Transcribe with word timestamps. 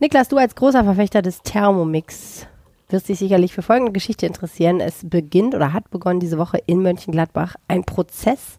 Niklas, 0.00 0.28
du 0.28 0.38
als 0.38 0.54
großer 0.54 0.82
Verfechter 0.84 1.22
des 1.22 1.42
Thermomix 1.42 2.46
wirst 2.88 3.08
dich 3.08 3.18
sicherlich 3.18 3.52
für 3.52 3.62
folgende 3.62 3.92
Geschichte 3.92 4.26
interessieren. 4.26 4.80
Es 4.80 5.08
beginnt 5.08 5.54
oder 5.54 5.72
hat 5.72 5.90
begonnen 5.90 6.20
diese 6.20 6.38
Woche 6.38 6.58
in 6.66 6.82
Mönchengladbach 6.82 7.56
ein 7.68 7.84
Prozess 7.84 8.58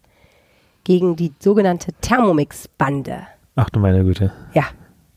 gegen 0.84 1.16
die 1.16 1.32
sogenannte 1.38 1.92
Thermomix-Bande. 2.00 3.26
Ach 3.56 3.68
du 3.70 3.80
meine 3.80 4.04
Güte. 4.04 4.32
Ja, 4.54 4.64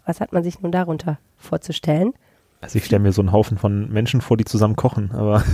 was 0.06 0.20
hat 0.20 0.34
man 0.34 0.44
sich 0.44 0.60
nun 0.62 0.72
darunter 0.72 1.20
vorzustellen? 1.38 2.14
Also 2.60 2.78
ich 2.80 2.86
stelle 2.86 3.04
mir 3.04 3.12
so 3.14 3.22
einen 3.22 3.32
Haufen 3.32 3.58
von 3.58 3.90
Menschen 3.92 4.20
vor, 4.22 4.36
die 4.36 4.46
zusammen 4.46 4.76
kochen, 4.76 5.12
aber 5.12 5.44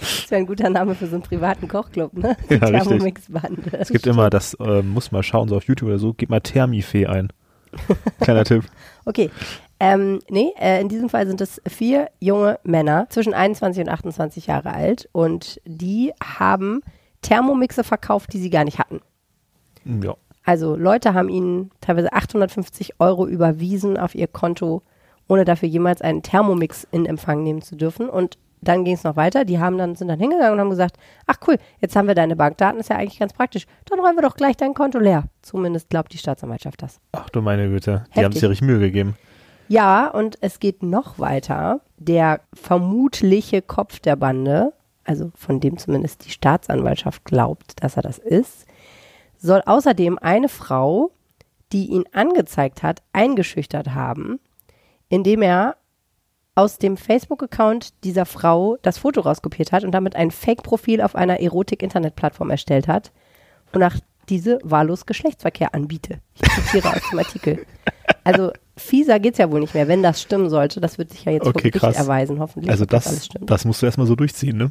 Das 0.00 0.30
wäre 0.30 0.40
ein 0.40 0.46
guter 0.46 0.70
Name 0.70 0.94
für 0.94 1.06
so 1.06 1.14
einen 1.16 1.22
privaten 1.22 1.68
Kochclub, 1.68 2.14
ne? 2.14 2.36
Die 2.48 2.54
Ja. 2.54 2.66
Thermomix-Bande. 2.70 3.78
es 3.78 3.90
gibt 3.90 4.06
immer 4.06 4.30
das, 4.30 4.54
äh, 4.54 4.82
muss 4.82 5.12
mal 5.12 5.22
schauen, 5.22 5.48
so 5.48 5.56
auf 5.56 5.64
YouTube 5.64 5.88
oder 5.88 5.98
so, 5.98 6.14
gib 6.14 6.30
mal 6.30 6.40
Thermifee 6.40 7.06
ein. 7.06 7.28
Kleiner 8.20 8.44
Tipp. 8.44 8.64
Okay. 9.04 9.30
Ähm, 9.78 10.20
nee, 10.30 10.52
äh, 10.58 10.80
in 10.80 10.88
diesem 10.88 11.08
Fall 11.08 11.26
sind 11.26 11.40
es 11.40 11.60
vier 11.68 12.08
junge 12.18 12.58
Männer 12.64 13.06
zwischen 13.10 13.34
21 13.34 13.82
und 13.84 13.90
28 13.90 14.46
Jahre 14.46 14.72
alt 14.72 15.08
und 15.12 15.60
die 15.66 16.12
haben 16.22 16.80
Thermomixe 17.20 17.84
verkauft, 17.84 18.32
die 18.32 18.38
sie 18.38 18.50
gar 18.50 18.64
nicht 18.64 18.78
hatten. 18.78 19.00
Ja. 19.84 20.16
Also 20.44 20.76
Leute 20.76 21.12
haben 21.12 21.28
ihnen 21.28 21.70
teilweise 21.80 22.12
850 22.12 23.00
Euro 23.00 23.26
überwiesen 23.26 23.98
auf 23.98 24.14
ihr 24.14 24.28
Konto, 24.28 24.82
ohne 25.28 25.44
dafür 25.44 25.68
jemals 25.68 26.00
einen 26.02 26.22
Thermomix 26.22 26.86
in 26.92 27.04
Empfang 27.04 27.42
nehmen 27.42 27.62
zu 27.62 27.74
dürfen. 27.74 28.08
Und 28.08 28.38
dann 28.60 28.84
ging 28.84 28.94
es 28.94 29.02
noch 29.02 29.16
weiter. 29.16 29.44
Die 29.44 29.58
haben 29.58 29.76
dann, 29.76 29.96
sind 29.96 30.08
dann 30.08 30.20
hingegangen 30.20 30.52
und 30.52 30.60
haben 30.60 30.70
gesagt, 30.70 30.98
ach 31.26 31.36
cool, 31.46 31.56
jetzt 31.80 31.96
haben 31.96 32.06
wir 32.06 32.14
deine 32.14 32.36
Bankdaten, 32.36 32.78
ist 32.78 32.90
ja 32.90 32.96
eigentlich 32.96 33.18
ganz 33.18 33.32
praktisch. 33.32 33.66
Dann 33.86 33.98
räumen 33.98 34.16
wir 34.16 34.22
doch 34.22 34.36
gleich 34.36 34.56
dein 34.56 34.72
Konto 34.72 35.00
leer. 35.00 35.24
Zumindest 35.42 35.90
glaubt 35.90 36.12
die 36.12 36.18
Staatsanwaltschaft 36.18 36.80
das. 36.80 37.00
Ach 37.12 37.28
du 37.28 37.42
meine 37.42 37.68
Güte. 37.68 38.04
Die 38.14 38.24
haben 38.24 38.32
sich 38.32 38.42
ja 38.42 38.48
richtig 38.48 38.66
Mühe 38.66 38.78
gegeben. 38.78 39.16
Ja, 39.68 40.08
und 40.08 40.38
es 40.40 40.60
geht 40.60 40.82
noch 40.82 41.18
weiter. 41.18 41.80
Der 41.96 42.40
vermutliche 42.54 43.62
Kopf 43.62 44.00
der 44.00 44.16
Bande, 44.16 44.72
also 45.04 45.30
von 45.34 45.60
dem 45.60 45.78
zumindest 45.78 46.24
die 46.24 46.30
Staatsanwaltschaft 46.30 47.24
glaubt, 47.24 47.82
dass 47.82 47.96
er 47.96 48.02
das 48.02 48.18
ist, 48.18 48.66
soll 49.38 49.62
außerdem 49.64 50.18
eine 50.18 50.48
Frau, 50.48 51.10
die 51.72 51.86
ihn 51.86 52.04
angezeigt 52.12 52.82
hat, 52.82 53.02
eingeschüchtert 53.12 53.94
haben, 53.94 54.38
indem 55.08 55.42
er 55.42 55.76
aus 56.54 56.78
dem 56.78 56.96
Facebook-Account 56.96 58.02
dieser 58.04 58.24
Frau 58.24 58.78
das 58.82 58.98
Foto 58.98 59.20
rauskopiert 59.20 59.72
hat 59.72 59.84
und 59.84 59.92
damit 59.92 60.16
ein 60.16 60.30
Fake-Profil 60.30 61.02
auf 61.02 61.14
einer 61.14 61.40
Erotik-Internetplattform 61.40 62.50
erstellt 62.50 62.88
hat, 62.88 63.12
wonach 63.72 63.98
diese 64.28 64.58
wahllos 64.62 65.06
Geschlechtsverkehr 65.06 65.74
anbiete. 65.74 66.20
Ich 66.34 66.48
zitiere 66.50 66.90
aus 66.94 67.10
dem 67.10 67.18
Artikel. 67.18 67.66
Also 68.24 68.52
fieser 68.76 69.18
geht's 69.20 69.38
ja 69.38 69.50
wohl 69.50 69.60
nicht 69.60 69.74
mehr, 69.74 69.88
wenn 69.88 70.02
das 70.02 70.20
stimmen 70.20 70.50
sollte. 70.50 70.80
Das 70.80 70.98
wird 70.98 71.10
sich 71.10 71.24
ja 71.24 71.32
jetzt 71.32 71.46
Okay, 71.46 71.70
krass. 71.70 71.96
erweisen, 71.96 72.38
hoffentlich. 72.40 72.70
Also 72.70 72.84
das, 72.84 73.26
stimmt. 73.26 73.50
das 73.50 73.64
musst 73.64 73.82
du 73.82 73.86
erstmal 73.86 74.06
so 74.06 74.16
durchziehen, 74.16 74.56
ne? 74.56 74.70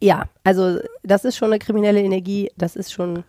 Ja, 0.00 0.24
also 0.44 0.78
das 1.02 1.24
ist 1.24 1.36
schon 1.36 1.48
eine 1.50 1.58
kriminelle 1.58 2.00
Energie. 2.00 2.50
Das 2.56 2.76
ist 2.76 2.92
schon, 2.92 3.24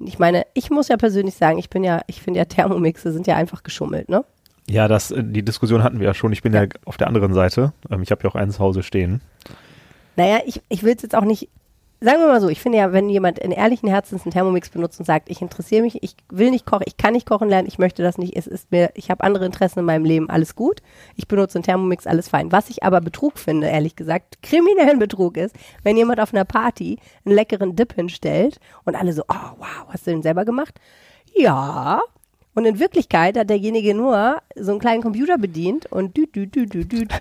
ich 0.00 0.18
meine, 0.18 0.44
ich 0.54 0.70
muss 0.70 0.88
ja 0.88 0.96
persönlich 0.96 1.34
sagen, 1.34 1.58
ich 1.58 1.70
bin 1.70 1.84
ja, 1.84 2.02
ich 2.08 2.20
finde 2.20 2.38
ja 2.38 2.44
Thermomixe 2.44 3.12
sind 3.12 3.26
ja 3.26 3.36
einfach 3.36 3.62
geschummelt, 3.62 4.08
ne? 4.08 4.24
Ja, 4.68 4.88
das, 4.88 5.10
äh, 5.10 5.22
die 5.24 5.44
Diskussion 5.44 5.82
hatten 5.82 5.98
wir 6.00 6.06
ja 6.06 6.14
schon. 6.14 6.32
Ich 6.32 6.42
bin 6.42 6.52
ja, 6.52 6.66
auf 6.84 6.96
der 6.96 7.06
anderen 7.08 7.34
Seite. 7.34 7.72
Ähm, 7.90 8.02
ich 8.02 8.10
habe 8.10 8.22
ja 8.24 8.30
auch 8.30 8.34
einen 8.34 8.50
zu 8.52 8.58
Hause 8.60 8.82
stehen. 8.82 9.20
Naja, 10.16 10.40
ich, 10.46 10.60
ich 10.68 10.82
will 10.82 10.94
es 10.94 11.02
jetzt 11.02 11.14
auch 11.14 11.24
nicht. 11.24 11.48
Sagen 12.02 12.18
wir 12.18 12.26
mal 12.26 12.40
so, 12.40 12.48
ich 12.48 12.60
finde 12.60 12.78
ja, 12.78 12.92
wenn 12.92 13.08
jemand 13.08 13.38
in 13.38 13.52
ehrlichen 13.52 13.88
Herzens 13.88 14.24
einen 14.24 14.32
Thermomix 14.32 14.70
benutzt 14.70 14.98
und 14.98 15.06
sagt, 15.06 15.30
ich 15.30 15.40
interessiere 15.40 15.82
mich, 15.82 16.02
ich 16.02 16.16
will 16.32 16.50
nicht 16.50 16.66
kochen, 16.66 16.82
ich 16.84 16.96
kann 16.96 17.12
nicht 17.12 17.28
kochen 17.28 17.48
lernen, 17.48 17.68
ich 17.68 17.78
möchte 17.78 18.02
das 18.02 18.18
nicht, 18.18 18.36
es 18.36 18.48
ist 18.48 18.72
mir, 18.72 18.90
ich 18.94 19.08
habe 19.08 19.22
andere 19.22 19.46
Interessen 19.46 19.78
in 19.78 19.84
meinem 19.84 20.04
Leben, 20.04 20.28
alles 20.28 20.56
gut. 20.56 20.82
Ich 21.14 21.28
benutze 21.28 21.58
einen 21.58 21.62
Thermomix, 21.62 22.08
alles 22.08 22.28
fein. 22.28 22.50
Was 22.50 22.70
ich 22.70 22.82
aber 22.82 23.00
Betrug 23.00 23.38
finde, 23.38 23.68
ehrlich 23.68 23.94
gesagt, 23.94 24.42
kriminellen 24.42 24.98
Betrug 24.98 25.36
ist, 25.36 25.54
wenn 25.84 25.96
jemand 25.96 26.18
auf 26.18 26.34
einer 26.34 26.44
Party 26.44 26.98
einen 27.24 27.36
leckeren 27.36 27.76
Dip 27.76 27.92
hinstellt 27.92 28.58
und 28.82 28.96
alle 28.96 29.12
so, 29.12 29.22
oh 29.28 29.56
wow, 29.58 29.86
hast 29.90 30.04
du 30.04 30.10
den 30.10 30.22
selber 30.22 30.44
gemacht? 30.44 30.80
Ja. 31.36 32.00
Und 32.56 32.64
in 32.64 32.80
Wirklichkeit 32.80 33.38
hat 33.38 33.48
derjenige 33.48 33.94
nur 33.94 34.42
so 34.56 34.72
einen 34.72 34.80
kleinen 34.80 35.02
Computer 35.02 35.38
bedient 35.38 35.86
und 35.92 36.16
düt, 36.16 36.34
düt, 36.34 36.52
düt, 36.52 36.74
düt, 36.74 36.90
düt, 36.90 37.12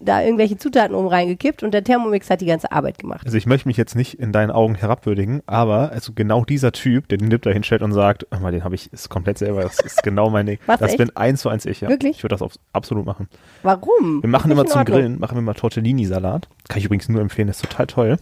da 0.00 0.22
irgendwelche 0.22 0.56
Zutaten 0.56 0.94
oben 0.94 1.08
reingekippt 1.08 1.62
und 1.62 1.72
der 1.72 1.84
Thermomix 1.84 2.30
hat 2.30 2.40
die 2.40 2.46
ganze 2.46 2.72
Arbeit 2.72 2.98
gemacht. 2.98 3.22
Also 3.24 3.36
ich 3.36 3.46
möchte 3.46 3.68
mich 3.68 3.76
jetzt 3.76 3.94
nicht 3.96 4.18
in 4.18 4.32
deinen 4.32 4.50
Augen 4.50 4.74
herabwürdigen, 4.74 5.42
aber 5.46 5.90
also 5.92 6.12
genau 6.14 6.44
dieser 6.44 6.72
Typ, 6.72 7.08
der 7.08 7.18
den 7.18 7.30
Dip 7.30 7.42
da 7.42 7.50
hinstellt 7.50 7.82
und 7.82 7.92
sagt, 7.92 8.26
mal, 8.40 8.52
den 8.52 8.64
habe 8.64 8.74
ich, 8.74 8.92
ist 8.92 9.08
komplett 9.08 9.38
selber, 9.38 9.62
das 9.62 9.80
ist 9.80 10.02
genau 10.02 10.30
mein 10.30 10.46
Ding. 10.46 10.58
Das 10.78 10.90
echt? 10.90 10.98
bin 10.98 11.16
eins 11.16 11.40
zu 11.40 11.48
eins 11.48 11.66
ich, 11.66 11.80
ja. 11.80 11.88
Wirklich? 11.88 12.18
Ich 12.18 12.22
würde 12.22 12.34
das 12.34 12.42
auf, 12.42 12.52
absolut 12.72 13.04
machen. 13.04 13.28
Warum? 13.62 14.22
Wir 14.22 14.28
machen 14.28 14.50
immer 14.50 14.64
zum. 14.64 14.84
Grillen, 14.84 15.18
machen 15.18 15.36
wir 15.36 15.42
mal 15.42 15.54
Tortellini-Salat. 15.54 16.48
Kann 16.68 16.78
ich 16.78 16.84
übrigens 16.84 17.08
nur 17.08 17.20
empfehlen, 17.20 17.48
ist 17.48 17.62
total 17.62 17.86
toll. 17.88 18.16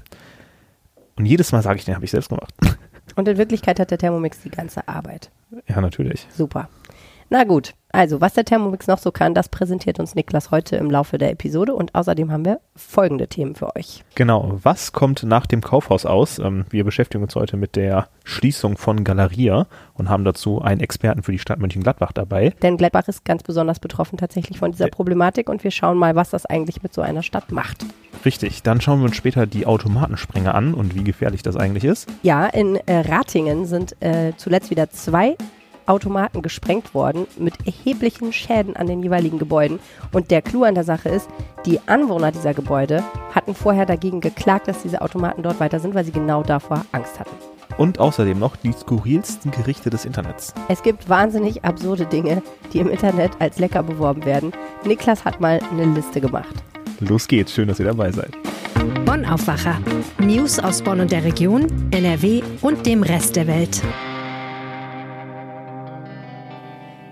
Und 1.17 1.27
jedes 1.27 1.53
Mal 1.53 1.63
sage 1.63 1.79
ich, 1.79 1.85
den 1.85 1.95
habe 1.95 2.05
ich 2.05 2.11
selbst 2.11 2.29
gemacht. 2.31 2.55
Und 3.15 3.29
in 3.29 3.37
Wirklichkeit 3.37 3.79
hat 3.79 3.91
der 3.91 3.99
Thermomix 3.99 4.41
die 4.43 4.51
ganze 4.51 4.89
Arbeit. 4.89 5.31
ja, 5.69 5.81
natürlich. 5.81 6.27
Super. 6.31 6.69
Na 7.29 7.45
gut, 7.45 7.75
also 7.97 8.21
was 8.21 8.35
der 8.35 8.45
Thermomix 8.45 8.87
noch 8.87 8.99
so 8.99 9.11
kann, 9.11 9.35
das 9.35 9.49
präsentiert 9.49 9.99
uns 9.99 10.15
Niklas 10.15 10.51
heute 10.51 10.77
im 10.77 10.91
Laufe 10.91 11.19
der 11.19 11.31
Episode 11.31 11.75
und 11.75 11.95
außerdem 11.95 12.31
haben 12.31 12.45
wir 12.45 12.61
folgende 12.75 13.27
Themen 13.27 13.55
für 13.55 13.75
euch. 13.75 14.05
Genau. 14.15 14.59
Was 14.63 14.93
kommt 14.93 15.23
nach 15.23 15.47
dem 15.47 15.63
Kaufhaus 15.63 16.05
aus? 16.05 16.39
Ähm, 16.39 16.67
wir 16.71 16.85
beschäftigen 16.85 17.25
uns 17.25 17.35
heute 17.35 17.57
mit 17.57 17.75
der 17.75 18.09
Schließung 18.25 18.77
von 18.77 19.03
Galeria 19.03 19.67
und 19.95 20.11
haben 20.11 20.25
dazu 20.25 20.61
einen 20.61 20.81
Experten 20.81 21.23
für 21.23 21.33
die 21.33 21.39
Stadt 21.39 21.59
Mönchengladbach 21.59 22.13
dabei. 22.13 22.53
Denn 22.63 22.77
Gladbach 22.77 23.09
ist 23.09 23.25
ganz 23.25 23.43
besonders 23.43 23.81
betroffen 23.81 24.19
tatsächlich 24.19 24.59
von 24.59 24.73
dieser 24.73 24.87
Ja. 24.87 24.91
Problematik 24.91 25.49
und 25.49 25.65
wir 25.65 25.71
schauen 25.71 25.97
mal, 25.97 26.15
was 26.15 26.31
das 26.31 26.45
eigentlich 26.45 26.83
mit 26.83 26.93
so 26.93 27.01
einer 27.01 27.23
Stadt 27.23 27.51
macht. 27.51 27.87
Richtig. 28.25 28.63
Dann 28.63 28.81
schauen 28.81 29.01
wir 29.01 29.07
uns 29.07 29.17
später 29.17 29.47
die 29.47 29.67
Automatensprenger 29.67 30.55
an 30.55 30.75
und 30.75 30.95
wie 30.95 31.05
gefährlich 31.05 31.43
das 31.43 31.57
eigentlich 31.57 31.85
ist. 31.85 32.09
Ja, 32.23 32.47
in 32.47 32.77
äh, 32.87 33.01
Ratingen 33.09 33.65
sind 33.65 33.97
äh, 34.01 34.33
zuletzt 34.37 34.71
wieder 34.71 34.91
zwei 34.91 35.37
Automaten 35.87 36.43
gesprengt 36.43 36.95
worden 36.95 37.27
mit 37.39 37.55
erheblichen 37.67 38.33
Schäden 38.33 38.77
an 38.77 38.87
den 38.87 39.03
jeweiligen 39.03 39.39
Gebäuden. 39.39 39.79
Und 40.13 40.31
der 40.31 40.43
Clou 40.43 40.65
an 40.65 40.75
der 40.75 40.85
Sache 40.85 41.09
ist, 41.09 41.29
die 41.65 41.81
Anwohner 41.87 42.33
dieser 42.33 42.55
Gebäude 42.55 43.03
hatten 43.35 43.55
vorher 43.55 43.87
dagegen 43.87 44.21
geklagt, 44.21 44.69
dass 44.69 44.83
diese 44.83 45.03
Automaten 45.03 45.43
dort 45.43 45.61
weiter 45.61 45.81
sind, 45.81 45.95
weil 45.95 46.05
sie 46.05 46.13
genau 46.13 46.43
davor 46.43 46.85
Angst 46.93 47.19
hatten. 47.19 47.35
Und 47.79 47.99
außerdem 47.99 48.39
noch 48.39 48.57
die 48.57 48.73
skurrilsten 48.73 49.51
Gerichte 49.51 49.91
des 49.91 50.05
Internets. 50.05 50.55
Es 50.69 50.83
gibt 50.83 51.09
wahnsinnig 51.09 51.65
absurde 51.65 52.07
Dinge, 52.07 52.43
die 52.73 52.79
im 52.79 52.89
Internet 52.89 53.33
als 53.39 53.59
lecker 53.59 53.83
beworben 53.83 54.25
werden. 54.25 54.53
Niklas 54.85 55.25
hat 55.25 55.41
mal 55.41 55.61
eine 55.71 55.85
Liste 55.85 56.21
gemacht. 56.21 56.55
Los 57.01 57.29
geht's. 57.29 57.53
Schön, 57.53 57.69
dass 57.69 57.79
ihr 57.79 57.87
dabei 57.87 58.11
seid. 58.13 58.31
Bonn 59.05 59.27
Aufwacher. 59.27 59.79
News 60.19 60.59
aus 60.59 60.83
Bonn 60.83 61.01
und 61.01 61.13
der 61.13 61.25
Region, 61.25 61.67
NRW 61.91 62.43
und 62.63 62.87
dem 62.87 63.03
Rest 63.03 63.37
der 63.37 63.47
Welt. 63.47 63.83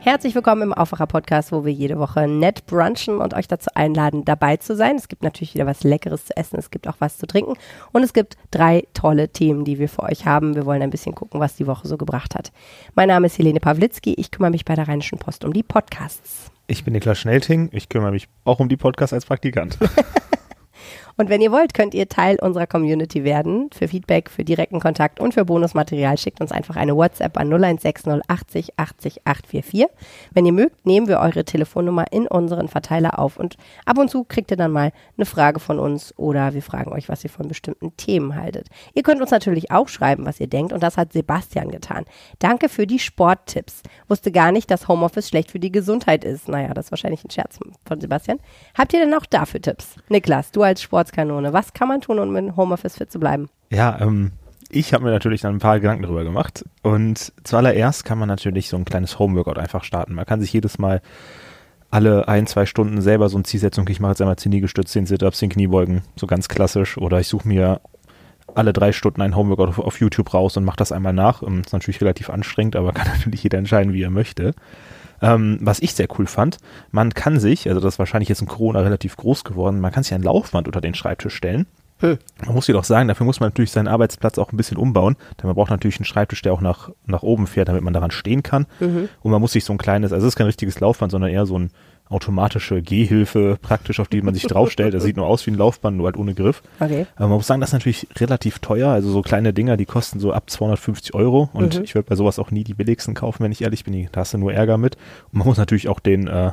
Herzlich 0.04 0.34
willkommen 0.34 0.60
im 0.60 0.74
Aufwacher-Podcast, 0.74 1.50
wo 1.50 1.64
wir 1.64 1.72
jede 1.72 1.98
Woche 1.98 2.28
nett 2.28 2.66
brunchen 2.66 3.22
und 3.22 3.32
euch 3.32 3.48
dazu 3.48 3.70
einladen, 3.74 4.26
dabei 4.26 4.58
zu 4.58 4.76
sein. 4.76 4.96
Es 4.96 5.08
gibt 5.08 5.22
natürlich 5.22 5.54
wieder 5.54 5.64
was 5.64 5.82
Leckeres 5.82 6.26
zu 6.26 6.36
essen, 6.36 6.58
es 6.58 6.70
gibt 6.70 6.86
auch 6.86 6.96
was 6.98 7.16
zu 7.16 7.26
trinken 7.26 7.54
und 7.92 8.02
es 8.02 8.12
gibt 8.12 8.36
drei 8.50 8.86
tolle 8.92 9.30
Themen, 9.30 9.64
die 9.64 9.78
wir 9.78 9.88
für 9.88 10.02
euch 10.02 10.26
haben. 10.26 10.56
Wir 10.56 10.66
wollen 10.66 10.82
ein 10.82 10.90
bisschen 10.90 11.14
gucken, 11.14 11.40
was 11.40 11.56
die 11.56 11.66
Woche 11.66 11.88
so 11.88 11.96
gebracht 11.96 12.34
hat. 12.34 12.52
Mein 12.94 13.08
Name 13.08 13.28
ist 13.28 13.38
Helene 13.38 13.60
Pawlitzki, 13.60 14.12
ich 14.12 14.30
kümmere 14.30 14.50
mich 14.50 14.66
bei 14.66 14.74
der 14.74 14.88
Rheinischen 14.88 15.18
Post 15.18 15.42
um 15.42 15.54
die 15.54 15.62
Podcasts. 15.62 16.50
Ich 16.66 16.84
bin 16.84 16.92
Niklas 16.92 17.18
Schnelting. 17.18 17.70
Ich 17.72 17.88
kümmere 17.88 18.12
mich 18.12 18.28
auch 18.44 18.60
um 18.60 18.68
die 18.68 18.76
Podcasts 18.76 19.14
als 19.14 19.24
Praktikant. 19.24 19.78
Und 21.16 21.28
wenn 21.28 21.40
ihr 21.40 21.52
wollt, 21.52 21.74
könnt 21.74 21.94
ihr 21.94 22.08
Teil 22.08 22.36
unserer 22.40 22.66
Community 22.66 23.24
werden. 23.24 23.70
Für 23.72 23.88
Feedback, 23.88 24.30
für 24.30 24.44
direkten 24.44 24.80
Kontakt 24.80 25.20
und 25.20 25.34
für 25.34 25.44
Bonusmaterial 25.44 26.18
schickt 26.18 26.40
uns 26.40 26.50
einfach 26.50 26.76
eine 26.76 26.96
WhatsApp 26.96 27.38
an 27.38 27.48
0160 27.48 28.22
80 28.28 28.78
80 28.78 29.26
844. 29.26 29.86
Wenn 30.32 30.46
ihr 30.46 30.52
mögt, 30.52 30.84
nehmen 30.84 31.08
wir 31.08 31.20
eure 31.20 31.44
Telefonnummer 31.44 32.06
in 32.10 32.26
unseren 32.26 32.68
Verteiler 32.68 33.18
auf 33.18 33.36
und 33.36 33.56
ab 33.84 33.98
und 33.98 34.10
zu 34.10 34.24
kriegt 34.24 34.50
ihr 34.50 34.56
dann 34.56 34.72
mal 34.72 34.92
eine 35.16 35.26
Frage 35.26 35.60
von 35.60 35.78
uns 35.78 36.16
oder 36.18 36.54
wir 36.54 36.62
fragen 36.62 36.92
euch, 36.92 37.08
was 37.08 37.22
ihr 37.24 37.30
von 37.30 37.48
bestimmten 37.48 37.96
Themen 37.96 38.34
haltet. 38.34 38.68
Ihr 38.94 39.02
könnt 39.02 39.20
uns 39.20 39.30
natürlich 39.30 39.70
auch 39.70 39.88
schreiben, 39.88 40.26
was 40.26 40.40
ihr 40.40 40.48
denkt 40.48 40.72
und 40.72 40.82
das 40.82 40.96
hat 40.96 41.12
Sebastian 41.12 41.70
getan. 41.70 42.04
Danke 42.38 42.68
für 42.68 42.86
die 42.86 42.98
Sporttipps. 42.98 43.82
Wusste 44.08 44.32
gar 44.32 44.52
nicht, 44.52 44.70
dass 44.70 44.88
Homeoffice 44.88 45.28
schlecht 45.28 45.50
für 45.50 45.60
die 45.60 45.72
Gesundheit 45.72 46.24
ist. 46.24 46.48
Naja, 46.48 46.74
das 46.74 46.86
ist 46.86 46.92
wahrscheinlich 46.92 47.24
ein 47.24 47.30
Scherz 47.30 47.58
von 47.84 48.00
Sebastian. 48.00 48.38
Habt 48.76 48.92
ihr 48.92 49.00
denn 49.00 49.14
auch 49.14 49.26
dafür 49.26 49.60
Tipps? 49.60 49.96
Niklas, 50.08 50.50
du 50.50 50.62
als 50.62 50.82
Sportskanone, 51.04 51.52
was 51.52 51.72
kann 51.72 51.88
man 51.88 52.00
tun, 52.00 52.18
um 52.18 52.34
in 52.36 52.56
Homeoffice 52.56 52.96
fit 52.96 53.12
zu 53.12 53.18
bleiben? 53.20 53.48
Ja, 53.70 54.00
ähm, 54.00 54.32
ich 54.70 54.94
habe 54.94 55.04
mir 55.04 55.10
natürlich 55.10 55.42
dann 55.42 55.56
ein 55.56 55.60
paar 55.60 55.78
Gedanken 55.78 56.02
darüber 56.02 56.24
gemacht. 56.24 56.64
Und 56.82 57.32
zuallererst 57.44 58.04
kann 58.04 58.18
man 58.18 58.28
natürlich 58.28 58.68
so 58.68 58.76
ein 58.76 58.84
kleines 58.84 59.18
Homeworkout 59.18 59.58
einfach 59.58 59.84
starten. 59.84 60.14
Man 60.14 60.24
kann 60.26 60.40
sich 60.40 60.52
jedes 60.52 60.78
Mal 60.78 61.02
alle 61.90 62.26
ein, 62.26 62.46
zwei 62.46 62.66
Stunden 62.66 63.00
selber 63.02 63.28
so 63.28 63.38
ein 63.38 63.44
Ziel 63.44 63.60
setzen. 63.60 63.82
Okay, 63.82 63.92
ich 63.92 64.00
mache 64.00 64.12
jetzt 64.12 64.20
einmal 64.20 64.36
10 64.36 64.50
Liegestütze, 64.50 64.92
10 64.94 65.06
Sit-Ups, 65.06 65.38
10 65.38 65.50
Kniebeugen, 65.50 66.02
so 66.16 66.26
ganz 66.26 66.48
klassisch. 66.48 66.98
Oder 66.98 67.20
ich 67.20 67.28
suche 67.28 67.46
mir 67.46 67.80
alle 68.54 68.72
drei 68.72 68.92
Stunden 68.92 69.22
ein 69.22 69.36
Homeworkout 69.36 69.68
auf, 69.68 69.78
auf 69.78 70.00
YouTube 70.00 70.32
raus 70.34 70.56
und 70.56 70.64
mache 70.64 70.76
das 70.76 70.92
einmal 70.92 71.12
nach. 71.12 71.42
Ähm, 71.42 71.60
ist 71.60 71.72
natürlich 71.72 72.00
relativ 72.00 72.30
anstrengend, 72.30 72.76
aber 72.76 72.92
kann 72.92 73.08
natürlich 73.14 73.42
jeder 73.42 73.58
entscheiden, 73.58 73.92
wie 73.92 74.02
er 74.02 74.10
möchte. 74.10 74.54
Ähm, 75.22 75.58
was 75.60 75.80
ich 75.80 75.94
sehr 75.94 76.08
cool 76.18 76.26
fand, 76.26 76.58
man 76.90 77.14
kann 77.14 77.40
sich, 77.40 77.68
also 77.68 77.80
das 77.80 77.94
ist 77.94 77.98
wahrscheinlich 77.98 78.28
jetzt 78.28 78.40
in 78.40 78.48
Corona 78.48 78.80
relativ 78.80 79.16
groß 79.16 79.44
geworden, 79.44 79.80
man 79.80 79.92
kann 79.92 80.02
sich 80.02 80.14
ein 80.14 80.22
Laufband 80.22 80.66
unter 80.66 80.80
den 80.80 80.94
Schreibtisch 80.94 81.34
stellen. 81.34 81.66
Hm. 82.00 82.18
Man 82.44 82.54
muss 82.54 82.66
jedoch 82.66 82.84
sagen, 82.84 83.08
dafür 83.08 83.24
muss 83.24 83.40
man 83.40 83.48
natürlich 83.48 83.70
seinen 83.70 83.88
Arbeitsplatz 83.88 84.36
auch 84.38 84.52
ein 84.52 84.56
bisschen 84.56 84.76
umbauen, 84.76 85.16
denn 85.40 85.46
man 85.46 85.54
braucht 85.54 85.70
natürlich 85.70 85.98
einen 85.98 86.04
Schreibtisch, 86.04 86.42
der 86.42 86.52
auch 86.52 86.60
nach, 86.60 86.90
nach 87.06 87.22
oben 87.22 87.46
fährt, 87.46 87.68
damit 87.68 87.82
man 87.82 87.92
daran 87.92 88.10
stehen 88.10 88.42
kann. 88.42 88.66
Mhm. 88.80 89.08
Und 89.22 89.30
man 89.30 89.40
muss 89.40 89.52
sich 89.52 89.64
so 89.64 89.72
ein 89.72 89.78
kleines, 89.78 90.12
also 90.12 90.26
es 90.26 90.32
ist 90.32 90.36
kein 90.36 90.46
richtiges 90.46 90.80
Laufband, 90.80 91.12
sondern 91.12 91.30
eher 91.30 91.46
so 91.46 91.58
ein 91.58 91.70
automatische 92.08 92.82
Gehhilfe 92.82 93.58
praktisch, 93.60 93.98
auf 93.98 94.08
die 94.08 94.20
man 94.22 94.34
sich 94.34 94.44
draufstellt. 94.44 94.94
Das 94.94 95.02
sieht 95.02 95.16
nur 95.16 95.26
aus 95.26 95.46
wie 95.46 95.50
ein 95.50 95.56
Laufband, 95.56 95.96
nur 95.96 96.06
halt 96.06 96.16
ohne 96.16 96.34
Griff. 96.34 96.62
Okay. 96.78 97.06
Aber 97.16 97.28
man 97.28 97.38
muss 97.38 97.46
sagen, 97.46 97.60
das 97.60 97.70
ist 97.70 97.74
natürlich 97.74 98.06
relativ 98.16 98.58
teuer. 98.58 98.90
Also 98.90 99.10
so 99.10 99.22
kleine 99.22 99.52
Dinger, 99.52 99.76
die 99.76 99.86
kosten 99.86 100.20
so 100.20 100.32
ab 100.32 100.50
250 100.50 101.14
Euro. 101.14 101.48
Und 101.52 101.78
mhm. 101.78 101.84
ich 101.84 101.94
würde 101.94 102.08
bei 102.08 102.14
sowas 102.14 102.38
auch 102.38 102.50
nie 102.50 102.64
die 102.64 102.74
billigsten 102.74 103.14
kaufen, 103.14 103.42
wenn 103.42 103.52
ich 103.52 103.62
ehrlich 103.62 103.84
bin. 103.84 104.08
Da 104.12 104.20
hast 104.20 104.34
du 104.34 104.38
nur 104.38 104.52
Ärger 104.52 104.76
mit. 104.76 104.96
Und 105.32 105.38
man 105.38 105.48
muss 105.48 105.56
natürlich 105.56 105.88
auch 105.88 106.00
den 106.00 106.26
äh, 106.26 106.52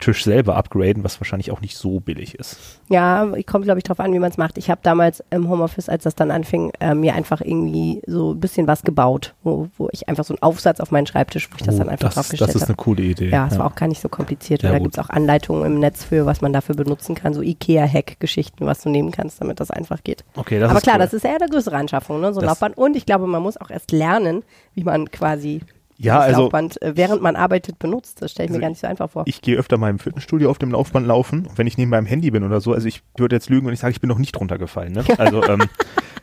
Tisch 0.00 0.24
selber 0.24 0.56
upgraden, 0.56 1.04
was 1.04 1.20
wahrscheinlich 1.20 1.50
auch 1.50 1.60
nicht 1.60 1.76
so 1.76 2.00
billig 2.00 2.34
ist. 2.34 2.56
Ja, 2.88 3.26
kommt 3.46 3.64
glaube 3.64 3.78
ich 3.78 3.84
drauf 3.84 4.00
an, 4.00 4.12
wie 4.12 4.18
man 4.18 4.30
es 4.30 4.36
macht. 4.36 4.58
Ich 4.58 4.70
habe 4.70 4.80
damals 4.82 5.22
im 5.30 5.48
Homeoffice, 5.48 5.88
als 5.88 6.04
das 6.04 6.14
dann 6.14 6.30
anfing, 6.30 6.72
äh, 6.80 6.94
mir 6.94 7.14
einfach 7.14 7.40
irgendwie 7.40 8.02
so 8.06 8.32
ein 8.32 8.40
bisschen 8.40 8.66
was 8.66 8.82
gebaut, 8.82 9.34
wo, 9.42 9.68
wo 9.76 9.88
ich 9.92 10.08
einfach 10.08 10.24
so 10.24 10.34
einen 10.34 10.42
Aufsatz 10.42 10.80
auf 10.80 10.90
meinen 10.90 11.06
Schreibtisch, 11.06 11.50
wo 11.50 11.56
ich 11.56 11.62
das 11.62 11.74
oh, 11.74 11.78
dann 11.78 11.88
einfach 11.88 12.08
das, 12.08 12.14
draufgestellt 12.14 12.50
habe. 12.50 12.52
Das 12.52 12.62
ist 12.62 12.68
eine 12.68 12.76
coole 12.76 13.02
Idee. 13.02 13.28
Ja, 13.28 13.46
es 13.46 13.54
ja. 13.54 13.60
war 13.60 13.66
auch 13.66 13.74
gar 13.74 13.88
nicht 13.88 14.00
so 14.00 14.08
kompliziert. 14.08 14.62
Ja, 14.62 14.70
und 14.70 14.74
da 14.74 14.78
gibt 14.78 14.98
es 14.98 15.04
auch 15.04 15.10
Anleitungen 15.10 15.64
im 15.64 15.78
Netz 15.80 16.04
für, 16.04 16.26
was 16.26 16.40
man 16.40 16.52
dafür 16.52 16.74
benutzen 16.74 17.14
kann, 17.14 17.34
so 17.34 17.42
Ikea-Hack-Geschichten, 17.42 18.66
was 18.66 18.82
du 18.82 18.90
nehmen 18.90 19.10
kannst, 19.10 19.40
damit 19.40 19.60
das 19.60 19.70
einfach 19.70 20.02
geht. 20.04 20.24
Okay, 20.36 20.58
das 20.58 20.70
Aber 20.70 20.78
ist 20.78 20.84
klar, 20.84 20.96
cool. 20.96 21.02
das 21.02 21.12
ist 21.12 21.24
eher 21.24 21.36
eine 21.36 21.48
größere 21.48 21.76
Anschaffung, 21.76 22.20
ne? 22.20 22.32
so 22.32 22.40
ein 22.40 22.46
Laufband. 22.46 22.76
Und 22.76 22.96
ich 22.96 23.06
glaube, 23.06 23.26
man 23.26 23.42
muss 23.42 23.56
auch 23.56 23.70
erst 23.70 23.92
lernen, 23.92 24.42
wie 24.74 24.84
man 24.84 25.10
quasi 25.10 25.60
ja, 26.00 26.20
also, 26.20 26.42
Laufband, 26.42 26.80
äh, 26.80 26.96
während 26.96 27.22
man 27.22 27.34
arbeitet, 27.34 27.80
benutzt. 27.80 28.22
Das 28.22 28.30
stelle 28.30 28.46
ich 28.46 28.50
also 28.50 28.58
mir 28.58 28.62
gar 28.62 28.68
nicht 28.68 28.80
so 28.80 28.86
einfach 28.86 29.10
vor. 29.10 29.24
Ich 29.26 29.42
gehe 29.42 29.56
öfter 29.56 29.78
mal 29.78 29.90
im 29.90 29.98
Fitnessstudio 29.98 30.48
auf 30.48 30.58
dem 30.58 30.70
Laufband 30.70 31.06
laufen, 31.06 31.48
wenn 31.56 31.66
ich 31.66 31.76
neben 31.76 31.90
meinem 31.90 32.06
Handy 32.06 32.30
bin 32.30 32.44
oder 32.44 32.60
so. 32.60 32.72
Also 32.72 32.86
ich 32.86 33.02
würde 33.16 33.34
jetzt 33.34 33.50
lügen 33.50 33.66
und 33.66 33.72
ich 33.72 33.80
sage, 33.80 33.90
ich 33.90 34.00
bin 34.00 34.08
noch 34.08 34.18
nicht 34.18 34.38
runtergefallen. 34.38 34.92
Ne? 34.92 35.04
Also 35.18 35.42
ähm, 35.42 35.64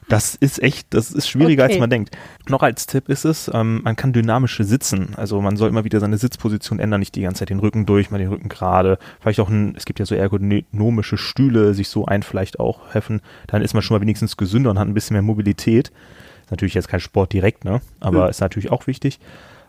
das 0.07 0.35
ist 0.35 0.63
echt, 0.63 0.93
das 0.93 1.11
ist 1.11 1.27
schwieriger, 1.27 1.63
okay. 1.63 1.73
als 1.73 1.79
man 1.79 1.89
denkt. 1.89 2.15
Noch 2.47 2.63
als 2.63 2.87
Tipp 2.87 3.09
ist 3.09 3.25
es, 3.25 3.51
ähm, 3.53 3.81
man 3.83 3.97
kann 3.97 4.13
dynamische 4.13 4.63
sitzen. 4.63 5.09
Also 5.17 5.41
man 5.41 5.57
soll 5.57 5.67
immer 5.67 5.83
wieder 5.83 5.99
seine 5.99 6.17
Sitzposition 6.17 6.79
ändern, 6.79 6.99
nicht 6.99 7.15
die 7.15 7.21
ganze 7.21 7.39
Zeit 7.39 7.49
den 7.49 7.59
Rücken 7.59 7.85
durch, 7.85 8.11
mal 8.11 8.19
den 8.19 8.29
Rücken 8.29 8.47
gerade. 8.47 8.97
Vielleicht 9.19 9.41
auch 9.41 9.49
ein, 9.49 9.75
es 9.75 9.85
gibt 9.85 9.99
ja 9.99 10.05
so 10.05 10.15
ergonomische 10.15 11.17
Stühle, 11.17 11.73
sich 11.73 11.89
so 11.89 12.05
ein 12.05 12.23
vielleicht 12.23 12.59
auch 12.59 12.93
helfen. 12.93 13.21
Dann 13.47 13.61
ist 13.61 13.73
man 13.73 13.83
schon 13.83 13.97
mal 13.97 14.01
wenigstens 14.01 14.37
gesünder 14.37 14.69
und 14.69 14.79
hat 14.79 14.87
ein 14.87 14.93
bisschen 14.93 15.15
mehr 15.15 15.21
Mobilität. 15.21 15.91
Ist 16.43 16.51
natürlich 16.51 16.75
jetzt 16.75 16.87
kein 16.87 17.01
Sport 17.01 17.33
direkt, 17.33 17.65
ne? 17.65 17.81
Aber 17.99 18.25
mhm. 18.25 18.29
ist 18.29 18.39
natürlich 18.39 18.71
auch 18.71 18.87
wichtig. 18.87 19.19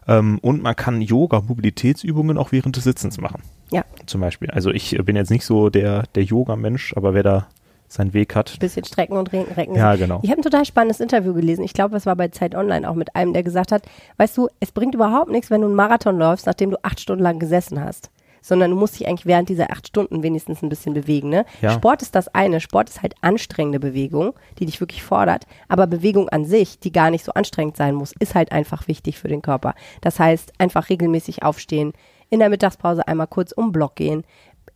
Ähm, 0.09 0.39
und 0.41 0.63
man 0.63 0.77
kann 0.77 1.01
Yoga-Mobilitätsübungen 1.01 2.39
auch 2.39 2.53
während 2.53 2.77
des 2.77 2.85
Sitzens 2.85 3.21
machen. 3.21 3.43
Ja. 3.71 3.85
Zum 4.07 4.21
Beispiel. 4.21 4.51
Also 4.51 4.71
ich 4.71 4.97
bin 5.05 5.17
jetzt 5.17 5.31
nicht 5.31 5.45
so 5.45 5.71
der, 5.71 6.05
der 6.15 6.23
Yoga-Mensch, 6.23 6.95
aber 6.97 7.15
wer 7.15 7.23
da 7.23 7.47
seinen 7.89 8.15
Weg 8.15 8.35
hat. 8.35 8.59
Bisschen 8.59 8.85
strecken 8.85 9.17
und 9.17 9.33
recken. 9.33 9.75
Ja, 9.75 9.95
genau. 9.97 10.21
Ich 10.23 10.31
habe 10.31 10.41
ein 10.41 10.45
total 10.45 10.65
spannendes 10.65 11.01
Interview 11.01 11.35
gelesen. 11.35 11.65
Ich 11.65 11.73
glaube, 11.73 11.97
es 11.97 12.07
war 12.07 12.17
bei 12.17 12.29
Zeit 12.29 12.55
Online 12.55 12.89
auch 12.89 12.95
mit 12.95 13.15
einem, 13.15 13.33
der 13.33 13.43
gesagt 13.43 13.71
hat, 13.71 13.85
weißt 14.17 14.37
du, 14.37 14.49
es 14.59 14.73
bringt 14.73 14.95
überhaupt 14.95 15.31
nichts, 15.31 15.51
wenn 15.51 15.61
du 15.61 15.69
einen 15.69 15.77
Marathon 15.77 16.19
läufst, 16.19 16.47
nachdem 16.47 16.71
du 16.71 16.85
acht 16.85 17.01
Stunden 17.01 17.23
lang 17.23 17.39
gesessen 17.39 17.81
hast 17.83 18.11
sondern 18.47 18.71
du 18.71 18.77
musst 18.77 18.99
dich 18.99 19.09
eigentlich 19.09 19.27
während 19.27 19.49
dieser 19.49 19.73
acht 19.73 19.89
Stunden 19.89 20.23
wenigstens 20.23 20.63
ein 20.63 20.69
bisschen 20.69 20.95
bewegen. 20.95 21.31
Ne? 21.31 21.45
Ja. 21.63 21.73
Sport 21.73 22.03
ist 22.03 22.15
das 22.15 22.29
eine. 22.29 22.61
Sport 22.61 22.89
ist 22.89 23.03
halt 23.03 23.15
anstrengende 23.21 23.81
Bewegung, 23.81 24.35
die 24.61 24.67
dich 24.67 24.79
wirklich 24.81 25.03
fordert. 25.03 25.47
Aber 25.67 25.89
Bewegung 25.89 26.29
an 26.29 26.45
sich, 26.45 26.79
die 26.79 26.93
gar 26.93 27.11
nicht 27.11 27.25
so 27.25 27.33
anstrengend 27.33 27.77
sein 27.77 27.97
muss, 27.97 28.13
ist 28.21 28.37
halt 28.37 28.53
einfach 28.53 28.87
wichtig 28.87 29.19
für 29.19 29.27
den 29.27 29.43
Körper. 29.43 29.75
Das 30.01 30.21
heißt, 30.21 30.53
einfach 30.59 30.91
regelmäßig 30.91 31.43
aufstehen, 31.43 31.93
in 32.31 32.39
der 32.39 32.49
Mittagspause 32.49 33.09
einmal 33.09 33.27
kurz 33.27 33.51
um 33.51 33.73
Block 33.73 33.97
gehen. 33.97 34.23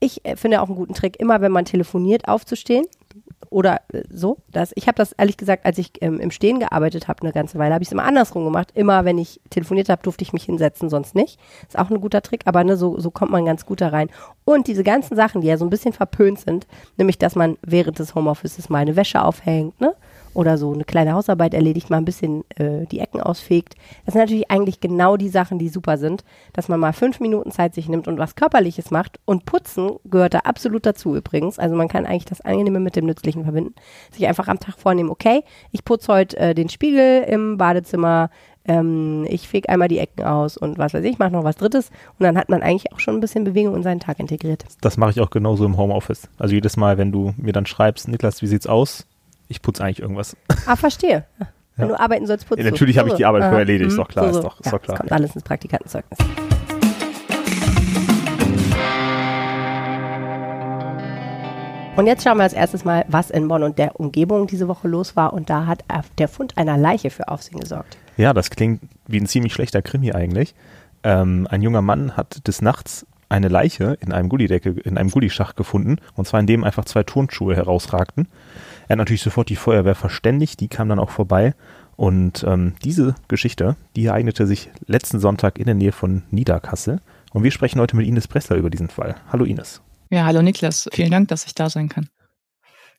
Ich 0.01 0.25
äh, 0.25 0.35
finde 0.35 0.63
auch 0.63 0.67
einen 0.67 0.77
guten 0.77 0.95
Trick, 0.95 1.21
immer 1.21 1.41
wenn 1.41 1.53
man 1.53 1.65
telefoniert, 1.65 2.27
aufzustehen 2.27 2.87
oder 3.51 3.81
äh, 3.93 4.03
so. 4.11 4.39
Das, 4.51 4.73
ich 4.77 4.87
habe 4.87 4.97
das 4.97 5.13
ehrlich 5.13 5.37
gesagt, 5.37 5.67
als 5.67 5.77
ich 5.79 5.93
ähm, 6.01 6.21
im 6.21 6.31
Stehen 6.31 6.61
gearbeitet 6.61 7.09
habe 7.09 7.23
eine 7.23 7.33
ganze 7.33 7.59
Weile, 7.59 7.75
habe 7.75 7.83
ich 7.83 7.89
es 7.89 7.93
immer 7.93 8.05
andersrum 8.05 8.45
gemacht. 8.45 8.71
Immer 8.75 9.05
wenn 9.05 9.19
ich 9.19 9.41
telefoniert 9.51 9.89
habe, 9.89 10.03
durfte 10.03 10.23
ich 10.23 10.33
mich 10.33 10.45
hinsetzen, 10.45 10.89
sonst 10.89 11.15
nicht. 11.15 11.39
Ist 11.69 11.79
auch 11.79 11.91
ein 11.91 12.01
guter 12.01 12.23
Trick, 12.23 12.43
aber 12.47 12.65
ne, 12.65 12.77
so, 12.77 12.99
so 12.99 13.11
kommt 13.11 13.33
man 13.33 13.45
ganz 13.45 13.67
gut 13.67 13.81
da 13.81 13.89
rein. 13.89 14.09
Und 14.45 14.69
diese 14.69 14.85
ganzen 14.85 15.17
Sachen, 15.17 15.41
die 15.41 15.49
ja 15.49 15.59
so 15.59 15.67
ein 15.67 15.71
bisschen 15.71 15.93
verpönt 15.93 16.41
sind, 16.41 16.67
nämlich 16.97 17.19
dass 17.19 17.35
man 17.35 17.59
während 17.63 17.99
des 17.99 18.15
Homeoffices 18.15 18.69
mal 18.69 18.79
eine 18.79 18.97
Wäsche 18.97 19.23
aufhängt, 19.23 19.81
ne? 19.81 19.95
Oder 20.35 20.59
so 20.59 20.73
eine 20.73 20.85
kleine 20.85 21.13
Hausarbeit 21.13 21.55
erledigt, 21.55 21.91
mal 21.91 21.97
ein 21.97 22.05
bisschen 22.05 22.45
äh, 22.57 22.87
die 22.87 23.01
Ecken 23.01 23.21
ausfegt. 23.21 23.75
Das 24.05 24.15
sind 24.15 24.23
natürlich 24.23 24.51
eigentlich 24.51 24.81
genau 24.81 25.17
die 25.17 25.29
Sachen, 25.29 25.59
die 25.59 25.69
super 25.69 25.99
sind, 25.99 26.25
dass 26.53 26.69
man 26.69 26.81
mal 26.81 26.93
fünf 26.93 27.21
Minuten 27.21 27.51
Zeit 27.51 27.75
sich 27.75 27.89
nimmt 27.89 28.09
und 28.09 28.19
was 28.19 28.35
Körperliches 28.35 28.91
macht. 28.91 29.19
Und 29.25 29.45
Putzen 29.45 29.93
gehört 30.05 30.35
da 30.35 30.41
absolut 30.41 30.87
dazu 30.87 31.17
übrigens. 31.17 31.59
Also 31.59 31.75
man 31.75 31.89
kann 31.89 32.07
eigentlich 32.07 32.27
das 32.27 32.41
Angenehme 32.41 32.81
mit 32.81 32.97
dem 32.97 33.07
Nützlichen 33.07 33.45
verbinden. 33.45 33.75
Sich 34.13 34.27
einfach 34.27 34.49
am 34.49 34.61
Tag 34.61 34.79
vornehmen, 34.79 35.11
okay, 35.11 35.43
ich 35.73 35.85
putze 35.85 36.13
heute 36.13 36.37
äh, 36.37 36.55
den 36.55 36.69
Spiegel 36.69 37.25
im 37.25 37.57
Badezimmer, 37.59 38.31
ähm, 38.65 39.27
ich 39.29 39.49
fege 39.49 39.69
einmal 39.69 39.89
die 39.89 39.99
Ecken 39.99 40.25
aus 40.25 40.57
und 40.57 40.79
was 40.79 40.95
weiß 40.95 41.05
ich, 41.05 41.19
mache 41.19 41.33
noch 41.33 41.45
was 41.45 41.57
Drittes 41.57 41.91
und 42.19 42.25
dann 42.25 42.37
hat 42.37 42.49
man 42.51 42.63
eigentlich 42.63 42.93
auch 42.93 43.01
schon 43.01 43.15
ein 43.15 43.21
bisschen 43.21 43.45
Bewegung 43.45 43.75
in 43.75 43.83
seinen 43.83 44.01
Tag 44.01 44.21
integriert. 44.21 44.65
Das 44.81 44.97
mache 44.97 45.11
ich 45.11 45.21
auch 45.21 45.31
genauso 45.31 45.65
im 45.65 45.77
Homeoffice. 45.77 46.29
Also 46.39 46.55
jedes 46.55 46.77
Mal, 46.77 46.99
wenn 46.99 47.11
du 47.11 47.35
mir 47.37 47.53
dann 47.53 47.67
schreibst, 47.67 48.09
Niklas, 48.09 48.43
wie 48.43 48.47
sieht's 48.47 48.67
aus? 48.67 49.07
Ich 49.51 49.61
putze 49.61 49.85
eigentlich 49.85 50.01
irgendwas. 50.01 50.37
Ah, 50.67 50.77
verstehe. 50.77 51.25
Wenn 51.77 51.89
ja. 51.89 51.97
du 51.97 52.01
arbeiten 52.01 52.27
sollst, 52.27 52.47
putzt 52.47 52.63
ja, 52.63 52.71
Natürlich 52.71 52.99
habe 52.99 53.09
ich 53.09 53.17
die 53.17 53.25
Arbeit 53.25 53.43
vorher 53.43 53.61
erledigt, 53.61 53.91
ist 53.91 53.99
doch 53.99 54.09
klar. 54.09 54.33
So, 54.33 54.33
so. 54.33 54.39
Ist 54.39 54.45
doch, 54.45 54.61
ist 54.61 54.67
ja, 54.67 54.73
doch 54.73 54.83
klar. 54.83 54.99
kommt 54.99 55.13
alles 55.13 55.35
ins 55.35 55.45
Praktikantenzeugnis. 55.45 56.19
Und 61.97 62.07
jetzt 62.07 62.23
schauen 62.23 62.39
wir 62.39 62.45
als 62.45 62.53
erstes 62.53 62.85
mal, 62.85 63.05
was 63.09 63.31
in 63.31 63.49
Bonn 63.49 63.63
und 63.63 63.79
der 63.79 63.99
Umgebung 63.99 64.47
diese 64.47 64.69
Woche 64.69 64.89
los 64.89 65.17
war. 65.17 65.33
Und 65.33 65.51
da 65.51 65.67
hat 65.67 65.85
der 66.19 66.29
Fund 66.29 66.57
einer 66.57 66.79
Leiche 66.79 67.11
für 67.11 67.29
Aufsehen 67.29 67.61
gesorgt. 67.61 67.99
Ja, 68.17 68.33
das 68.33 68.51
klingt 68.51 68.81
wie 69.07 69.19
ein 69.19 69.27
ziemlich 69.27 69.53
schlechter 69.53 69.83
Krimi 69.83 70.13
eigentlich. 70.13 70.55
Ähm, 71.03 71.49
ein 71.51 71.61
junger 71.61 71.83
Mann 71.83 72.17
hat 72.17 72.47
des 72.47 72.63
Nachts 72.63 73.07
eine 73.29 73.49
Leiche 73.49 73.97
in 74.01 74.13
einem 74.13 74.29
Gullidecke, 74.29 74.71
in 74.71 74.99
einem 74.99 75.11
Gullischacht 75.11 75.57
gefunden, 75.57 75.99
und 76.15 76.27
zwar 76.27 76.41
in 76.41 76.47
dem 76.47 76.65
einfach 76.65 76.85
zwei 76.85 77.03
Turnschuhe 77.05 77.57
herausragten. 77.57 78.29
Er 78.91 78.95
hat 78.95 78.99
natürlich 78.99 79.23
sofort 79.23 79.49
die 79.49 79.55
Feuerwehr 79.55 79.95
verständigt, 79.95 80.59
die 80.59 80.67
kam 80.67 80.89
dann 80.89 80.99
auch 80.99 81.11
vorbei. 81.11 81.55
Und 81.95 82.43
ähm, 82.43 82.75
diese 82.83 83.15
Geschichte, 83.29 83.77
die 83.95 84.07
ereignete 84.07 84.49
sich 84.49 84.69
letzten 84.85 85.21
Sonntag 85.21 85.61
in 85.61 85.67
der 85.67 85.77
Nähe 85.77 85.93
von 85.93 86.25
Niederkassel. 86.33 87.01
Und 87.33 87.45
wir 87.45 87.53
sprechen 87.53 87.81
heute 87.81 87.95
mit 87.95 88.09
Ines 88.09 88.27
Pressler 88.27 88.57
über 88.57 88.69
diesen 88.69 88.89
Fall. 88.89 89.15
Hallo 89.31 89.45
Ines. 89.45 89.81
Ja, 90.11 90.25
hallo 90.25 90.43
Niklas. 90.43 90.89
Vielen 90.93 91.13
Dank, 91.13 91.29
dass 91.29 91.47
ich 91.47 91.55
da 91.55 91.71
sein 91.71 91.89
kann. 91.89 92.09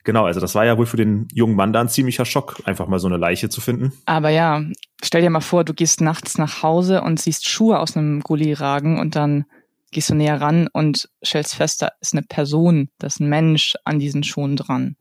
Genau, 0.06 0.24
also 0.24 0.40
das 0.40 0.56
war 0.56 0.64
ja 0.64 0.78
wohl 0.78 0.86
für 0.86 0.96
den 0.96 1.28
jungen 1.34 1.58
Mann 1.58 1.74
da 1.74 1.82
ein 1.82 1.90
ziemlicher 1.90 2.24
Schock, 2.24 2.62
einfach 2.64 2.88
mal 2.88 3.00
so 3.00 3.08
eine 3.08 3.18
Leiche 3.18 3.50
zu 3.50 3.60
finden. 3.60 3.92
Aber 4.06 4.30
ja, 4.30 4.64
stell 5.04 5.22
dir 5.22 5.30
mal 5.30 5.42
vor, 5.42 5.66
du 5.66 5.74
gehst 5.74 6.00
nachts 6.00 6.38
nach 6.38 6.64
Hause 6.64 7.02
und 7.02 7.20
siehst 7.20 7.50
Schuhe 7.50 7.80
aus 7.80 7.98
einem 7.98 8.22
Gully 8.22 8.54
ragen 8.54 8.98
und 8.98 9.18
dann 9.18 9.44
gehst 9.92 10.10
du 10.10 10.16
näher 10.16 10.40
ran 10.40 10.70
und 10.72 11.10
stellst 11.22 11.56
fest, 11.56 11.82
da 11.82 11.90
ist 12.00 12.14
eine 12.14 12.24
Person, 12.24 12.88
da 12.98 13.08
ist 13.08 13.20
ein 13.20 13.28
Mensch 13.28 13.76
an 13.84 14.00
diesen 14.00 14.24
Schuhen 14.24 14.56
dran. 14.56 14.96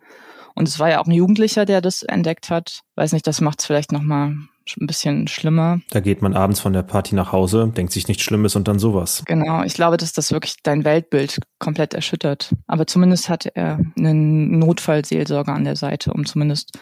Und 0.54 0.68
es 0.68 0.78
war 0.78 0.90
ja 0.90 1.00
auch 1.00 1.06
ein 1.06 1.12
Jugendlicher, 1.12 1.64
der 1.64 1.80
das 1.80 2.02
entdeckt 2.02 2.50
hat. 2.50 2.80
Weiß 2.96 3.12
nicht, 3.12 3.26
das 3.26 3.40
macht 3.40 3.60
es 3.60 3.66
vielleicht 3.66 3.92
nochmal 3.92 4.36
ein 4.80 4.86
bisschen 4.86 5.26
schlimmer. 5.26 5.80
Da 5.90 6.00
geht 6.00 6.22
man 6.22 6.34
abends 6.34 6.60
von 6.60 6.72
der 6.72 6.82
Party 6.82 7.14
nach 7.14 7.32
Hause, 7.32 7.72
denkt 7.74 7.92
sich 7.92 8.08
nichts 8.08 8.22
Schlimmes 8.22 8.56
und 8.56 8.68
dann 8.68 8.78
sowas. 8.78 9.22
Genau, 9.26 9.62
ich 9.62 9.74
glaube, 9.74 9.96
dass 9.96 10.12
das 10.12 10.30
wirklich 10.30 10.56
dein 10.62 10.84
Weltbild 10.84 11.40
komplett 11.58 11.94
erschüttert. 11.94 12.54
Aber 12.66 12.86
zumindest 12.86 13.28
hatte 13.28 13.54
er 13.54 13.80
einen 13.98 14.58
Notfallseelsorger 14.58 15.52
an 15.52 15.64
der 15.64 15.76
Seite, 15.76 16.12
um 16.12 16.24
zumindest 16.26 16.78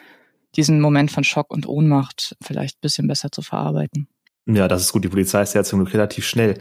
diesen 0.56 0.80
Moment 0.80 1.10
von 1.10 1.24
Schock 1.24 1.50
und 1.50 1.68
Ohnmacht 1.68 2.36
vielleicht 2.42 2.76
ein 2.76 2.82
bisschen 2.82 3.06
besser 3.06 3.30
zu 3.30 3.42
verarbeiten. 3.42 4.08
Ja, 4.50 4.66
das 4.66 4.80
ist 4.80 4.92
gut. 4.92 5.04
Die 5.04 5.10
Polizei 5.10 5.42
ist 5.42 5.54
ja 5.54 5.62
zum 5.62 5.80
Glück 5.80 5.92
relativ 5.92 6.26
schnell. 6.26 6.58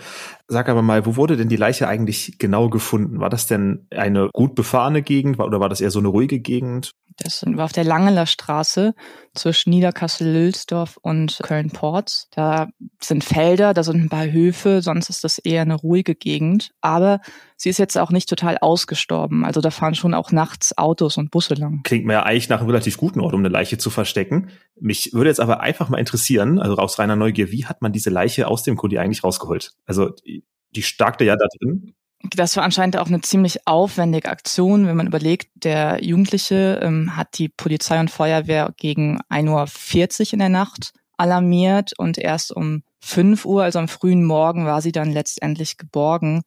Sag 0.50 0.68
aber 0.68 0.82
mal, 0.82 1.06
wo 1.06 1.16
wurde 1.16 1.38
denn 1.38 1.48
die 1.48 1.56
Leiche 1.56 1.88
eigentlich 1.88 2.38
genau 2.38 2.70
gefunden? 2.70 3.22
War 3.22 3.30
das 3.30 3.48
denn 3.48 3.88
eine 3.92 4.30
gut 4.34 4.56
befahrene 4.56 5.02
Gegend 5.02 5.40
oder 5.40 5.62
war 5.62 5.70
das 5.70 5.80
eher 5.80 5.92
so 5.92 6.00
eine 6.00 6.10
ruhige 6.10 6.40
Gegend? 6.40 6.92
Das 7.20 7.44
war 7.48 7.66
auf 7.66 7.72
der 7.72 7.86
Langeler 7.86 8.26
Straße 8.26 8.94
zwischen 9.34 9.70
Niederkassel-Lülsdorf 9.72 10.98
und 11.02 11.40
Köln-Porz. 11.42 12.28
Da 12.32 12.68
sind 13.02 13.24
Felder, 13.24 13.74
da 13.74 13.84
sind 13.84 14.04
ein 14.04 14.10
paar 14.10 14.30
Höfe, 14.30 14.82
sonst 14.82 15.10
ist 15.10 15.24
das 15.24 15.38
eher 15.40 15.62
eine 15.62 15.76
ruhige 15.76 16.14
Gegend. 16.14 16.72
Aber 16.82 17.22
sie 17.56 17.70
ist 17.70 17.80
jetzt 17.80 17.98
auch 17.98 18.12
nicht 18.12 18.30
total 18.30 18.58
ausgestorben. 18.60 19.46
Also 19.46 19.62
da 19.62 19.72
fahren 19.72 19.96
schon 19.96 20.14
auch 20.14 20.32
nachts 20.32 20.78
Autos 20.78 21.18
und 21.18 21.32
Busse 21.32 21.56
lang. 21.56 21.82
Klingt 21.84 22.06
mir 22.06 22.14
ja 22.14 22.24
eigentlich 22.24 22.50
nach 22.50 22.60
einem 22.60 22.70
relativ 22.70 22.98
guten 22.98 23.22
Ort, 23.22 23.34
um 23.34 23.40
eine 23.40 23.50
Leiche 23.50 23.78
zu 23.78 23.90
verstecken. 23.90 24.50
Mich 24.80 25.14
würde 25.14 25.30
jetzt 25.30 25.40
aber 25.40 25.62
einfach 25.62 25.90
mal 25.90 25.98
interessieren, 25.98 26.60
also 26.60 26.76
aus 26.78 27.00
reiner 27.00 27.16
Neugier, 27.16 27.52
wie 27.52 27.66
hat 27.66 27.82
man 27.82 27.94
diese 27.94 28.10
Leiche 28.10 28.48
aus 28.48 28.64
dem 28.64 28.76
Kuli 28.76 28.98
eigentlich 28.98 29.24
rausgeholt? 29.24 29.74
Also 29.86 30.12
die 30.26 30.84
starkte 30.84 31.26
ja 31.26 31.36
da 31.36 31.46
drin. 31.60 31.94
Das 32.36 32.56
war 32.56 32.64
anscheinend 32.64 32.98
auch 32.98 33.08
eine 33.08 33.22
ziemlich 33.22 33.68
aufwendige 33.68 34.30
Aktion, 34.30 34.88
wenn 34.88 34.98
man 34.98 35.08
überlegt, 35.08 35.50
der 35.56 36.04
Jugendliche 36.04 36.80
ähm, 36.82 37.16
hat 37.16 37.38
die 37.38 37.50
Polizei 37.50 38.00
und 38.00 38.10
Feuerwehr 38.10 38.74
gegen 38.76 39.20
1.40 39.30 40.28
Uhr 40.28 40.34
in 40.34 40.40
der 40.40 40.50
Nacht 40.50 40.94
alarmiert 41.18 41.94
und 41.98 42.18
erst 42.18 42.52
um 42.52 42.84
5 43.02 43.46
Uhr, 43.46 43.64
also 43.64 43.80
am 43.80 43.88
frühen 43.88 44.24
Morgen, 44.24 44.66
war 44.66 44.82
sie 44.82 44.92
dann 44.92 45.12
letztendlich 45.12 45.78
geborgen. 45.78 46.44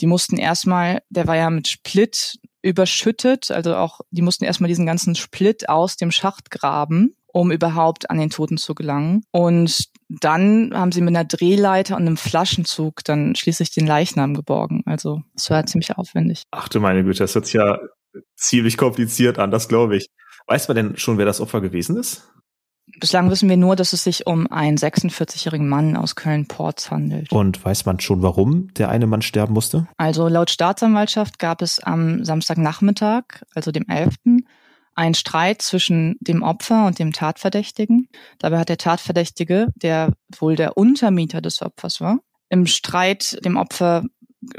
Die 0.00 0.06
mussten 0.06 0.38
erstmal, 0.38 1.02
der 1.10 1.26
war 1.26 1.36
ja 1.36 1.50
mit 1.50 1.68
Split 1.68 2.38
überschüttet, 2.62 3.50
also 3.50 3.76
auch, 3.76 4.00
die 4.10 4.22
mussten 4.22 4.44
erstmal 4.44 4.68
diesen 4.68 4.86
ganzen 4.86 5.14
Split 5.14 5.68
aus 5.68 5.96
dem 5.96 6.10
Schacht 6.10 6.50
graben, 6.50 7.14
um 7.32 7.50
überhaupt 7.50 8.10
an 8.10 8.18
den 8.18 8.30
Toten 8.30 8.56
zu 8.56 8.74
gelangen. 8.74 9.22
Und 9.30 9.88
dann 10.08 10.72
haben 10.74 10.92
sie 10.92 11.00
mit 11.00 11.14
einer 11.14 11.24
Drehleiter 11.24 11.96
und 11.96 12.02
einem 12.02 12.16
Flaschenzug 12.16 13.04
dann 13.04 13.34
schließlich 13.34 13.70
den 13.70 13.86
Leichnam 13.86 14.34
geborgen. 14.34 14.82
Also 14.86 15.22
es 15.36 15.50
war 15.50 15.64
ziemlich 15.66 15.96
aufwendig. 15.96 16.42
Ach 16.50 16.68
du 16.68 16.80
meine 16.80 17.04
Güte, 17.04 17.20
das 17.20 17.34
hört 17.34 17.46
sich 17.46 17.54
ja 17.54 17.78
ziemlich 18.36 18.76
kompliziert 18.76 19.38
an, 19.38 19.50
das 19.50 19.68
glaube 19.68 19.96
ich. 19.96 20.08
Weiß 20.46 20.68
man 20.68 20.76
denn 20.76 20.96
schon, 20.96 21.18
wer 21.18 21.26
das 21.26 21.40
Opfer 21.40 21.60
gewesen 21.60 21.96
ist? 21.96 22.28
Bislang 22.98 23.30
wissen 23.30 23.48
wir 23.48 23.56
nur, 23.56 23.76
dass 23.76 23.92
es 23.92 24.02
sich 24.02 24.26
um 24.26 24.50
einen 24.50 24.76
46-jährigen 24.76 25.68
Mann 25.68 25.96
aus 25.96 26.16
Köln-Porz 26.16 26.90
handelt. 26.90 27.30
Und 27.30 27.64
weiß 27.64 27.86
man 27.86 28.00
schon, 28.00 28.22
warum 28.22 28.72
der 28.74 28.88
eine 28.88 29.06
Mann 29.06 29.22
sterben 29.22 29.54
musste? 29.54 29.86
Also 29.96 30.26
laut 30.26 30.50
Staatsanwaltschaft 30.50 31.38
gab 31.38 31.62
es 31.62 31.78
am 31.78 32.24
Samstagnachmittag, 32.24 33.22
also 33.54 33.70
dem 33.70 33.86
11., 33.86 34.16
einen 35.00 35.14
Streit 35.14 35.62
zwischen 35.62 36.16
dem 36.20 36.42
Opfer 36.42 36.86
und 36.86 36.98
dem 36.98 37.14
Tatverdächtigen. 37.14 38.08
Dabei 38.38 38.58
hat 38.58 38.68
der 38.68 38.76
Tatverdächtige, 38.76 39.68
der 39.74 40.12
wohl 40.38 40.56
der 40.56 40.76
Untermieter 40.76 41.40
des 41.40 41.62
Opfers 41.62 42.02
war, 42.02 42.18
im 42.50 42.66
Streit 42.66 43.42
dem 43.42 43.56
Opfer 43.56 44.04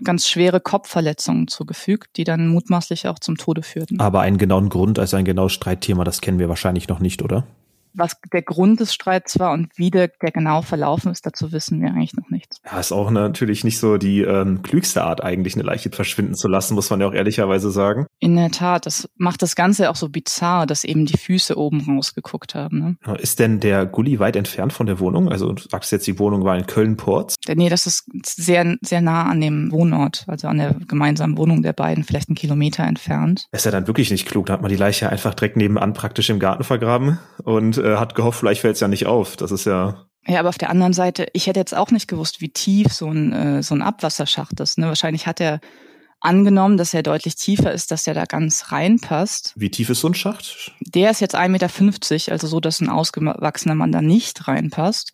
ganz 0.03 0.27
schwere 0.27 0.59
Kopfverletzungen 0.59 1.47
zugefügt, 1.47 2.17
die 2.17 2.23
dann 2.23 2.47
mutmaßlich 2.47 3.07
auch 3.07 3.19
zum 3.19 3.37
Tode 3.37 3.61
führten. 3.61 3.99
Aber 3.99 4.21
einen 4.21 4.39
genauen 4.39 4.69
Grund, 4.69 4.97
also 4.97 5.15
ein 5.15 5.25
genaues 5.25 5.53
Streitthema, 5.53 6.03
das 6.03 6.21
kennen 6.21 6.39
wir 6.39 6.49
wahrscheinlich 6.49 6.87
noch 6.87 6.99
nicht, 6.99 7.21
oder? 7.21 7.45
Was 7.93 8.17
der 8.31 8.41
Grund 8.41 8.79
des 8.79 8.93
Streits 8.93 9.39
war 9.39 9.51
und 9.51 9.69
wie 9.77 9.91
der, 9.91 10.09
der 10.09 10.31
genau 10.31 10.61
verlaufen 10.61 11.11
ist, 11.11 11.25
dazu 11.25 11.51
wissen 11.51 11.81
wir 11.81 11.89
eigentlich 11.89 12.13
noch 12.15 12.29
nichts. 12.29 12.61
Ja, 12.65 12.79
ist 12.79 12.91
auch 12.91 13.11
natürlich 13.11 13.63
nicht 13.63 13.79
so 13.79 13.97
die 13.97 14.21
ähm, 14.21 14.61
klügste 14.61 15.03
Art, 15.03 15.23
eigentlich 15.23 15.55
eine 15.55 15.63
Leiche 15.63 15.89
verschwinden 15.89 16.35
zu 16.35 16.47
lassen, 16.47 16.75
muss 16.75 16.89
man 16.89 17.01
ja 17.01 17.07
auch 17.07 17.13
ehrlicherweise 17.13 17.71
sagen. 17.71 18.07
In 18.19 18.35
der 18.35 18.51
Tat, 18.51 18.85
das 18.85 19.09
macht 19.15 19.41
das 19.41 19.55
Ganze 19.55 19.89
auch 19.89 19.95
so 19.95 20.09
bizarr, 20.09 20.65
dass 20.65 20.83
eben 20.83 21.05
die 21.05 21.17
Füße 21.17 21.57
oben 21.57 21.81
rausgeguckt 21.81 22.55
haben. 22.55 22.97
Ne? 23.05 23.17
Ist 23.17 23.39
denn 23.39 23.59
der 23.59 23.85
Gully 23.85 24.19
weit 24.19 24.35
entfernt 24.35 24.73
von 24.73 24.85
der 24.85 24.99
Wohnung? 24.99 25.29
Also 25.29 25.51
du 25.51 25.63
sagst 25.69 25.91
jetzt, 25.91 26.07
die 26.07 26.19
Wohnung 26.19 26.43
war 26.43 26.57
in 26.57 26.65
Köln-Porz? 26.65 27.35
Nee, 27.55 27.69
das 27.69 27.87
ist 27.87 28.05
sehr, 28.25 28.77
sehr 28.81 29.01
nah 29.01 29.23
an 29.25 29.41
dem 29.41 29.71
Wohnort, 29.71 30.25
also 30.27 30.47
an 30.47 30.57
der 30.57 30.75
gemeinsamen 30.87 31.37
Wohnung 31.37 31.61
der 31.61 31.73
beiden, 31.73 32.03
vielleicht 32.03 32.29
einen 32.29 32.35
Kilometer 32.35 32.83
entfernt. 32.83 33.47
Ist 33.51 33.65
ja 33.65 33.71
dann 33.71 33.87
wirklich 33.87 34.11
nicht 34.11 34.27
klug. 34.27 34.47
Da 34.47 34.53
hat 34.53 34.61
man 34.61 34.69
die 34.69 34.77
Leiche 34.77 35.09
einfach 35.09 35.33
direkt 35.33 35.57
nebenan 35.57 35.93
praktisch 35.93 36.29
im 36.29 36.39
Garten 36.39 36.63
vergraben 36.63 37.19
und 37.43 37.77
äh, 37.77 37.97
hat 37.97 38.15
gehofft, 38.15 38.39
vielleicht 38.39 38.61
fällt 38.61 38.75
es 38.75 38.81
ja 38.81 38.87
nicht 38.87 39.05
auf. 39.05 39.35
Das 39.35 39.51
ist 39.51 39.65
ja. 39.65 40.05
Ja, 40.27 40.39
aber 40.39 40.49
auf 40.49 40.57
der 40.57 40.69
anderen 40.69 40.93
Seite, 40.93 41.27
ich 41.33 41.47
hätte 41.47 41.59
jetzt 41.59 41.75
auch 41.75 41.89
nicht 41.89 42.07
gewusst, 42.07 42.41
wie 42.41 42.49
tief 42.49 42.93
so 42.93 43.09
ein, 43.09 43.33
äh, 43.33 43.63
so 43.63 43.73
ein 43.73 43.81
Abwasserschacht 43.81 44.59
ist. 44.59 44.77
Ne? 44.77 44.87
Wahrscheinlich 44.87 45.25
hat 45.25 45.41
er 45.41 45.59
angenommen, 46.21 46.77
dass 46.77 46.93
er 46.93 47.03
deutlich 47.03 47.35
tiefer 47.35 47.71
ist, 47.71 47.91
dass 47.91 48.07
er 48.07 48.13
da 48.13 48.25
ganz 48.25 48.71
reinpasst. 48.71 49.53
Wie 49.55 49.71
tief 49.71 49.89
ist 49.89 50.01
so 50.01 50.07
ein 50.07 50.13
Schacht? 50.13 50.71
Der 50.81 51.11
ist 51.11 51.19
jetzt 51.19 51.35
1,50 51.35 51.49
Meter, 51.49 52.31
also 52.31 52.47
so, 52.47 52.59
dass 52.59 52.79
ein 52.79 52.89
ausgewachsener 52.89 53.75
Mann 53.75 53.91
da 53.91 54.01
nicht 54.01 54.47
reinpasst. 54.47 55.11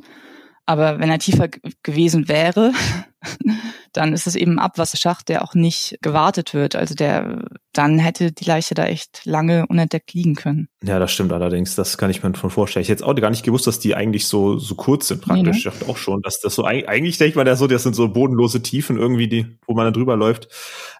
Aber 0.68 1.00
wenn 1.00 1.10
er 1.10 1.18
tiefer 1.18 1.48
gewesen 1.82 2.28
wäre, 2.28 2.74
dann 3.94 4.12
ist 4.12 4.28
es 4.28 4.36
eben 4.36 4.54
ein 4.54 4.60
Abwasserschacht, 4.60 5.30
der 5.30 5.42
auch 5.42 5.54
nicht 5.54 5.98
gewartet 6.02 6.54
wird. 6.54 6.76
Also 6.76 6.94
der, 6.94 7.46
dann 7.72 8.00
hätte 8.00 8.34
die 8.34 8.44
Leiche 8.44 8.76
da 8.76 8.86
echt 8.86 9.22
lange 9.24 9.66
unentdeckt 9.68 10.14
liegen 10.14 10.36
können. 10.36 10.68
Ja, 10.84 11.00
das 11.00 11.14
stimmt 11.14 11.32
allerdings. 11.32 11.76
Das 11.76 11.98
kann 11.98 12.12
ich 12.12 12.22
mir 12.22 12.34
von 12.34 12.50
vorstellen. 12.50 12.82
Ich 12.82 12.90
hätte 12.90 13.06
auch 13.06 13.16
gar 13.16 13.30
nicht 13.30 13.46
gewusst, 13.46 13.66
dass 13.66 13.80
die 13.80 13.96
eigentlich 13.96 14.28
so, 14.28 14.60
so 14.60 14.76
kurz 14.76 15.08
sind 15.08 15.22
praktisch. 15.22 15.44
Nee, 15.44 15.52
ne? 15.52 15.58
Ich 15.58 15.64
dachte 15.64 15.88
auch 15.88 15.96
schon, 15.96 16.22
dass 16.22 16.42
das 16.42 16.54
so, 16.54 16.66
eigentlich 16.66 17.18
denkt 17.18 17.38
man 17.38 17.48
ja 17.48 17.56
so, 17.56 17.68
das 17.68 17.84
sind 17.84 17.96
so 17.96 18.10
bodenlose 18.10 18.62
Tiefen 18.62 18.98
irgendwie, 18.98 19.30
die, 19.30 19.58
wo 19.66 19.74
man 19.74 19.86
da 19.86 19.92
drüber 19.92 20.18
läuft. 20.18 20.50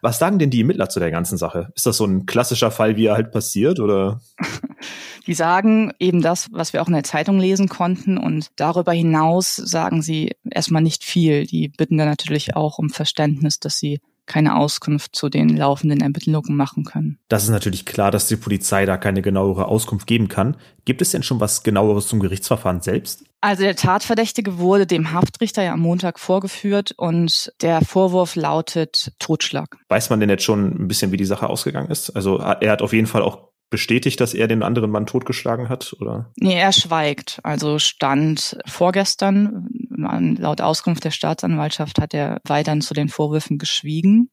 Was 0.00 0.18
sagen 0.18 0.38
denn 0.38 0.48
die 0.48 0.62
Ermittler 0.62 0.88
zu 0.88 0.98
der 0.98 1.10
ganzen 1.10 1.36
Sache? 1.36 1.70
Ist 1.76 1.84
das 1.84 1.98
so 1.98 2.06
ein 2.06 2.24
klassischer 2.24 2.70
Fall, 2.70 2.96
wie 2.96 3.04
er 3.04 3.16
halt 3.16 3.32
passiert 3.32 3.80
oder? 3.80 4.22
Die 5.28 5.34
sagen 5.34 5.92
eben 5.98 6.22
das, 6.22 6.48
was 6.52 6.72
wir 6.72 6.80
auch 6.80 6.88
in 6.88 6.94
der 6.94 7.04
Zeitung 7.04 7.38
lesen 7.38 7.68
konnten 7.68 8.16
und 8.16 8.48
darüber 8.56 8.92
hinaus 8.92 9.56
sagen 9.56 10.00
sie 10.00 10.34
erstmal 10.50 10.82
nicht 10.82 11.04
viel. 11.04 11.46
Die 11.46 11.68
bitten 11.68 11.98
dann 11.98 12.08
natürlich 12.08 12.56
auch 12.56 12.78
um 12.78 12.88
Verständnis, 12.88 13.60
dass 13.60 13.78
sie 13.78 14.00
keine 14.24 14.56
Auskunft 14.56 15.14
zu 15.14 15.28
den 15.28 15.54
laufenden 15.56 16.00
Ermittlungen 16.00 16.56
machen 16.56 16.84
können. 16.84 17.18
Das 17.28 17.44
ist 17.44 17.50
natürlich 17.50 17.84
klar, 17.84 18.10
dass 18.10 18.26
die 18.26 18.36
Polizei 18.36 18.86
da 18.86 18.96
keine 18.96 19.20
genauere 19.20 19.66
Auskunft 19.66 20.06
geben 20.06 20.28
kann. 20.28 20.56
Gibt 20.84 21.02
es 21.02 21.10
denn 21.10 21.22
schon 21.22 21.40
was 21.40 21.62
genaueres 21.62 22.08
zum 22.08 22.20
Gerichtsverfahren 22.20 22.80
selbst? 22.80 23.24
Also 23.40 23.64
der 23.64 23.76
Tatverdächtige 23.76 24.58
wurde 24.58 24.86
dem 24.86 25.12
Haftrichter 25.12 25.62
ja 25.62 25.72
am 25.72 25.80
Montag 25.80 26.18
vorgeführt 26.18 26.92
und 26.96 27.52
der 27.60 27.82
Vorwurf 27.82 28.34
lautet 28.34 29.12
Totschlag. 29.18 29.76
Weiß 29.88 30.10
man 30.10 30.20
denn 30.20 30.30
jetzt 30.30 30.44
schon 30.44 30.84
ein 30.84 30.88
bisschen, 30.88 31.12
wie 31.12 31.16
die 31.16 31.24
Sache 31.24 31.48
ausgegangen 31.48 31.90
ist? 31.90 32.10
Also 32.10 32.38
er 32.38 32.70
hat 32.70 32.82
auf 32.82 32.92
jeden 32.92 33.06
Fall 33.06 33.22
auch 33.22 33.48
bestätigt, 33.70 34.20
dass 34.20 34.34
er 34.34 34.48
den 34.48 34.62
anderen 34.62 34.90
Mann 34.90 35.06
totgeschlagen 35.06 35.68
hat, 35.68 35.94
oder? 36.00 36.30
Nee, 36.36 36.58
er 36.58 36.72
schweigt. 36.72 37.40
Also 37.42 37.78
stand 37.78 38.58
vorgestern, 38.66 39.68
laut 40.38 40.60
Auskunft 40.60 41.04
der 41.04 41.10
Staatsanwaltschaft 41.10 42.00
hat 42.00 42.14
er 42.14 42.40
weiterhin 42.44 42.80
zu 42.80 42.94
den 42.94 43.08
Vorwürfen 43.08 43.58
geschwiegen. 43.58 44.30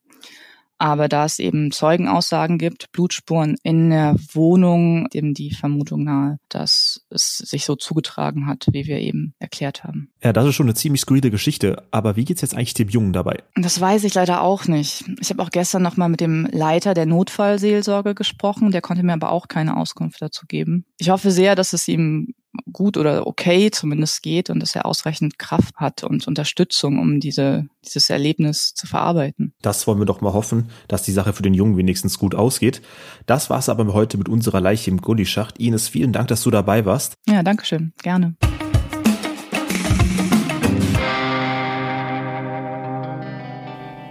Aber 0.78 1.08
da 1.08 1.26
es 1.26 1.40
eben 1.40 1.72
Zeugenaussagen 1.72 2.58
gibt, 2.58 2.92
Blutspuren 2.92 3.56
in 3.64 3.90
der 3.90 4.16
Wohnung, 4.34 5.08
dem 5.10 5.34
die 5.34 5.54
Vermutung 5.54 6.04
nahe, 6.04 6.38
dass 6.50 7.06
es 7.10 7.38
sich 7.38 7.66
so 7.66 7.76
zugetragen 7.76 8.48
hat, 8.48 8.68
wie 8.72 8.86
wir 8.86 9.00
eben 9.00 9.34
erklärt 9.40 9.84
haben. 9.84 10.12
Ja, 10.24 10.34
das 10.34 10.46
ist 10.48 10.56
schon 10.56 10.66
eine 10.66 10.74
ziemlich 10.74 11.02
skurrile 11.02 11.32
Geschichte. 11.32 11.84
Aber 11.92 12.16
wie 12.16 12.26
geht's 12.26 12.42
jetzt 12.42 12.56
eigentlich 12.56 12.74
dem 12.74 12.90
Jungen 12.90 13.14
dabei? 13.14 13.44
Das 13.56 13.80
weiß 13.80 14.04
ich 14.04 14.14
leider 14.14 14.42
auch 14.42 14.66
nicht. 14.66 15.06
Ich 15.22 15.30
habe 15.30 15.42
auch 15.42 15.50
gestern 15.50 15.82
noch 15.82 15.98
mal 15.98 16.10
mit 16.10 16.20
dem 16.20 16.48
Leiter 16.52 16.94
der 16.94 17.06
Notfallseelsorge 17.06 18.16
gesprochen. 18.16 18.72
Der 18.72 18.82
konnte 18.82 19.04
mir 19.04 19.14
aber 19.14 19.32
auch 19.32 19.48
keine 19.48 19.78
Auskunft 19.78 20.22
dazu 20.22 20.46
geben. 20.48 20.86
Ich 20.98 21.10
hoffe 21.10 21.32
sehr, 21.32 21.56
dass 21.56 21.74
es 21.74 21.88
ihm 21.88 22.34
gut 22.72 22.98
oder 22.98 23.28
okay 23.28 23.72
zumindest 23.72 24.22
geht 24.22 24.50
und 24.50 24.60
dass 24.60 24.76
er 24.76 24.86
ausreichend 24.86 25.40
Kraft 25.40 25.76
hat 25.76 26.04
und 26.04 26.28
Unterstützung, 26.28 27.00
um 27.00 27.20
diese, 27.20 27.68
dieses 27.86 28.10
Erlebnis 28.10 28.74
zu 28.74 28.88
verarbeiten. 28.88 29.54
Das 29.62 29.88
wollen 29.88 30.00
wir 30.00 30.06
doch 30.06 30.22
mal 30.22 30.34
hoffen, 30.34 30.70
dass 30.88 31.04
die 31.04 31.12
Sache 31.12 31.34
für 31.34 31.44
den 31.44 31.54
Jungen 31.54 31.78
wenigstens 31.78 32.20
gut 32.20 32.36
ausgeht. 32.36 32.82
Das 33.26 33.50
war's 33.50 33.70
aber 33.70 33.94
heute 33.94 34.18
mit 34.18 34.30
unserer 34.30 34.62
Leiche 34.62 34.92
im 34.92 35.02
Gullischacht. 35.02 35.60
Ines, 35.60 35.88
vielen 35.88 36.14
Dank, 36.14 36.28
dass 36.28 36.44
du 36.44 36.52
dabei 36.52 36.86
warst. 36.86 37.16
Ja, 37.28 37.44
danke 37.44 37.66
schön. 37.66 37.94
Gerne. 38.02 38.36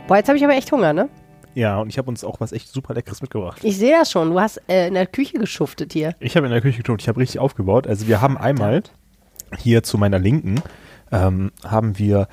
Boah, 0.07 0.19
jetzt 0.19 0.29
habe 0.29 0.37
ich 0.37 0.45
aber 0.45 0.55
echt 0.55 0.71
Hunger, 0.71 0.93
ne? 0.93 1.09
Ja, 1.55 1.79
und 1.81 1.89
ich 1.89 1.99
habe 1.99 2.09
uns 2.09 2.25
auch 2.25 2.41
was 2.41 2.53
echt 2.53 2.69
super 2.69 2.95
Leckeres 2.95 3.23
mitgebracht. 3.23 3.61
Ich 3.63 3.79
sehe 3.79 3.97
das 3.97 4.11
schon. 4.11 4.31
Du 4.31 4.41
hast 4.41 4.61
äh, 4.69 4.89
in 4.89 4.95
der 4.95 5.07
Küche 5.07 5.39
geschuftet 5.39 5.93
hier. 5.93 6.15
Ich 6.21 6.37
habe 6.37 6.47
in 6.47 6.53
der 6.53 6.61
Küche 6.61 6.83
geschuftet. 6.83 7.03
Ich 7.03 7.09
habe 7.09 7.21
richtig 7.21 7.39
aufgebaut. 7.39 7.87
Also 7.87 8.09
wir 8.09 8.21
haben 8.21 8.37
einmal 8.37 8.83
hier 9.59 9.83
zu 9.83 9.99
meiner 9.99 10.19
Linken 10.19 10.63
ähm, 11.13 11.53
haben 11.65 11.99
wir 11.99 12.29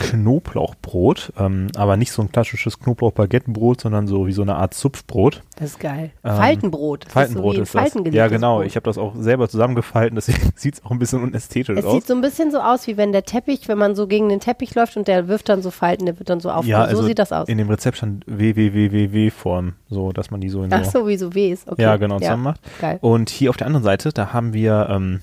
Knoblauchbrot, 0.00 1.32
ähm, 1.38 1.68
aber 1.76 1.96
nicht 1.96 2.12
so 2.12 2.22
ein 2.22 2.32
klassisches 2.32 2.80
Knoblauch-Baguettenbrot, 2.80 3.80
sondern 3.80 4.06
so 4.06 4.26
wie 4.26 4.32
so 4.32 4.42
eine 4.42 4.56
Art 4.56 4.74
Zupfbrot. 4.74 5.42
Das 5.56 5.70
ist 5.70 5.80
geil. 5.80 6.10
Ähm, 6.24 6.36
Faltenbrot. 6.36 7.04
Das 7.04 7.12
Faltenbrot 7.12 7.58
ist, 7.58 7.72
so 7.72 7.78
ist 7.78 7.94
das. 7.94 8.14
Ja, 8.14 8.28
genau. 8.28 8.58
Brot. 8.58 8.66
Ich 8.66 8.76
habe 8.76 8.84
das 8.84 8.98
auch 8.98 9.14
selber 9.16 9.48
zusammengefalten, 9.48 10.14
deswegen 10.16 10.52
sieht 10.56 10.74
es 10.74 10.84
auch 10.84 10.90
ein 10.90 10.98
bisschen 10.98 11.22
unästhetisch 11.22 11.78
es 11.78 11.84
aus. 11.84 11.92
Es 11.92 12.00
sieht 12.00 12.06
so 12.06 12.14
ein 12.14 12.20
bisschen 12.20 12.50
so 12.50 12.60
aus, 12.60 12.86
wie 12.86 12.96
wenn 12.96 13.12
der 13.12 13.24
Teppich, 13.24 13.68
wenn 13.68 13.78
man 13.78 13.94
so 13.94 14.06
gegen 14.06 14.28
den 14.28 14.40
Teppich 14.40 14.74
läuft 14.74 14.96
und 14.96 15.06
der 15.08 15.28
wirft 15.28 15.48
dann 15.48 15.62
so 15.62 15.70
Falten, 15.70 16.06
der 16.06 16.18
wird 16.18 16.30
dann 16.30 16.40
so 16.40 16.50
aufgebaut. 16.50 16.68
Ja, 16.68 16.82
also 16.82 17.02
so 17.02 17.08
sieht 17.08 17.18
das 17.18 17.32
aus. 17.32 17.48
In 17.48 17.58
dem 17.58 17.68
Rezept 17.68 17.98
stand 17.98 18.24
WWWW-Form, 18.26 19.74
so 19.88 20.12
dass 20.12 20.30
man 20.30 20.40
die 20.40 20.48
so 20.48 20.62
in 20.62 20.70
so. 20.70 20.76
Ach 20.76 20.84
so, 20.84 21.06
wie 21.06 21.16
so 21.16 21.34
Ws, 21.34 21.66
okay. 21.66 21.82
Ja, 21.82 21.96
genau, 21.96 22.18
zusammen 22.18 22.44
ja. 22.44 22.50
macht. 22.50 22.60
Geil. 22.80 22.98
Und 23.00 23.30
hier 23.30 23.50
auf 23.50 23.56
der 23.56 23.66
anderen 23.66 23.84
Seite, 23.84 24.10
da 24.12 24.32
haben 24.32 24.52
wir 24.52 24.88
ähm, 24.90 25.20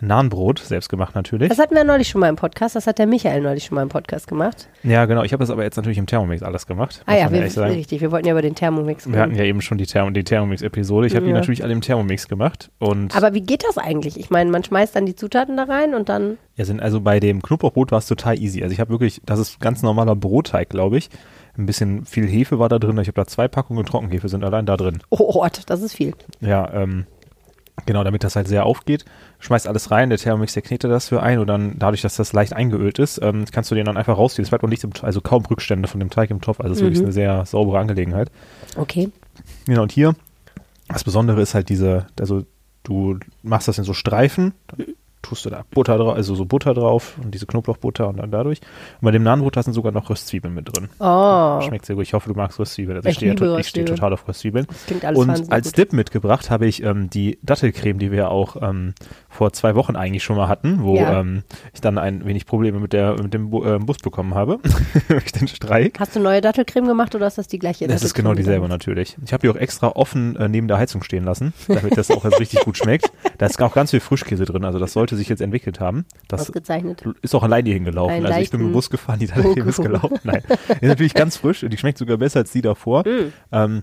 Nahenbrot, 0.00 0.58
selbst 0.58 0.88
gemacht 0.88 1.14
natürlich. 1.14 1.48
Das 1.48 1.58
hatten 1.58 1.74
wir 1.74 1.84
neulich 1.84 2.08
schon 2.08 2.20
mal 2.20 2.28
im 2.28 2.36
Podcast, 2.36 2.76
das 2.76 2.86
hat 2.86 2.98
der 2.98 3.06
Michael 3.06 3.40
neulich 3.40 3.64
schon 3.64 3.74
mal 3.74 3.82
im 3.82 3.88
Podcast 3.88 4.26
gemacht. 4.26 4.68
Ja, 4.82 5.04
genau. 5.04 5.22
Ich 5.22 5.32
habe 5.32 5.42
das 5.42 5.50
aber 5.50 5.62
jetzt 5.64 5.76
natürlich 5.76 5.98
im 5.98 6.06
Thermomix 6.06 6.42
alles 6.42 6.66
gemacht. 6.66 7.02
Ah 7.06 7.16
ja, 7.16 7.30
wir, 7.30 7.42
richtig. 7.42 8.00
Wir 8.00 8.10
wollten 8.12 8.26
ja 8.26 8.32
über 8.32 8.42
den 8.42 8.54
Thermomix 8.54 9.06
reden. 9.06 9.14
Wir 9.14 9.22
hatten 9.22 9.34
ja 9.34 9.44
eben 9.44 9.60
schon 9.60 9.78
die, 9.78 9.86
Therm 9.86 10.14
die 10.14 10.24
Thermomix-Episode. 10.24 11.06
Ich 11.06 11.14
habe 11.14 11.26
ja. 11.26 11.32
die 11.32 11.34
natürlich 11.34 11.62
alle 11.62 11.72
im 11.72 11.80
Thermomix 11.80 12.28
gemacht. 12.28 12.70
Und 12.78 13.16
aber 13.16 13.34
wie 13.34 13.42
geht 13.42 13.64
das 13.64 13.78
eigentlich? 13.78 14.18
Ich 14.18 14.30
meine, 14.30 14.50
man 14.50 14.64
schmeißt 14.64 14.94
dann 14.94 15.06
die 15.06 15.16
Zutaten 15.16 15.56
da 15.56 15.64
rein 15.64 15.94
und 15.94 16.08
dann. 16.08 16.38
Ja, 16.56 16.64
sind 16.64 16.80
also 16.80 17.00
bei 17.00 17.20
dem 17.20 17.42
Knoblauchbrot 17.42 17.92
war 17.92 17.98
es 17.98 18.06
total 18.06 18.38
easy. 18.38 18.62
Also 18.62 18.72
ich 18.72 18.80
habe 18.80 18.90
wirklich, 18.90 19.20
das 19.24 19.38
ist 19.38 19.60
ganz 19.60 19.82
normaler 19.82 20.16
Brotteig, 20.16 20.70
glaube 20.70 20.98
ich. 20.98 21.10
Ein 21.58 21.66
bisschen 21.66 22.04
viel 22.04 22.26
Hefe 22.26 22.58
war 22.58 22.68
da 22.68 22.78
drin. 22.78 22.98
Ich 22.98 23.08
habe 23.08 23.14
da 23.14 23.26
zwei 23.26 23.48
Packungen 23.48 23.84
Trockenhefe 23.86 24.28
sind 24.28 24.44
allein 24.44 24.66
da 24.66 24.76
drin. 24.76 24.98
Oh 25.10 25.32
Gott, 25.32 25.62
das 25.66 25.80
ist 25.82 25.94
viel. 25.94 26.14
Ja, 26.40 26.70
ähm, 26.72 27.06
Genau, 27.84 28.02
damit 28.04 28.24
das 28.24 28.36
halt 28.36 28.48
sehr 28.48 28.64
aufgeht. 28.64 29.04
Schmeißt 29.38 29.66
alles 29.66 29.90
rein, 29.90 30.08
der 30.08 30.18
Thermomix, 30.18 30.54
der 30.54 30.62
knetet 30.62 30.90
das 30.90 31.08
für 31.08 31.22
ein 31.22 31.38
und 31.38 31.46
dann 31.46 31.78
dadurch, 31.78 32.00
dass 32.00 32.16
das 32.16 32.32
leicht 32.32 32.54
eingeölt 32.54 32.98
ist, 32.98 33.20
ähm, 33.22 33.44
kannst 33.52 33.70
du 33.70 33.74
den 33.74 33.84
dann 33.84 33.98
einfach 33.98 34.16
rausziehen. 34.16 34.44
Es 34.44 34.48
bleibt 34.48 34.64
auch 34.64 34.68
nichts, 34.68 34.84
im, 34.84 34.92
also 35.02 35.20
kaum 35.20 35.44
Rückstände 35.44 35.86
von 35.86 36.00
dem 36.00 36.08
Teig 36.08 36.30
im 36.30 36.40
Topf. 36.40 36.60
Also 36.60 36.72
es 36.72 36.78
ist 36.78 36.82
mhm. 36.82 36.86
wirklich 36.86 37.02
eine 37.02 37.12
sehr 37.12 37.44
saubere 37.44 37.78
Angelegenheit. 37.78 38.30
Okay. 38.76 39.10
Genau, 39.66 39.82
und 39.82 39.92
hier, 39.92 40.14
das 40.88 41.04
Besondere 41.04 41.42
ist 41.42 41.54
halt 41.54 41.68
diese, 41.68 42.06
also 42.18 42.44
du 42.82 43.18
machst 43.42 43.68
das 43.68 43.76
in 43.78 43.84
so 43.84 43.92
Streifen, 43.92 44.54
tust 45.28 45.44
du 45.44 45.50
da 45.50 45.64
Butter 45.70 45.98
drauf, 45.98 46.14
also 46.16 46.34
so 46.34 46.44
Butter 46.44 46.74
drauf 46.74 47.16
und 47.22 47.32
diese 47.34 47.46
Knoblauchbutter 47.46 48.08
und 48.08 48.18
dann 48.18 48.30
dadurch. 48.30 48.60
Und 49.00 49.04
bei 49.06 49.10
dem 49.10 49.22
Nahenbrot 49.22 49.56
da 49.56 49.62
sind 49.62 49.72
sogar 49.72 49.92
noch 49.92 50.08
Röstzwiebeln 50.10 50.54
mit 50.54 50.66
drin. 50.74 50.88
Oh, 50.98 51.60
Schmeckt 51.62 51.86
sehr 51.86 51.96
gut. 51.96 52.04
Ich 52.04 52.14
hoffe, 52.14 52.28
du 52.28 52.34
magst 52.36 52.58
Röstzwiebeln. 52.58 52.96
Also 52.98 53.08
Ich 53.08 53.12
ich, 53.14 53.16
stehe, 53.18 53.34
to- 53.34 53.44
ich 53.58 53.66
stehe 53.68 53.82
Röstzwiebeln. 53.84 53.96
total 53.96 54.12
auf 54.12 54.28
Röstzwiebeln. 54.28 54.66
das 54.68 54.86
klingt 54.86 55.04
alles 55.04 55.18
Und 55.18 55.52
als 55.52 55.66
gut. 55.68 55.78
Dip 55.78 55.92
mitgebracht 55.92 56.50
habe 56.50 56.66
ich 56.66 56.82
ähm, 56.82 57.10
die 57.10 57.38
Dattelcreme, 57.42 57.98
die 57.98 58.10
wir 58.12 58.30
auch 58.30 58.56
ähm, 58.62 58.94
vor 59.28 59.52
zwei 59.52 59.74
Wochen 59.74 59.96
eigentlich 59.96 60.24
schon 60.24 60.36
mal 60.36 60.48
hatten, 60.48 60.82
wo 60.82 60.96
Ja. 60.96 61.20
ähm, 61.20 61.42
ich 61.74 61.80
dann 61.80 61.98
ein 61.98 62.24
wenig 62.26 62.46
Probleme 62.46 62.78
mit, 62.80 62.92
der, 62.92 63.20
mit 63.22 63.34
dem 63.34 63.50
Bu 63.50 63.64
ähm, 63.64 63.86
Bus 63.86 63.98
bekommen 63.98 64.34
habe. 64.34 64.58
durch 65.08 65.32
den 65.32 65.48
Streik. 65.48 65.98
Hast 66.00 66.14
du 66.16 66.20
neue 66.20 66.40
Dattelcreme 66.40 66.86
gemacht 66.86 67.14
oder 67.14 67.26
ist 67.26 67.38
das 67.38 67.48
die 67.48 67.58
gleiche 67.58 67.86
Das 67.86 68.02
ist 68.02 68.14
genau 68.14 68.34
dieselbe 68.34 68.68
natürlich. 68.68 69.16
Ich 69.24 69.32
habe 69.32 69.40
die 69.42 69.48
auch 69.50 69.56
extra 69.60 69.88
offen 69.88 70.36
äh, 70.36 70.48
neben 70.48 70.68
der 70.68 70.78
Heizung 70.78 71.02
stehen 71.02 71.24
lassen, 71.24 71.52
damit 71.68 71.96
das 71.98 72.10
auch 72.10 72.24
jetzt 72.24 72.40
richtig 72.40 72.60
gut 72.60 72.76
schmeckt. 72.78 73.10
Da 73.38 73.46
ist 73.46 73.60
auch 73.60 73.74
ganz 73.74 73.90
viel 73.90 74.00
Frischkäse 74.00 74.44
drin, 74.44 74.64
also 74.64 74.78
das 74.78 74.92
sollte 74.92 75.15
sich 75.16 75.28
jetzt 75.28 75.40
entwickelt 75.40 75.80
haben. 75.80 76.04
Das 76.28 76.42
Ausgezeichnet. 76.42 77.04
ist 77.22 77.34
auch 77.34 77.42
allein 77.42 77.64
hier 77.64 77.74
hingelaufen. 77.74 78.14
Einen 78.14 78.26
Also 78.26 78.40
ich 78.40 78.50
bin 78.50 78.72
Bus 78.72 78.90
gefahren, 78.90 79.18
die 79.18 79.26
Dattelcreme 79.26 79.68
ist 79.68 79.82
gelaufen. 79.82 80.18
Nein, 80.24 80.42
ist 80.68 80.82
natürlich 80.82 81.14
ganz 81.14 81.36
frisch. 81.36 81.64
Die 81.68 81.76
schmeckt 81.76 81.98
sogar 81.98 82.16
besser 82.16 82.40
als 82.40 82.52
die 82.52 82.62
davor. 82.62 83.04
Mm. 83.06 83.32
Ähm, 83.52 83.82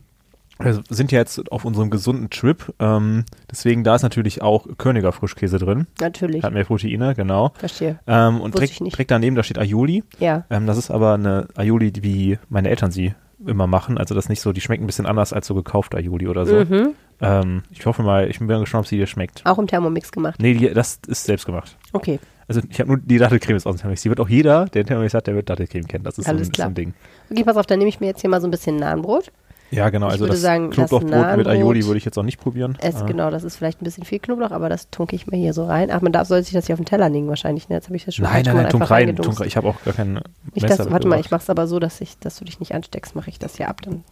wir 0.60 0.84
sind 0.90 1.12
ja 1.12 1.20
jetzt 1.20 1.52
auf 1.52 1.66
unserem 1.66 1.90
gesunden 1.90 2.30
Trip. 2.30 2.74
Ähm, 2.80 3.26
deswegen 3.50 3.84
da 3.84 3.96
ist 3.96 4.04
natürlich 4.04 4.42
auch 4.42 4.68
Körniger 4.78 5.12
Frischkäse 5.12 5.58
drin. 5.58 5.88
Natürlich. 6.00 6.44
Hat 6.44 6.54
mehr 6.54 6.66
Proteine, 6.66 7.16
genau. 7.16 7.52
Verstehe. 7.56 8.00
Ähm, 8.08 8.40
und 8.40 8.56
direkt, 8.56 8.80
direkt 8.80 9.12
daneben, 9.12 9.36
da 9.36 9.44
steht 9.44 9.58
Aioli. 9.58 10.04
Ja. 10.20 10.46
Ähm, 10.50 10.68
das 10.68 10.78
ist 10.78 10.92
aber 10.92 11.16
eine 11.16 11.48
Aioli, 11.56 11.92
wie 12.02 12.38
meine 12.50 12.70
Eltern 12.70 12.92
sie 12.92 13.14
immer 13.46 13.68
machen. 13.68 13.98
Also 13.98 14.16
das 14.16 14.26
ist 14.26 14.30
nicht 14.30 14.42
so, 14.42 14.54
die 14.54 14.62
schmeckt 14.62 14.84
ein 14.84 14.88
bisschen 14.88 15.06
anders 15.06 15.34
als 15.34 15.48
so 15.48 15.56
gekauft 15.56 15.96
Aioli 15.96 16.28
oder 16.28 16.46
so. 16.46 16.66
Mhm. 16.66 16.96
Ähm, 17.22 17.64
ich 17.72 17.86
hoffe 17.86 18.04
mal, 18.04 18.30
ich 18.30 18.40
bin 18.40 18.48
gespannt, 18.48 18.86
ob 18.86 18.88
sie 18.88 18.98
dir 18.98 19.08
schmeckt. 19.08 19.46
Auch 19.46 19.60
im 19.60 19.68
Thermomix 19.68 20.12
gemacht. 20.12 20.36
Nee, 20.40 20.54
die, 20.54 20.74
das 20.74 21.00
ist 21.08 21.26
selbst 21.26 21.46
gemacht. 21.46 21.78
Okay. 21.94 22.20
Also 22.48 22.62
ich 22.70 22.80
habe 22.80 22.90
nur 22.90 22.98
die 22.98 23.18
Dattelcreme 23.18 23.56
ist 23.56 23.66
aus 23.66 23.76
dem 23.76 23.80
Thermomix. 23.80 24.02
Die 24.02 24.10
wird 24.10 24.20
auch 24.20 24.30
jeder, 24.30 24.66
der 24.66 24.82
einen 24.82 24.88
Thermomix 24.88 25.14
hat, 25.14 25.28
der 25.28 25.36
wird 25.36 25.50
Dattelcreme 25.50 25.88
kennen. 25.88 26.04
Das 26.04 26.18
ist 26.18 26.26
so 26.26 26.32
ein, 26.32 26.44
so 26.44 26.52
klar. 26.52 26.68
ein 26.68 26.76
Ding. 26.76 26.94
Okay, 27.32 27.44
pass 27.44 27.58
auf, 27.58 27.66
dann 27.66 27.80
nehme 27.80 27.90
ich 27.90 28.00
mir 28.00 28.08
jetzt 28.08 28.22
hier 28.22 28.30
mal 28.30 28.42
so 28.42 28.48
ein 28.48 28.52
bisschen 28.52 28.76
Nahenbrot. 28.76 29.32
Ja, 29.74 29.90
genau. 29.90 30.08
Ich 30.08 30.14
Also 30.14 30.28
das 30.28 30.42
sagen, 30.42 30.70
das 30.72 30.90
Knoblauchbrot 30.90 31.10
mit 31.38 31.48
Nahenbrot- 31.48 31.48
Aioli 31.50 31.86
würde 31.86 31.98
ich 31.98 32.06
jetzt 32.06 32.18
auch 32.18 32.24
nicht 32.24 32.40
probieren. 32.40 32.78
Es, 32.82 33.02
Äh, 33.02 33.06
Genau, 33.06 33.30
das 33.32 33.44
ist 33.44 33.56
vielleicht 33.56 33.82
ein 33.82 33.86
bisschen 33.86 34.04
viel 34.06 34.20
Knoblauch, 34.20 34.52
aber 34.52 34.70
das 34.70 34.90
tunke 34.90 35.16
ich 35.16 35.28
mir 35.28 35.38
hier 35.38 35.54
so 35.54 35.66
rein. 35.66 35.90
Ach, 35.92 36.02
man 36.02 36.12
darf, 36.12 36.28
soll 36.28 36.44
sich 36.44 36.54
das 36.54 36.68
hier 36.68 36.74
auf 36.74 36.80
den 36.80 36.86
Teller 36.86 37.10
legen 37.10 37.28
wahrscheinlich. 37.28 37.70
Ne? 37.70 37.76
Jetzt 37.76 37.86
habe 37.88 37.96
ich 37.96 38.06
das 38.06 38.16
schon 38.16 38.24
Nein, 38.24 38.44
nein, 38.46 38.56
nein, 38.56 38.70
tunk 38.70 38.90
rein. 38.90 39.16
Tunk. 39.16 39.40
Ich 39.46 39.58
habe 39.58 39.68
auch 39.68 39.84
gar 39.84 39.94
keinen 39.94 40.20
Nicht 40.54 40.70
das, 40.70 40.90
warte 40.92 41.08
mal, 41.08 41.20
ich 41.20 41.32
mache 41.32 41.42
es 41.44 41.50
aber 41.50 41.68
so, 41.68 41.80
dass, 41.80 42.02
ich, 42.02 42.18
dass 42.20 42.38
du 42.38 42.46
dich 42.46 42.60
nicht 42.60 42.74
ansteckst, 42.74 43.16
mache 43.16 43.30
ich 43.30 43.40
das 43.40 43.58
hier 43.58 43.68
ab. 43.70 43.82
Dann 43.82 44.04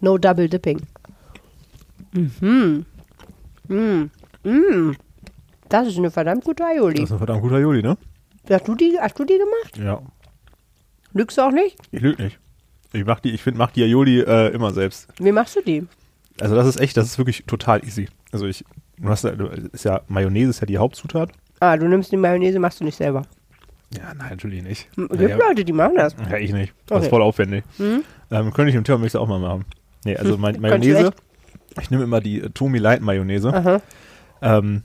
no 0.00 0.16
double 0.18 0.48
dipping. 0.48 0.80
Mhm. 2.12 2.84
Mhm. 3.68 4.10
Mhm. 4.42 4.96
Das 5.68 5.86
ist 5.86 5.98
eine 5.98 6.10
verdammt 6.10 6.44
gute 6.44 6.64
Aioli. 6.64 6.94
Das 6.96 7.04
ist 7.04 7.12
ein 7.12 7.18
verdammt 7.18 7.42
guter 7.42 7.56
Aioli, 7.56 7.82
ne? 7.82 7.96
Hast 8.50 8.66
du 8.66 8.74
die, 8.74 8.96
hast 9.00 9.18
du 9.18 9.24
die 9.24 9.38
gemacht? 9.38 9.76
Ja. 9.78 10.00
Lügst 11.12 11.38
du 11.38 11.42
auch 11.42 11.52
nicht? 11.52 11.76
Ich 11.92 12.00
lüge 12.00 12.22
nicht. 12.22 12.38
Ich 12.92 13.04
mach 13.04 13.20
die, 13.20 13.30
ich 13.30 13.42
finde, 13.42 13.58
mach 13.58 13.70
die 13.70 13.82
Aioli 13.84 14.20
äh, 14.20 14.48
immer 14.48 14.72
selbst. 14.72 15.08
Wie 15.18 15.32
machst 15.32 15.56
du 15.56 15.60
die? 15.62 15.86
Also 16.40 16.54
das 16.54 16.66
ist 16.66 16.80
echt, 16.80 16.96
das 16.96 17.06
ist 17.06 17.18
wirklich 17.18 17.44
total 17.46 17.84
easy. 17.84 18.08
Also 18.32 18.46
ich, 18.46 18.64
du 18.98 19.08
hast 19.08 19.24
ist 19.24 19.84
ja, 19.84 20.00
Mayonnaise 20.08 20.50
ist 20.50 20.60
ja 20.60 20.66
die 20.66 20.78
Hauptzutat. 20.78 21.30
Ah, 21.60 21.76
du 21.76 21.86
nimmst 21.86 22.10
die 22.10 22.16
Mayonnaise, 22.16 22.58
machst 22.58 22.80
du 22.80 22.84
nicht 22.84 22.96
selber. 22.96 23.22
Ja, 23.96 24.14
nein, 24.16 24.30
natürlich 24.30 24.62
nicht. 24.62 24.88
Es 24.96 25.18
gibt 25.18 25.30
ja, 25.30 25.36
Leute, 25.36 25.64
die 25.64 25.72
machen 25.72 25.96
das. 25.96 26.14
ja, 26.30 26.36
ich 26.38 26.52
nicht. 26.52 26.72
Das 26.86 26.96
Okay. 26.96 27.04
ist 27.06 27.10
voll 27.10 27.22
aufwendig. 27.22 27.64
Mhm. 27.78 28.02
Ähm, 28.30 28.52
könnte 28.52 28.70
ich 28.70 28.76
im 28.76 28.84
Thermomix 28.84 29.14
auch 29.16 29.26
mal 29.28 29.40
machen. 29.40 29.64
Nee, 30.04 30.16
also 30.16 30.34
Hm, 30.40 30.40
Mayonnaise, 30.40 31.12
ich 31.80 31.90
nehme 31.90 32.04
immer 32.04 32.20
die 32.20 32.40
äh, 32.40 32.50
Tomi 32.50 32.78
Light 32.78 33.00
Mayonnaise. 33.02 33.52
Aha. 33.52 33.80
Ähm, 34.42 34.82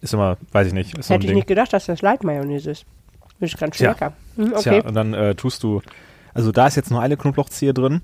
ist 0.00 0.14
immer, 0.14 0.36
weiß 0.52 0.68
ich 0.68 0.72
nicht, 0.72 0.96
Hätte 0.96 1.14
ich 1.14 1.26
Ding. 1.26 1.34
nicht 1.34 1.48
gedacht, 1.48 1.72
dass 1.72 1.86
das 1.86 2.02
Light 2.02 2.22
Mayonnaise 2.24 2.70
ist. 2.70 2.86
Das 3.40 3.52
ist 3.52 3.58
ganz 3.58 3.76
schön 3.76 3.86
Tja. 3.86 3.92
lecker. 3.92 4.12
Hm, 4.36 4.52
okay. 4.52 4.62
Tja, 4.80 4.88
und 4.88 4.94
dann 4.94 5.12
äh, 5.12 5.34
tust 5.34 5.62
du, 5.62 5.82
also 6.36 6.52
da 6.52 6.66
ist 6.66 6.76
jetzt 6.76 6.90
nur 6.90 7.00
eine 7.00 7.16
Knoblauchzehe 7.16 7.72
drin. 7.72 8.02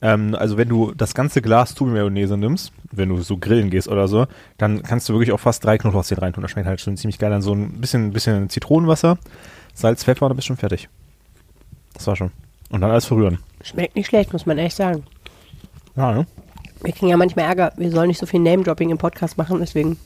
Ähm, 0.00 0.34
also 0.34 0.56
wenn 0.56 0.68
du 0.68 0.92
das 0.92 1.14
ganze 1.14 1.42
Glas 1.42 1.74
Tomi-Mayonnaise 1.74 2.36
nimmst, 2.36 2.72
wenn 2.90 3.08
du 3.08 3.20
so 3.22 3.36
grillen 3.36 3.70
gehst 3.70 3.88
oder 3.88 4.08
so, 4.08 4.26
dann 4.58 4.82
kannst 4.82 5.08
du 5.08 5.12
wirklich 5.14 5.32
auch 5.32 5.40
fast 5.40 5.64
drei 5.64 5.78
Knoblauchzehen 5.78 6.20
reintun. 6.20 6.42
Das 6.42 6.50
schmeckt 6.50 6.66
halt 6.66 6.80
schon 6.80 6.96
ziemlich 6.96 7.18
geil. 7.18 7.30
Dann 7.30 7.42
so 7.42 7.54
ein 7.54 7.80
bisschen, 7.80 8.12
bisschen 8.12 8.48
Zitronenwasser, 8.48 9.18
Salz, 9.74 10.04
Pfeffer 10.04 10.26
und 10.26 10.30
dann 10.30 10.36
bist 10.36 10.46
du 10.46 10.50
schon 10.50 10.56
fertig. 10.56 10.88
Das 11.94 12.06
war 12.06 12.16
schon. 12.16 12.30
Und 12.70 12.80
dann 12.80 12.90
alles 12.90 13.04
verrühren. 13.04 13.38
Schmeckt 13.62 13.96
nicht 13.96 14.06
schlecht, 14.06 14.32
muss 14.32 14.46
man 14.46 14.58
echt 14.58 14.76
sagen. 14.76 15.02
Ja, 15.96 16.12
ne? 16.12 16.26
Wir 16.82 16.92
kriegen 16.92 17.08
ja 17.08 17.16
manchmal 17.16 17.44
Ärger, 17.44 17.72
wir 17.76 17.90
sollen 17.90 18.08
nicht 18.08 18.18
so 18.18 18.26
viel 18.26 18.40
Name-Dropping 18.40 18.90
im 18.90 18.98
Podcast 18.98 19.38
machen, 19.38 19.58
deswegen. 19.60 19.98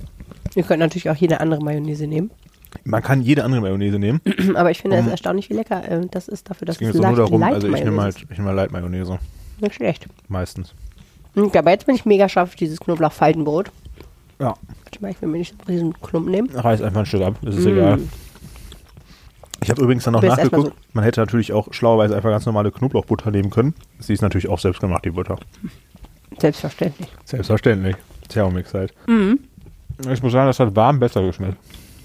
Ihr 0.55 0.63
könnt 0.63 0.81
natürlich 0.81 1.09
auch 1.11 1.17
jede 1.17 1.41
andere 1.41 1.63
Mayonnaise 1.63 2.07
nehmen. 2.07 2.31
Man 2.85 3.03
kann 3.03 3.21
jede 3.23 3.45
andere 3.45 3.61
Mayonnaise 3.61 3.99
nehmen. 3.99 4.21
Aber 4.55 4.71
ich 4.71 4.79
finde 4.83 4.97
es 4.99 5.05
Um- 5.05 5.11
erstaunlich, 5.11 5.51
wie 5.51 5.55
lecker 5.55 5.89
äh, 5.89 6.07
das 6.11 6.29
ist 6.29 6.49
dafür, 6.51 6.67
dass 6.67 6.77
Es 6.77 6.81
ging 6.81 6.89
es 6.89 6.99
auch 7.01 7.03
nur 7.09 7.17
darum, 7.17 7.41
light 7.41 7.55
also 7.55 7.69
ich 7.69 7.85
nehme 7.85 8.03
halt, 8.03 8.17
ich 8.17 8.29
nehme 8.39 8.49
halt 8.49 8.57
Light 8.57 8.73
Mayonnaise. 8.73 9.15
ist. 9.15 9.63
Nicht 9.63 9.75
schlecht. 9.75 10.07
Meistens. 10.29 10.75
Hm, 11.35 11.51
Aber 11.55 11.71
jetzt 11.71 11.87
bin 11.87 11.95
ich 11.95 12.05
mega 12.05 12.29
scharf 12.29 12.51
auf 12.51 12.55
dieses 12.57 12.81
Knoblauch-Faltenbrot. 12.81 13.71
Ja. 14.39 14.55
Warte 14.85 15.01
mal, 15.03 15.11
ich 15.11 15.21
will 15.23 15.29
mir 15.29 15.39
nicht 15.39 15.55
einen 15.59 15.67
riesen 15.77 16.01
Klumpen 16.01 16.31
nehmen. 16.33 16.51
Reiß 16.51 16.83
einfach 16.83 17.01
ein 17.01 17.07
Stück 17.07 17.23
ab, 17.23 17.37
ist 17.43 17.57
es 17.59 17.65
Mm. 17.65 17.69
egal. 17.69 17.99
Ich 19.63 19.71
habe 19.71 19.83
übrigens 19.83 20.05
dann 20.05 20.13
noch 20.13 20.23
nachgeguckt, 20.23 20.73
man 20.93 21.03
hätte 21.05 21.21
natürlich 21.21 21.53
auch 21.53 21.73
schlauerweise 21.73 22.15
einfach 22.15 22.31
ganz 22.31 22.45
normale 22.47 22.71
Knoblauchbutter 22.71 23.31
nehmen 23.31 23.51
können. 23.51 23.75
Sie 23.99 24.13
ist 24.13 24.21
natürlich 24.21 24.49
auch 24.49 24.59
selbst 24.59 24.81
gemacht, 24.81 25.05
die 25.05 25.11
Butter. 25.11 25.39
Selbstverständlich. 26.39 27.09
Selbstverständlich. 27.25 27.97
Thermomix 28.29 28.75
halt. 28.75 28.93
Mhm. 29.07 29.41
Ich 30.13 30.23
muss 30.23 30.33
sagen, 30.33 30.47
das 30.47 30.61
hat 30.61 30.77
warm 30.77 30.99
besser 31.01 31.23
geschmeckt. 31.23 31.57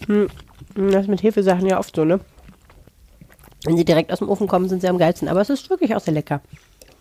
Hm, 0.08 0.28
Das 0.76 1.04
ist 1.04 1.08
mit 1.08 1.24
Hefesachen 1.24 1.66
ja 1.66 1.80
oft 1.80 1.96
so, 1.96 2.06
ne? 2.06 2.20
Wenn 3.64 3.78
sie 3.78 3.86
direkt 3.86 4.12
aus 4.12 4.20
dem 4.20 4.30
Ofen 4.30 4.48
kommen, 4.48 4.68
sind 4.70 4.82
sie 4.82 4.90
am 4.90 4.98
geilsten. 4.98 5.28
Aber 5.28 5.42
es 5.42 5.50
ist 5.50 5.70
wirklich 5.70 5.96
auch 5.96 6.00
sehr 6.00 6.14
lecker. 6.14 6.42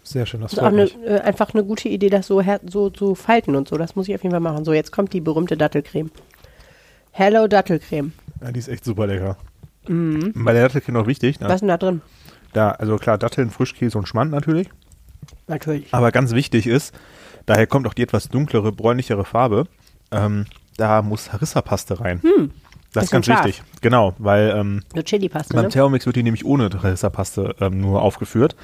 Sehr 0.03 0.27
schön, 0.27 0.41
das 0.41 0.53
Das 0.53 0.59
ist 0.59 0.65
auch 0.65 0.73
eine, 0.73 0.85
äh, 1.07 1.21
einfach 1.21 1.55
eine 1.55 1.65
gute 1.65 1.89
Idee, 1.89 2.11
das 2.11 2.27
so, 2.27 2.43
so 2.69 2.91
zu 2.91 3.15
falten 3.15 3.55
und 3.55 3.69
so. 3.69 3.77
Das 3.77 3.97
muss 3.97 4.09
ich 4.09 4.15
auf 4.15 4.23
jeden 4.23 4.33
Fall 4.33 4.41
machen. 4.41 4.65
So, 4.65 4.73
jetzt 4.73 4.93
kommt 4.93 5.13
die 5.13 5.21
berühmte 5.21 5.57
Dattelcreme. 5.57 6.11
Hello 7.13 7.47
Dattelcreme. 7.47 8.13
Ja, 8.43 8.53
die 8.53 8.59
ist 8.59 8.69
echt 8.69 8.85
super 8.85 9.07
lecker. 9.07 9.37
Bei 9.87 10.53
der 10.53 10.63
Dattelcreme 10.65 10.95
noch 10.95 11.07
wichtig, 11.07 11.41
ne? 11.41 11.49
Was 11.49 11.57
ist 11.57 11.61
denn 11.61 11.69
da 11.69 11.79
drin? 11.79 12.03
da, 12.53 12.73
also 12.73 12.97
klar, 12.97 13.19
Datteln, 13.19 13.51
Frischkäse 13.51 13.97
und 13.99 14.07
Schmand 14.07 14.31
natürlich. 14.31 14.69
Natürlich. 15.47 15.93
Aber 15.93 16.13
ganz 16.13 16.33
wichtig 16.33 16.67
ist, 16.67 16.95
daher 17.47 17.67
kommt 17.67 17.87
auch 17.87 17.95
die 17.95 18.03
etwas 18.03 18.29
dunklere, 18.29 18.73
bräunlichere 18.73 19.25
Farbe. 19.25 19.67
Ähm, 20.11 20.47
da 20.77 21.03
muss 21.03 21.33
Harissa-Paste 21.33 22.01
rein. 22.01 22.21
Das 22.93 23.05
ist 23.05 23.11
ganz 23.11 23.27
scharf. 23.27 23.47
wichtig. 23.47 23.63
Genau, 23.81 24.15
weil 24.19 24.51
ähm, 24.57 24.83
So 24.95 25.03
Chili-Paste, 25.03 25.55
beim 25.55 25.65
ne? 25.65 25.69
Thermomix 25.71 26.07
wird 26.07 26.17
die 26.17 26.23
nämlich 26.23 26.45
ohne 26.45 26.69
Harissa-Paste 26.71 27.55
ähm, 27.61 27.81
nur 27.81 28.03
aufgeführt. 28.03 28.57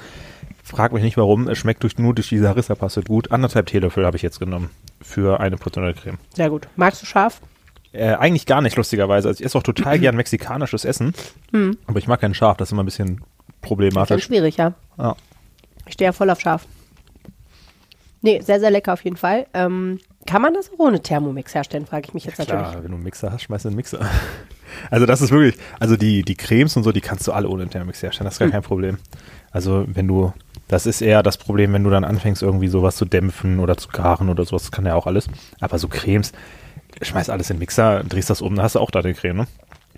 Frag 0.63 0.91
mich 0.91 1.03
nicht 1.03 1.15
warum, 1.17 1.47
es 1.47 1.57
schmeckt 1.57 1.83
durch, 1.83 1.97
nur 1.97 2.13
durch 2.13 2.27
diese 2.29 2.49
Harissa-Paste 2.49 3.01
gut. 3.03 3.31
Anderthalb 3.31 3.67
Teelöffel 3.67 4.05
habe 4.05 4.17
ich 4.17 4.23
jetzt 4.23 4.39
genommen 4.39 4.69
für 5.01 5.39
eine 5.39 5.55
Portion 5.57 5.93
Creme. 5.95 6.17
Sehr 6.35 6.49
gut. 6.49 6.67
Magst 6.75 7.01
du 7.01 7.05
scharf? 7.05 7.39
Äh, 7.93 8.13
eigentlich 8.15 8.45
gar 8.45 8.61
nicht, 8.61 8.75
lustigerweise. 8.75 9.29
Also 9.29 9.39
ich 9.39 9.45
esse 9.45 9.57
auch 9.57 9.63
total 9.63 9.97
gern 9.97 10.15
mexikanisches 10.17 10.83
Essen. 10.83 11.13
Aber 11.87 11.99
ich 11.99 12.07
mag 12.07 12.19
keinen 12.19 12.33
Scharf, 12.33 12.57
das 12.57 12.67
ist 12.69 12.71
immer 12.73 12.83
ein 12.83 12.85
bisschen 12.85 13.07
Hm. 13.07 13.17
Ganz 13.17 13.61
problematisch. 13.61 14.23
schwierig, 14.25 14.57
ja. 14.57 14.73
Ja. 14.97 15.15
Ich 15.85 15.93
stehe 15.93 16.09
ja 16.09 16.11
voll 16.13 16.29
auf 16.29 16.39
scharf. 16.39 16.65
Nee, 18.27 18.41
sehr, 18.41 18.59
sehr 18.59 18.71
lecker 18.71 18.91
auf 18.91 19.05
jeden 19.05 19.15
Fall. 19.15 19.47
Ähm, 19.53 19.99
kann 20.25 20.41
man 20.41 20.53
das 20.53 20.69
auch 20.69 20.79
ohne 20.79 21.01
Thermomix 21.01 21.55
herstellen, 21.55 21.85
frage 21.85 22.07
ich 22.09 22.13
mich 22.13 22.25
jetzt 22.25 22.39
natürlich. 22.39 22.61
Klar, 22.61 22.83
wenn 22.83 22.91
du 22.91 22.95
einen 22.95 23.03
Mixer 23.05 23.31
hast, 23.31 23.43
schmeißt 23.43 23.63
du 23.63 23.69
einen 23.69 23.77
Mixer. 23.77 23.99
Also 24.91 25.05
das 25.05 25.21
ist 25.21 25.31
wirklich, 25.31 25.55
also 25.79 25.95
die, 25.95 26.23
die 26.23 26.35
Cremes 26.35 26.75
und 26.75 26.83
so, 26.83 26.91
die 26.91 26.99
kannst 26.99 27.25
du 27.25 27.31
alle 27.31 27.47
ohne 27.47 27.63
den 27.63 27.69
Thermomix 27.71 28.03
herstellen, 28.03 28.25
das 28.25 28.33
ist 28.33 28.39
gar 28.39 28.49
kein 28.49 28.61
Problem. 28.61 28.97
Also 29.49 29.85
wenn 29.87 30.09
du, 30.09 30.33
das 30.67 30.85
ist 30.85 31.01
eher 31.01 31.23
das 31.23 31.37
Problem, 31.37 31.71
wenn 31.71 31.85
du 31.85 31.89
dann 31.89 32.03
anfängst 32.03 32.43
irgendwie 32.43 32.67
sowas 32.67 32.97
zu 32.97 33.05
dämpfen 33.05 33.59
oder 33.59 33.77
zu 33.77 33.87
garen 33.87 34.27
oder 34.27 34.43
sowas, 34.43 34.63
das 34.63 34.71
kann 34.71 34.85
ja 34.85 34.93
auch 34.93 35.07
alles. 35.07 35.29
Aber 35.61 35.79
so 35.79 35.87
Cremes, 35.87 36.33
schmeiß 37.01 37.29
alles 37.29 37.49
in 37.49 37.55
den 37.55 37.59
Mixer, 37.61 38.03
drehst 38.03 38.29
das 38.29 38.41
um, 38.41 38.55
dann 38.55 38.65
hast 38.65 38.75
du 38.75 38.79
auch 38.79 38.91
da 38.91 39.01
die 39.01 39.13
Creme, 39.13 39.37
ne? 39.37 39.47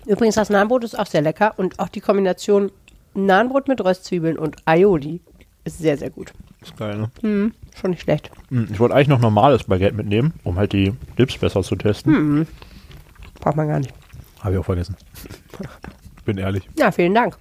Übrigens, 0.06 0.36
das 0.36 0.50
Nahenbrot 0.50 0.84
ist 0.84 0.96
auch 0.96 1.06
sehr 1.06 1.20
lecker 1.20 1.54
und 1.56 1.80
auch 1.80 1.88
die 1.88 2.00
Kombination 2.00 2.70
Nahenbrot 3.12 3.66
mit 3.66 3.84
Röstzwiebeln 3.84 4.38
und 4.38 4.56
Aioli 4.66 5.20
ist 5.64 5.78
sehr, 5.78 5.96
sehr 5.98 6.10
gut. 6.10 6.32
Ist 6.62 6.76
geil, 6.76 6.96
ne? 6.96 7.10
Hm, 7.22 7.54
schon 7.80 7.90
nicht 7.90 8.02
schlecht. 8.02 8.30
Hm, 8.50 8.68
Ich 8.72 8.78
wollte 8.78 8.94
eigentlich 8.94 9.08
noch 9.08 9.20
normales 9.20 9.64
Baguette 9.64 9.96
mitnehmen, 9.96 10.32
um 10.44 10.56
halt 10.56 10.72
die 10.72 10.92
Dips 11.18 11.36
besser 11.38 11.62
zu 11.62 11.76
testen. 11.76 12.46
Braucht 13.40 13.56
man 13.56 13.68
gar 13.68 13.78
nicht. 13.80 13.92
Habe 14.40 14.54
ich 14.54 14.58
auch 14.60 14.64
vergessen. 14.64 14.96
Bin 16.24 16.38
ehrlich. 16.38 16.68
Ja, 16.78 16.90
vielen 16.92 17.14
Dank. 17.14 17.36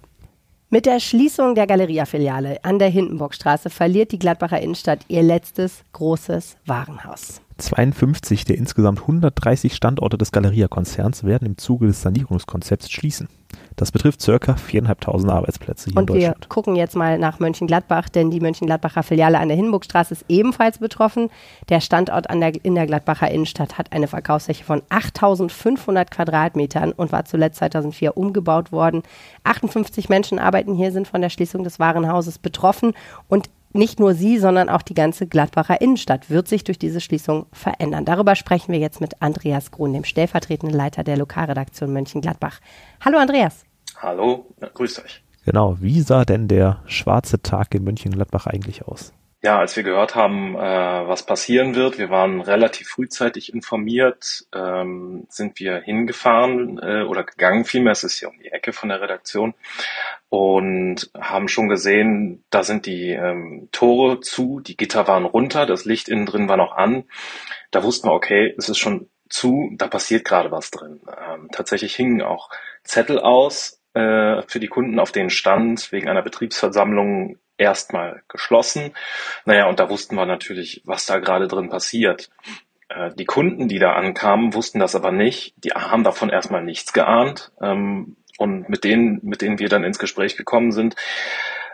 Mit 0.72 0.86
der 0.86 1.00
Schließung 1.00 1.56
der 1.56 1.66
Galeria-Filiale 1.66 2.64
an 2.64 2.78
der 2.78 2.90
Hindenburgstraße 2.90 3.70
verliert 3.72 4.12
die 4.12 4.20
Gladbacher 4.20 4.62
Innenstadt 4.62 5.00
ihr 5.08 5.24
letztes 5.24 5.84
großes 5.94 6.58
Warenhaus. 6.66 7.42
52 7.58 8.46
der 8.46 8.58
insgesamt 8.58 9.02
130 9.02 9.74
Standorte 9.74 10.18
des 10.18 10.32
Galeria-Konzerns 10.32 11.24
werden 11.24 11.46
im 11.48 11.58
Zuge 11.58 11.88
des 11.88 12.02
Sanierungskonzepts 12.04 12.92
schließen. 12.92 13.28
Das 13.80 13.94
betrifft 13.94 14.22
circa 14.22 14.56
4.500 14.56 15.30
Arbeitsplätze 15.30 15.90
hier 15.90 15.98
Und 15.98 16.10
in 16.10 16.16
Deutschland. 16.16 16.42
wir 16.42 16.50
gucken 16.50 16.76
jetzt 16.76 16.98
mal 16.98 17.18
nach 17.18 17.40
Mönchengladbach, 17.40 18.10
denn 18.10 18.30
die 18.30 18.42
Mönchengladbacher 18.42 19.04
Filiale 19.04 19.40
an 19.40 19.48
der 19.48 19.56
Hindenburgstraße 19.56 20.16
ist 20.16 20.26
ebenfalls 20.28 20.80
betroffen. 20.80 21.30
Der 21.70 21.80
Standort 21.80 22.30
an 22.30 22.42
der, 22.42 22.54
in 22.66 22.76
der 22.76 22.88
Gladbacher 22.88 23.32
Innenstadt 23.32 23.78
hat 23.78 23.94
eine 23.94 24.08
Verkaufsfläche 24.10 24.66
von 24.66 24.82
8.500 24.90 26.10
Quadratmetern 26.10 26.92
und 26.92 27.14
war 27.14 27.24
zuletzt 27.24 27.60
2004 27.60 28.18
umgebaut 28.18 28.74
worden. 28.74 29.02
58 29.46 30.10
Menschen 30.10 30.40
arbeiten 30.40 30.76
hier, 30.76 30.92
sind 30.92 31.08
von 31.08 31.22
der 31.22 31.30
Schließung 31.30 31.64
des 31.64 31.80
Warenhauses 31.80 32.38
betroffen 32.38 32.92
und 33.30 33.50
nicht 33.72 34.02
nur 34.02 34.14
sie, 34.14 34.40
sondern 34.40 34.68
auch 34.68 34.82
die 34.82 34.96
ganze 34.96 35.26
Gladbacher 35.26 35.80
Innenstadt 35.80 36.30
wird 36.30 36.50
sich 36.50 36.66
durch 36.66 36.80
diese 36.80 37.00
Schließung 37.00 37.46
verändern. 37.54 38.04
Darüber 38.04 38.36
sprechen 38.36 38.74
wir 38.74 38.80
jetzt 38.80 39.00
mit 39.00 39.22
Andreas 39.22 39.72
Grun, 39.72 39.94
dem 39.94 40.04
stellvertretenden 40.04 40.76
Leiter 40.76 41.06
der 41.06 41.16
Lokalredaktion 41.16 41.94
Mönchengladbach. 41.94 42.60
Hallo 43.00 43.20
Andreas. 43.20 43.69
Hallo, 44.02 44.56
grüßt 44.74 45.04
euch. 45.04 45.22
Genau, 45.46 45.76
wie 45.82 46.00
sah 46.02 46.24
denn 46.24 46.48
der 46.48 46.82
schwarze 46.86 47.42
Tag 47.42 47.76
in 47.76 47.84
Mönchengladbach 47.84 48.48
eigentlich 48.48 48.84
aus? 48.86 49.14
Ja, 49.42 49.60
als 49.60 49.76
wir 49.76 49.84
gehört 49.84 50.16
haben, 50.16 50.56
äh, 50.56 50.60
was 50.60 51.26
passieren 51.26 51.76
wird, 51.76 51.98
wir 51.98 52.10
waren 52.10 52.40
relativ 52.40 52.90
frühzeitig 52.90 53.54
informiert, 53.54 54.46
ähm, 54.54 55.28
sind 55.30 55.60
wir 55.60 55.80
hingefahren 55.80 56.78
äh, 56.82 57.04
oder 57.04 57.24
gegangen, 57.24 57.64
vielmehr 57.64 57.94
ist 57.94 58.04
es 58.04 58.20
hier 58.20 58.30
um 58.30 58.38
die 58.40 58.52
Ecke 58.52 58.74
von 58.74 58.90
der 58.90 59.02
Redaktion 59.02 59.54
und 60.30 61.10
haben 61.18 61.48
schon 61.48 61.70
gesehen, 61.70 62.44
da 62.50 62.64
sind 62.64 62.86
die 62.86 63.12
ähm, 63.12 63.70
Tore 63.72 64.20
zu, 64.20 64.60
die 64.60 64.78
Gitter 64.78 65.08
waren 65.08 65.26
runter, 65.26 65.66
das 65.66 65.86
Licht 65.86 66.10
innen 66.10 66.26
drin 66.26 66.50
war 66.50 66.58
noch 66.58 66.74
an. 66.74 67.06
Da 67.72 67.84
wussten 67.84 68.08
wir, 68.08 68.14
okay, 68.14 68.54
es 68.58 68.68
ist 68.68 68.78
schon 68.78 69.10
zu, 69.30 69.70
da 69.78 69.88
passiert 69.88 70.26
gerade 70.26 70.52
was 70.52 70.72
drin. 70.72 71.02
Ähm, 71.08 71.48
tatsächlich 71.52 71.96
hingen 71.96 72.22
auch 72.22 72.50
Zettel 72.84 73.20
aus 73.20 73.79
äh, 73.94 74.42
für 74.48 74.60
die 74.60 74.68
Kunden, 74.68 75.00
auf 75.00 75.12
denen 75.12 75.30
stand, 75.30 75.92
wegen 75.92 76.10
einer 76.10 76.22
Betriebsversammlung 76.22 77.38
erstmal 77.58 78.24
geschlossen. 78.28 78.94
Naja, 79.46 79.68
und 79.68 79.80
da 79.80 79.90
wussten 79.90 80.16
wir 80.16 80.26
natürlich, 80.26 80.82
was 80.86 81.06
da 81.06 81.20
gerade 81.20 81.48
drin 81.48 81.70
passiert. 81.70 82.30
Äh, 82.88 83.12
die 83.16 83.26
Kunden, 83.26 83.68
die 83.68 83.80
da 83.80 83.94
ankamen, 83.94 84.54
wussten 84.54 84.80
das 84.80 84.96
aber 84.96 85.12
nicht. 85.12 85.54
Die 85.58 85.72
haben 85.72 86.04
davon 86.04 86.30
erstmal 86.30 86.64
nichts 86.64 86.94
geahnt. 86.94 87.52
Ähm, 87.62 88.16
und 88.38 88.70
mit 88.70 88.84
denen, 88.84 89.20
mit 89.22 89.42
denen 89.42 89.60
wir 89.60 89.70
dann 89.70 89.84
ins 89.84 90.00
Gespräch 90.00 90.38
gekommen 90.38 90.72
sind, 90.72 90.96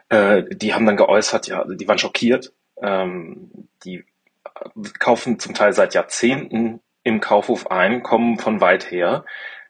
äh, 0.10 0.44
die 0.52 0.74
haben 0.74 0.86
dann 0.86 0.98
geäußert, 0.98 1.48
ja, 1.48 1.64
die 1.66 1.88
waren 1.88 2.00
schockiert. 2.00 2.54
Ähm, 2.82 3.70
die 3.84 4.04
kaufen 5.00 5.40
zum 5.40 5.54
Teil 5.54 5.74
seit 5.74 5.94
Jahrzehnten 5.94 6.82
im 7.04 7.22
Kaufhof 7.22 7.70
ein, 7.70 8.04
kommen 8.04 8.40
von 8.40 8.62
weit 8.62 8.90
her 8.90 9.26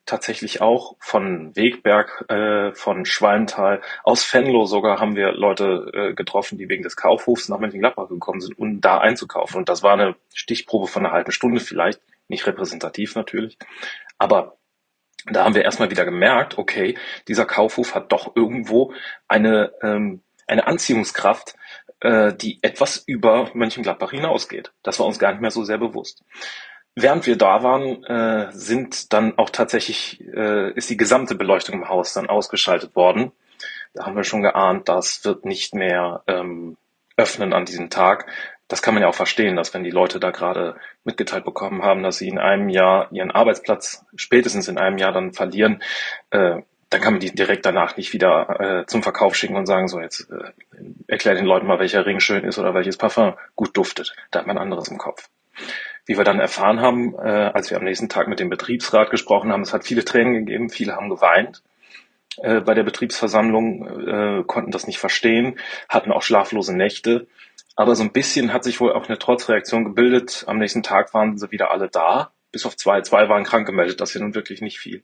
tatsächlich 0.05 0.61
auch 0.61 0.95
von 0.99 1.55
Wegberg, 1.55 2.25
äh, 2.29 2.73
von 2.73 3.05
Schwalmtal, 3.05 3.81
aus 4.03 4.31
Venlo 4.33 4.65
sogar 4.65 4.99
haben 4.99 5.15
wir 5.15 5.31
Leute 5.31 5.91
äh, 5.93 6.13
getroffen, 6.13 6.57
die 6.57 6.69
wegen 6.69 6.83
des 6.83 6.95
Kaufhofs 6.95 7.49
nach 7.49 7.59
Mönchengladbach 7.59 8.09
gekommen 8.09 8.41
sind, 8.41 8.57
um 8.57 8.81
da 8.81 8.99
einzukaufen. 8.99 9.57
Und 9.57 9.69
das 9.69 9.83
war 9.83 9.93
eine 9.93 10.15
Stichprobe 10.33 10.87
von 10.87 11.05
einer 11.05 11.13
halben 11.13 11.31
Stunde 11.31 11.59
vielleicht, 11.59 12.01
nicht 12.27 12.45
repräsentativ 12.47 13.15
natürlich. 13.15 13.57
Aber 14.17 14.57
da 15.25 15.43
haben 15.43 15.55
wir 15.55 15.63
erstmal 15.63 15.89
wieder 15.89 16.05
gemerkt, 16.05 16.57
okay, 16.57 16.97
dieser 17.27 17.45
Kaufhof 17.45 17.95
hat 17.95 18.11
doch 18.11 18.35
irgendwo 18.35 18.93
eine, 19.27 19.73
ähm, 19.81 20.21
eine 20.47 20.67
Anziehungskraft, 20.67 21.55
äh, 22.01 22.33
die 22.33 22.59
etwas 22.61 23.03
über 23.07 23.49
Mönchengladbach 23.53 24.11
hinausgeht. 24.11 24.71
Das 24.83 24.99
war 24.99 25.07
uns 25.07 25.17
gar 25.17 25.31
nicht 25.31 25.41
mehr 25.41 25.51
so 25.51 25.63
sehr 25.63 25.79
bewusst. 25.79 26.23
Während 26.95 27.27
wir 27.27 27.37
da 27.37 27.61
waren, 27.61 28.03
äh, 28.05 28.51
sind 28.53 29.11
dann 29.11 29.37
auch 29.37 29.49
tatsächlich, 29.49 30.23
äh, 30.33 30.71
ist 30.71 30.89
die 30.89 30.95
gesamte 30.97 31.35
Beleuchtung 31.35 31.75
im 31.75 31.89
Haus 31.89 32.13
dann 32.13 32.29
ausgeschaltet 32.29 32.95
worden. 32.95 33.33
Da 33.93 34.05
haben 34.05 34.15
wir 34.15 34.23
schon 34.23 34.41
geahnt, 34.41 34.87
das 34.87 35.23
wird 35.25 35.43
nicht 35.43 35.75
mehr 35.75 36.23
ähm, 36.27 36.77
öffnen 37.17 37.53
an 37.53 37.65
diesem 37.65 37.89
Tag. 37.89 38.27
Das 38.69 38.81
kann 38.81 38.93
man 38.93 39.03
ja 39.03 39.09
auch 39.09 39.15
verstehen, 39.15 39.57
dass 39.57 39.73
wenn 39.73 39.83
die 39.83 39.91
Leute 39.91 40.19
da 40.19 40.31
gerade 40.31 40.75
mitgeteilt 41.03 41.43
bekommen 41.43 41.83
haben, 41.83 42.01
dass 42.01 42.17
sie 42.17 42.29
in 42.29 42.39
einem 42.39 42.69
Jahr 42.69 43.11
ihren 43.11 43.31
Arbeitsplatz 43.31 44.05
spätestens 44.15 44.69
in 44.69 44.77
einem 44.77 44.97
Jahr 44.97 45.11
dann 45.11 45.33
verlieren, 45.33 45.83
äh, 46.31 46.61
dann 46.89 47.01
kann 47.01 47.13
man 47.13 47.19
die 47.19 47.35
direkt 47.35 47.65
danach 47.65 47.97
nicht 47.97 48.13
wieder 48.13 48.59
äh, 48.59 48.85
zum 48.85 49.03
Verkauf 49.03 49.35
schicken 49.35 49.57
und 49.57 49.65
sagen, 49.65 49.89
so 49.89 49.99
jetzt 49.99 50.29
äh, 50.31 50.51
erklär 51.07 51.35
den 51.35 51.45
Leuten 51.45 51.67
mal, 51.67 51.79
welcher 51.79 52.05
Ring 52.05 52.21
schön 52.21 52.45
ist 52.45 52.57
oder 52.57 52.73
welches 52.73 52.97
Parfum 52.97 53.33
gut 53.55 53.75
duftet. 53.75 54.15
Da 54.31 54.39
hat 54.39 54.47
man 54.47 54.57
anderes 54.57 54.87
im 54.87 54.97
Kopf. 54.97 55.29
Wie 56.05 56.17
wir 56.17 56.23
dann 56.23 56.39
erfahren 56.39 56.81
haben, 56.81 57.15
äh, 57.15 57.51
als 57.53 57.69
wir 57.71 57.77
am 57.77 57.83
nächsten 57.83 58.09
Tag 58.09 58.27
mit 58.27 58.39
dem 58.39 58.49
Betriebsrat 58.49 59.09
gesprochen 59.09 59.51
haben, 59.51 59.61
es 59.61 59.73
hat 59.73 59.85
viele 59.85 60.05
Tränen 60.05 60.33
gegeben, 60.33 60.69
viele 60.69 60.95
haben 60.95 61.09
geweint 61.09 61.63
äh, 62.37 62.61
bei 62.61 62.73
der 62.73 62.83
Betriebsversammlung, 62.83 64.07
äh, 64.07 64.43
konnten 64.45 64.71
das 64.71 64.87
nicht 64.87 64.99
verstehen, 64.99 65.57
hatten 65.89 66.11
auch 66.11 66.21
schlaflose 66.21 66.75
Nächte. 66.75 67.27
Aber 67.75 67.95
so 67.95 68.03
ein 68.03 68.11
bisschen 68.11 68.53
hat 68.53 68.63
sich 68.63 68.79
wohl 68.79 68.93
auch 68.93 69.07
eine 69.07 69.19
Trotzreaktion 69.19 69.83
gebildet. 69.83 70.45
Am 70.47 70.57
nächsten 70.57 70.83
Tag 70.83 71.13
waren 71.13 71.37
sie 71.37 71.51
wieder 71.51 71.71
alle 71.71 71.89
da, 71.89 72.31
bis 72.51 72.65
auf 72.65 72.77
zwei. 72.77 73.01
Zwei 73.01 73.27
waren 73.27 73.43
krank 73.43 73.65
gemeldet, 73.65 73.99
das 73.99 74.09
ist 74.09 74.15
ja 74.15 74.21
nun 74.21 74.35
wirklich 74.35 74.61
nicht 74.61 74.79
viel. 74.79 75.03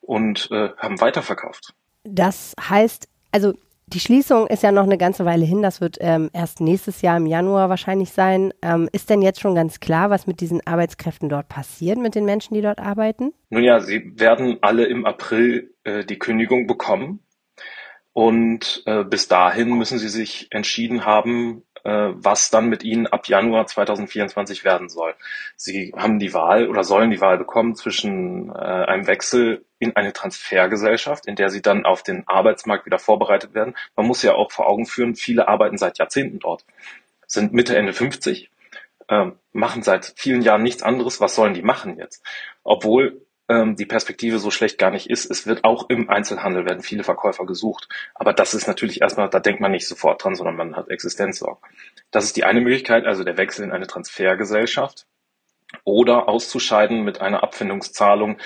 Und 0.00 0.50
äh, 0.50 0.70
haben 0.78 1.00
weiterverkauft. 1.00 1.74
Das 2.04 2.54
heißt, 2.60 3.08
also 3.32 3.54
die 3.92 4.00
Schließung 4.00 4.46
ist 4.46 4.62
ja 4.62 4.72
noch 4.72 4.84
eine 4.84 4.98
ganze 4.98 5.24
Weile 5.24 5.44
hin. 5.44 5.62
Das 5.62 5.80
wird 5.80 5.96
ähm, 6.00 6.30
erst 6.32 6.60
nächstes 6.60 7.02
Jahr 7.02 7.16
im 7.16 7.26
Januar 7.26 7.68
wahrscheinlich 7.68 8.12
sein. 8.12 8.52
Ähm, 8.62 8.88
ist 8.92 9.10
denn 9.10 9.22
jetzt 9.22 9.40
schon 9.40 9.54
ganz 9.54 9.80
klar, 9.80 10.10
was 10.10 10.26
mit 10.26 10.40
diesen 10.40 10.66
Arbeitskräften 10.66 11.28
dort 11.28 11.48
passiert, 11.48 11.98
mit 11.98 12.14
den 12.14 12.24
Menschen, 12.24 12.54
die 12.54 12.60
dort 12.60 12.78
arbeiten? 12.78 13.32
Nun 13.50 13.62
ja, 13.62 13.80
sie 13.80 14.12
werden 14.18 14.58
alle 14.60 14.86
im 14.86 15.06
April 15.06 15.74
äh, 15.84 16.04
die 16.04 16.18
Kündigung 16.18 16.66
bekommen. 16.66 17.20
Und 18.12 18.82
äh, 18.86 19.04
bis 19.04 19.28
dahin 19.28 19.78
müssen 19.78 19.98
sie 19.98 20.08
sich 20.08 20.48
entschieden 20.50 21.04
haben, 21.04 21.62
was 21.84 22.50
dann 22.50 22.68
mit 22.68 22.82
ihnen 22.82 23.06
ab 23.06 23.28
Januar 23.28 23.66
2024 23.66 24.64
werden 24.64 24.88
soll. 24.88 25.14
Sie 25.56 25.92
haben 25.96 26.18
die 26.18 26.34
Wahl 26.34 26.68
oder 26.68 26.84
sollen 26.84 27.10
die 27.10 27.20
Wahl 27.20 27.38
bekommen 27.38 27.74
zwischen 27.74 28.50
äh, 28.50 28.52
einem 28.52 29.06
Wechsel 29.06 29.64
in 29.78 29.96
eine 29.96 30.12
Transfergesellschaft, 30.12 31.26
in 31.26 31.36
der 31.36 31.50
sie 31.50 31.62
dann 31.62 31.84
auf 31.84 32.02
den 32.02 32.26
Arbeitsmarkt 32.26 32.86
wieder 32.86 32.98
vorbereitet 32.98 33.54
werden. 33.54 33.76
Man 33.96 34.06
muss 34.06 34.22
ja 34.22 34.34
auch 34.34 34.50
vor 34.50 34.66
Augen 34.66 34.86
führen, 34.86 35.14
viele 35.14 35.48
arbeiten 35.48 35.78
seit 35.78 35.98
Jahrzehnten 35.98 36.38
dort, 36.38 36.64
sind 37.26 37.52
Mitte, 37.52 37.76
Ende 37.76 37.92
50, 37.92 38.50
äh, 39.08 39.26
machen 39.52 39.82
seit 39.82 40.14
vielen 40.16 40.42
Jahren 40.42 40.62
nichts 40.62 40.82
anderes. 40.82 41.20
Was 41.20 41.34
sollen 41.34 41.54
die 41.54 41.62
machen 41.62 41.96
jetzt? 41.98 42.24
Obwohl 42.64 43.22
ähm, 43.48 43.76
die 43.76 43.86
Perspektive 43.86 44.38
so 44.38 44.50
schlecht 44.50 44.78
gar 44.78 44.90
nicht 44.90 45.10
ist. 45.10 45.30
Es 45.30 45.46
wird 45.46 45.64
auch 45.64 45.88
im 45.88 46.10
Einzelhandel 46.10 46.66
werden 46.66 46.82
viele 46.82 47.04
Verkäufer 47.04 47.46
gesucht. 47.46 47.88
Aber 48.14 48.32
das 48.32 48.54
ist 48.54 48.66
natürlich 48.66 49.00
erstmal, 49.00 49.28
da 49.30 49.40
denkt 49.40 49.60
man 49.60 49.72
nicht 49.72 49.88
sofort 49.88 50.22
dran, 50.22 50.34
sondern 50.34 50.56
man 50.56 50.76
hat 50.76 50.90
Existenzsorgen. 50.90 51.62
Das 52.10 52.24
ist 52.24 52.36
die 52.36 52.44
eine 52.44 52.60
Möglichkeit, 52.60 53.06
also 53.06 53.24
der 53.24 53.36
Wechsel 53.36 53.64
in 53.64 53.72
eine 53.72 53.86
Transfergesellschaft 53.86 55.06
oder 55.84 56.28
auszuscheiden 56.28 57.04
mit 57.04 57.20
einer 57.20 57.42
Abfindungszahlung, 57.42 58.38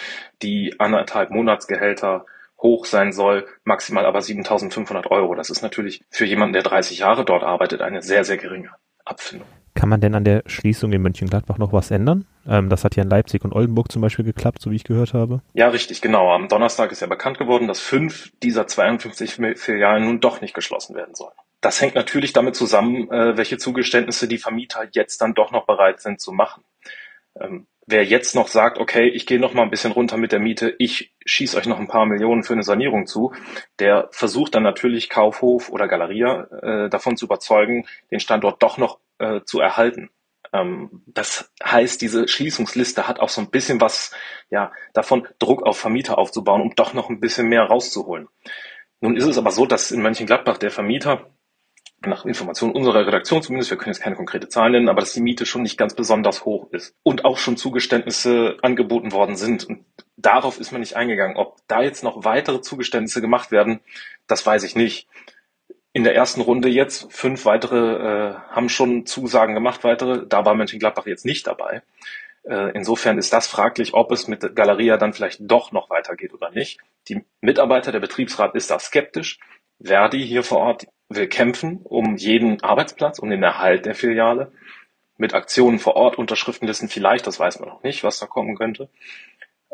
die 0.43 0.75
anderthalb 0.79 1.31
Monatsgehälter 1.31 2.27
hoch 2.59 2.85
sein 2.87 3.13
soll, 3.13 3.47
maximal 3.65 4.07
aber 4.07 4.21
7.500 4.21 5.09
Euro. 5.09 5.35
Das 5.35 5.51
ist 5.51 5.63
natürlich 5.63 6.05
für 6.11 6.25
jemanden, 6.25 6.53
der 6.53 6.63
30 6.63 6.99
Jahre 6.99 7.25
dort 7.25 7.43
arbeitet, 7.43 7.81
eine 7.81 8.03
sehr, 8.03 8.25
sehr 8.25 8.37
geringe 8.37 8.71
Abfindung. 9.05 9.49
Kann 9.75 9.89
man 9.89 10.01
denn 10.01 10.15
an 10.15 10.25
der 10.25 10.43
Schließung 10.47 10.93
in 10.93 11.03
Mönchengladbach 11.03 11.59
noch 11.59 11.73
was 11.73 11.91
ändern? 11.91 12.27
Ähm, 12.47 12.69
das 12.69 12.85
hat 12.85 12.97
ja 12.97 13.03
in 13.03 13.09
Leipzig 13.09 13.45
und 13.45 13.53
Oldenburg 13.53 13.91
zum 13.91 14.03
Beispiel 14.03 14.25
geklappt, 14.25 14.61
so 14.61 14.71
wie 14.71 14.77
ich 14.77 14.85
gehört 14.85 15.15
habe. 15.15 15.41
Ja, 15.55 15.69
richtig, 15.69 16.03
genau. 16.03 16.31
Am 16.31 16.49
Donnerstag 16.49 16.93
ist 16.93 17.01
ja 17.01 17.07
bekannt 17.07 17.39
geworden, 17.39 17.69
dass 17.69 17.81
fünf 17.81 18.33
dieser 18.43 18.67
52 18.67 19.41
Filialen 19.57 20.05
nun 20.05 20.21
doch 20.21 20.41
nicht 20.41 20.55
geschlossen 20.55 20.95
werden 20.95 21.15
sollen. 21.15 21.35
Das 21.63 21.81
hängt 21.81 21.95
natürlich 21.95 22.33
damit 22.33 22.57
zusammen, 22.57 23.11
äh, 23.11 23.37
welche 23.37 23.57
Zugeständnisse 23.57 24.29
die 24.29 24.39
Vermieter 24.39 24.89
jetzt 24.93 25.23
dann 25.23 25.33
doch 25.33 25.53
noch 25.53 25.65
bereit 25.65 26.01
sind 26.01 26.21
zu 26.21 26.33
machen. 26.33 26.65
Ähm, 27.41 27.67
wer 27.87 28.05
jetzt 28.05 28.35
noch 28.35 28.49
sagt, 28.49 28.79
okay, 28.79 29.09
ich 29.09 29.27
gehe 29.27 29.39
noch 29.39 29.55
mal 29.55 29.63
ein 29.63 29.71
bisschen 29.71 29.93
runter 29.93 30.17
mit 30.17 30.33
der 30.33 30.41
Miete, 30.41 30.75
ich 30.79 31.13
schieße 31.25 31.57
euch 31.57 31.67
noch 31.67 31.79
ein 31.79 31.89
paar 31.89 32.07
Millionen 32.07 32.43
für 32.43 32.53
eine 32.53 32.63
Sanierung 32.63 33.07
zu, 33.07 33.33
der 33.79 34.09
versucht 34.13 34.55
dann 34.55 34.63
natürlich 34.63 35.09
Kaufhof 35.09 35.71
oder 35.71 35.89
Galeria 35.89 36.49
äh, 36.63 36.91
davon 36.91 37.17
zu 37.17 37.27
überzeugen, 37.27 37.87
den 38.11 38.21
Standort 38.21 38.63
doch 38.63 38.79
noch 38.79 38.99
äh, 39.23 39.45
zu 39.45 39.61
erhalten. 39.61 40.11
Ähm, 40.53 41.03
das 41.07 41.51
heißt, 41.65 42.03
diese 42.03 42.29
Schließungsliste 42.29 43.09
hat 43.09 43.21
auch 43.21 43.31
so 43.31 43.41
ein 43.41 43.51
bisschen 43.51 43.81
was 43.81 44.13
ja, 44.51 44.73
davon, 44.93 45.27
Druck 45.39 45.63
auf 45.63 45.79
Vermieter 45.79 46.19
aufzubauen, 46.19 46.61
um 46.61 46.75
doch 46.75 46.93
noch 46.93 47.09
ein 47.09 47.21
bisschen 47.21 47.49
mehr 47.49 47.63
rauszuholen. 47.63 48.29
Nun 49.01 49.17
ist 49.17 49.27
es 49.27 49.39
aber 49.39 49.51
so, 49.51 49.67
dass 49.67 49.91
in 49.91 50.03
Mönchengladbach 50.03 50.59
der 50.59 50.71
Vermieter 50.71 51.31
nach 52.05 52.25
Informationen 52.25 52.75
unserer 52.75 53.07
Redaktion 53.07 53.43
zumindest, 53.43 53.71
wir 53.71 53.79
können 53.79 53.93
jetzt 53.95 54.03
keine 54.03 54.17
konkrete 54.17 54.49
Zahlen 54.49 54.73
nennen, 54.73 54.89
aber 54.89 55.01
dass 55.01 55.13
die 55.13 55.21
Miete 55.21 55.47
schon 55.47 55.63
nicht 55.63 55.79
ganz 55.79 55.95
besonders 55.95 56.45
hoch 56.45 56.69
ist 56.73 56.97
und 57.05 57.25
auch 57.25 57.39
schon 57.39 57.57
Zugeständnisse 57.57 58.57
angeboten 58.63 59.13
worden 59.13 59.37
sind. 59.37 59.65
Und 59.65 59.85
darauf 60.17 60.59
ist 60.59 60.73
man 60.73 60.81
nicht 60.81 60.97
eingegangen. 60.97 61.37
Ob 61.37 61.59
da 61.69 61.83
jetzt 61.83 62.03
noch 62.03 62.25
weitere 62.25 62.61
Zugeständnisse 62.61 63.21
gemacht 63.21 63.53
werden, 63.53 63.81
das 64.27 64.45
weiß 64.45 64.65
ich 64.65 64.75
nicht. 64.75 65.09
In 65.95 66.05
der 66.05 66.15
ersten 66.15 66.41
Runde 66.41 66.69
jetzt, 66.69 67.13
fünf 67.13 67.45
weitere 67.45 67.77
äh, 67.77 68.35
haben 68.51 68.71
schon 68.71 69.05
Zusagen 69.05 69.55
gemacht, 69.55 69.85
weitere, 69.85 70.27
da 70.27 70.45
war 70.45 70.55
Mönchengladbach 70.55 71.07
jetzt 71.07 71.27
nicht 71.27 71.47
dabei. 71.47 71.83
Äh, 72.45 72.73
insofern 72.75 73.19
ist 73.19 73.33
das 73.33 73.47
fraglich, 73.47 73.93
ob 73.93 74.11
es 74.11 74.27
mit 74.27 74.57
Galeria 74.57 74.97
dann 74.97 75.13
vielleicht 75.13 75.41
doch 75.43 75.71
noch 75.71 75.91
weitergeht 75.91 76.33
oder 76.33 76.51
nicht. 76.51 76.81
Die 77.09 77.25
Mitarbeiter, 77.41 77.93
der 77.93 78.01
Betriebsrat 78.01 78.55
ist 78.55 78.71
da 78.71 78.79
skeptisch. 78.79 79.39
Verdi 79.81 80.25
hier 80.27 80.43
vor 80.43 80.59
Ort 80.59 80.87
will 81.09 81.29
kämpfen 81.29 81.81
um 81.85 82.17
jeden 82.17 82.63
Arbeitsplatz, 82.63 83.19
um 83.19 83.29
den 83.29 83.43
Erhalt 83.43 83.85
der 83.85 83.95
Filiale. 83.95 84.51
Mit 85.19 85.35
Aktionen 85.35 85.79
vor 85.79 85.95
Ort, 85.97 86.17
Unterschriftenlisten 86.17 86.89
vielleicht, 86.89 87.27
das 87.27 87.39
weiß 87.39 87.61
man 87.61 87.69
noch 87.69 87.83
nicht, 87.83 88.03
was 88.03 88.19
da 88.19 88.27
kommen 88.27 88.57
könnte. 88.57 88.89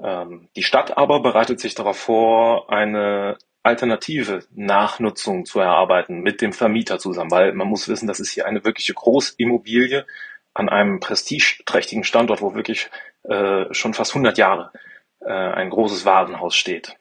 Ähm, 0.03 0.49
die 0.57 0.65
Stadt 0.65 0.99
aber 0.99 1.21
bereitet 1.21 1.61
sich 1.61 1.75
darauf 1.75 1.99
vor, 1.99 2.71
eine 2.71 3.39
alternative 3.69 4.45
Nachnutzung 4.55 5.45
zu 5.45 5.61
erarbeiten 5.61 6.21
mit 6.21 6.41
dem 6.41 6.53
Vermieter 6.53 6.99
zusammen, 6.99 7.31
weil 7.31 7.53
man 7.53 7.69
muss 7.69 7.89
wissen, 7.89 8.09
das 8.09 8.19
ist 8.19 8.31
hier 8.31 8.47
eine 8.47 8.65
wirkliche 8.65 8.95
Großimmobilie 8.95 10.07
an 10.55 10.69
einem 10.69 10.99
prestigeträchtigen 11.01 12.03
Standort, 12.03 12.43
wo 12.43 12.55
wirklich 12.55 12.91
äh, 13.23 13.73
schon 13.73 13.95
fast 13.95 14.13
100 14.13 14.39
Jahre 14.39 14.73
äh, 15.21 15.31
ein 15.31 15.71
großes 15.71 16.05
Warenhaus 16.05 16.57
steht. 16.57 16.97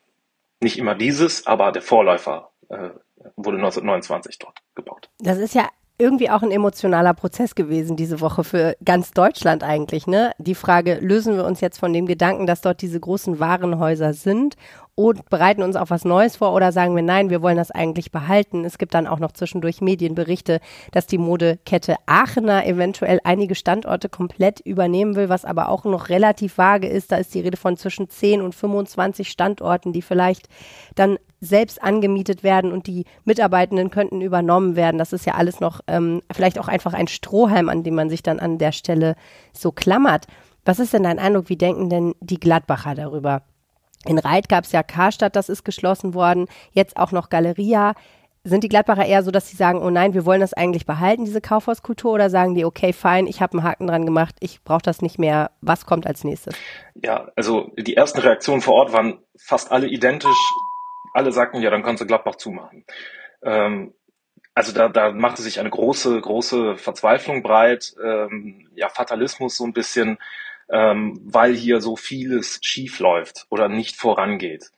Nicht 0.60 0.78
immer 0.78 0.96
dieses, 0.96 1.48
aber 1.48 1.72
der 1.72 1.82
Vorläufer 1.82 2.52
äh, 2.70 2.90
wurde 3.36 3.58
1929 3.58 4.40
dort 4.40 4.60
gebaut. 4.76 5.10
Das 5.20 5.38
ist 5.38 5.56
ja 5.56 5.70
irgendwie 6.00 6.30
auch 6.30 6.44
ein 6.44 6.52
emotionaler 6.52 7.14
Prozess 7.14 7.56
gewesen 7.56 7.96
diese 7.96 8.22
Woche 8.22 8.44
für 8.44 8.78
ganz 8.86 9.12
Deutschland 9.12 9.64
eigentlich, 9.64 10.06
ne? 10.06 10.32
Die 10.38 10.54
Frage, 10.54 11.00
lösen 11.02 11.36
wir 11.36 11.46
uns 11.46 11.60
jetzt 11.60 11.80
von 11.80 11.92
dem 11.92 12.06
Gedanken, 12.06 12.46
dass 12.46 12.62
dort 12.62 12.82
diese 12.82 13.00
großen 13.00 13.40
Warenhäuser 13.40 14.14
sind 14.14 14.56
und 15.00 15.30
bereiten 15.30 15.62
uns 15.62 15.76
auf 15.76 15.92
was 15.92 16.06
Neues 16.06 16.38
vor 16.38 16.56
oder 16.56 16.72
sagen 16.72 16.96
wir 16.96 17.04
nein, 17.04 17.30
wir 17.30 17.44
wollen 17.44 17.56
das 17.56 17.70
eigentlich 17.70 18.12
behalten. 18.12 18.66
Es 18.66 18.80
gibt 18.80 18.96
dann 18.96 19.06
auch 19.06 19.20
noch 19.20 19.32
zwischendurch 19.32 19.80
Medienberichte, 19.80 20.60
dass 20.92 21.06
die 21.06 21.20
Modekette 21.20 21.98
Aachener 22.08 22.66
eventuell 22.66 23.20
einige 23.24 23.54
Standorte 23.54 24.10
komplett 24.10 24.60
übernehmen 24.60 25.16
will, 25.16 25.30
was 25.30 25.46
aber 25.46 25.70
auch 25.70 25.84
noch 25.84 26.10
relativ 26.10 26.58
vage 26.58 26.88
ist. 26.88 27.12
Da 27.12 27.18
ist 27.18 27.36
die 27.36 27.42
Rede 27.42 27.58
von 27.58 27.78
zwischen 27.78 28.10
10 28.10 28.42
und 28.42 28.56
25 28.56 29.30
Standorten, 29.30 29.94
die 29.94 30.02
vielleicht 30.02 30.50
dann 30.96 31.20
selbst 31.42 31.84
angemietet 31.84 32.42
werden 32.42 32.72
und 32.72 32.88
die 32.88 33.06
Mitarbeitenden 33.24 33.92
könnten 33.92 34.22
übernommen 34.22 34.76
werden. 34.76 34.98
Das 34.98 35.14
ist 35.14 35.28
ja 35.28 35.36
alles 35.36 35.60
noch 35.60 35.82
ähm, 35.86 36.24
vielleicht 36.32 36.58
auch 36.58 36.68
einfach 36.68 36.96
ein 36.96 37.08
Strohhalm, 37.08 37.70
an 37.70 37.84
dem 37.84 37.94
man 37.94 38.10
sich 38.10 38.24
dann 38.24 38.40
an 38.40 38.58
der 38.58 38.72
Stelle 38.72 39.16
so 39.54 39.72
klammert. 39.72 40.26
Was 40.66 40.80
ist 40.80 40.94
denn 40.94 41.04
dein 41.04 41.20
Eindruck? 41.20 41.50
Wie 41.50 41.56
denken 41.56 41.88
denn 41.88 42.16
die 42.20 42.40
Gladbacher 42.40 42.96
darüber? 42.96 43.44
In 44.06 44.20
Reit 44.20 44.50
gab 44.50 44.64
es 44.64 44.72
ja 44.72 44.84
Karstadt, 44.84 45.36
das 45.36 45.50
ist 45.50 45.64
geschlossen 45.64 46.14
worden, 46.14 46.48
jetzt 46.72 46.98
auch 46.98 47.12
noch 47.12 47.30
Galeria. 47.30 47.94
Sind 48.44 48.64
die 48.64 48.70
Gladbacher 48.70 49.06
eher 49.06 49.24
so, 49.24 49.32
dass 49.32 49.50
sie 49.50 49.58
sagen, 49.58 49.82
oh 49.82 49.90
nein, 49.90 50.14
wir 50.14 50.26
wollen 50.26 50.40
das 50.40 50.54
eigentlich 50.54 50.86
behalten, 50.86 51.26
diese 51.26 51.42
Kaufhauskultur, 51.42 52.14
oder 52.14 52.30
sagen 52.30 52.56
die, 52.56 52.64
okay, 52.64 52.94
fein, 52.94 53.28
ich 53.28 53.42
habe 53.42 53.58
einen 53.58 53.68
Haken 53.68 53.88
dran 53.88 54.06
gemacht, 54.06 54.36
ich 54.40 54.64
brauche 54.64 54.84
das 54.84 55.02
nicht 55.02 55.20
mehr, 55.20 55.52
was 55.60 55.86
kommt 55.86 56.08
als 56.08 56.24
nächstes? 56.24 56.56
Ja, 56.96 57.30
also 57.36 57.72
die 57.78 57.98
ersten 57.98 58.20
Reaktionen 58.20 58.62
vor 58.62 58.76
Ort 58.76 58.94
waren 58.94 59.20
fast 59.38 59.72
alle 59.72 59.88
identisch. 59.88 60.38
Alle 61.14 61.32
sagten, 61.32 61.62
ja, 61.62 61.72
dann 61.72 61.84
kannst 61.84 62.02
du 62.02 62.06
Gladbach 62.06 62.36
zumachen. 62.36 62.86
Ähm, 63.44 63.94
also 64.54 64.72
da, 64.72 64.88
da 64.88 65.12
machte 65.12 65.42
sich 65.42 65.60
eine 65.60 65.70
große, 65.70 66.22
große 66.22 66.78
Verzweiflung 66.78 67.44
breit, 67.44 67.96
ähm, 68.04 68.70
ja, 68.76 68.88
Fatalismus 68.90 69.58
so 69.58 69.66
ein 69.66 69.74
bisschen 69.74 70.20
ähm, 70.70 71.20
weil 71.24 71.54
hier 71.54 71.82
so 71.82 71.96
vieles 71.96 72.60
schief 72.62 73.00
läuft 73.00 73.46
oder 73.50 73.70
nicht 73.70 73.96
vorangeht. 73.96 74.72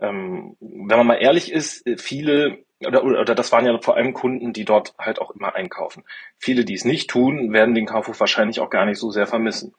Ähm, 0.00 0.56
wenn 0.60 0.98
man 0.98 1.06
mal 1.06 1.22
ehrlich 1.22 1.52
ist, 1.52 1.84
viele 1.98 2.64
oder, 2.86 3.04
oder 3.04 3.34
das 3.34 3.52
waren 3.52 3.66
ja 3.66 3.78
vor 3.80 3.96
allem 3.96 4.14
Kunden, 4.14 4.52
die 4.52 4.64
dort 4.64 4.94
halt 4.98 5.20
auch 5.20 5.30
immer 5.32 5.54
einkaufen. 5.54 6.04
Viele, 6.38 6.64
die 6.64 6.74
es 6.74 6.84
nicht 6.84 7.10
tun, 7.10 7.52
werden 7.52 7.74
den 7.74 7.86
Kaufhof 7.86 8.18
wahrscheinlich 8.20 8.60
auch 8.60 8.70
gar 8.70 8.86
nicht 8.86 8.98
so 8.98 9.10
sehr 9.10 9.26
vermissen. 9.26 9.74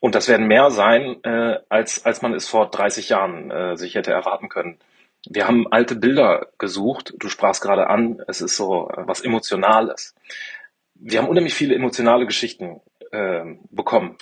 Und 0.00 0.14
das 0.14 0.28
werden 0.28 0.46
mehr 0.46 0.70
sein, 0.70 1.16
äh, 1.24 1.58
als, 1.68 2.04
als 2.04 2.22
man 2.22 2.34
es 2.34 2.46
vor 2.46 2.70
30 2.70 3.08
Jahren 3.08 3.50
äh, 3.50 3.76
sich 3.76 3.94
hätte 3.94 4.12
erwarten 4.12 4.48
können. 4.48 4.78
Wir 5.26 5.48
haben 5.48 5.66
alte 5.72 5.96
Bilder 5.96 6.48
gesucht. 6.58 7.14
Du 7.18 7.28
sprachst 7.28 7.62
gerade 7.62 7.88
an, 7.88 8.22
es 8.28 8.40
ist 8.40 8.56
so 8.56 8.90
äh, 8.90 9.02
was 9.06 9.22
Emotionales. 9.22 10.14
Wir 10.94 11.20
haben 11.20 11.28
unheimlich 11.28 11.54
viele 11.54 11.74
emotionale 11.74 12.26
Geschichten 12.26 12.80
äh, 13.10 13.44
bekommen 13.70 14.18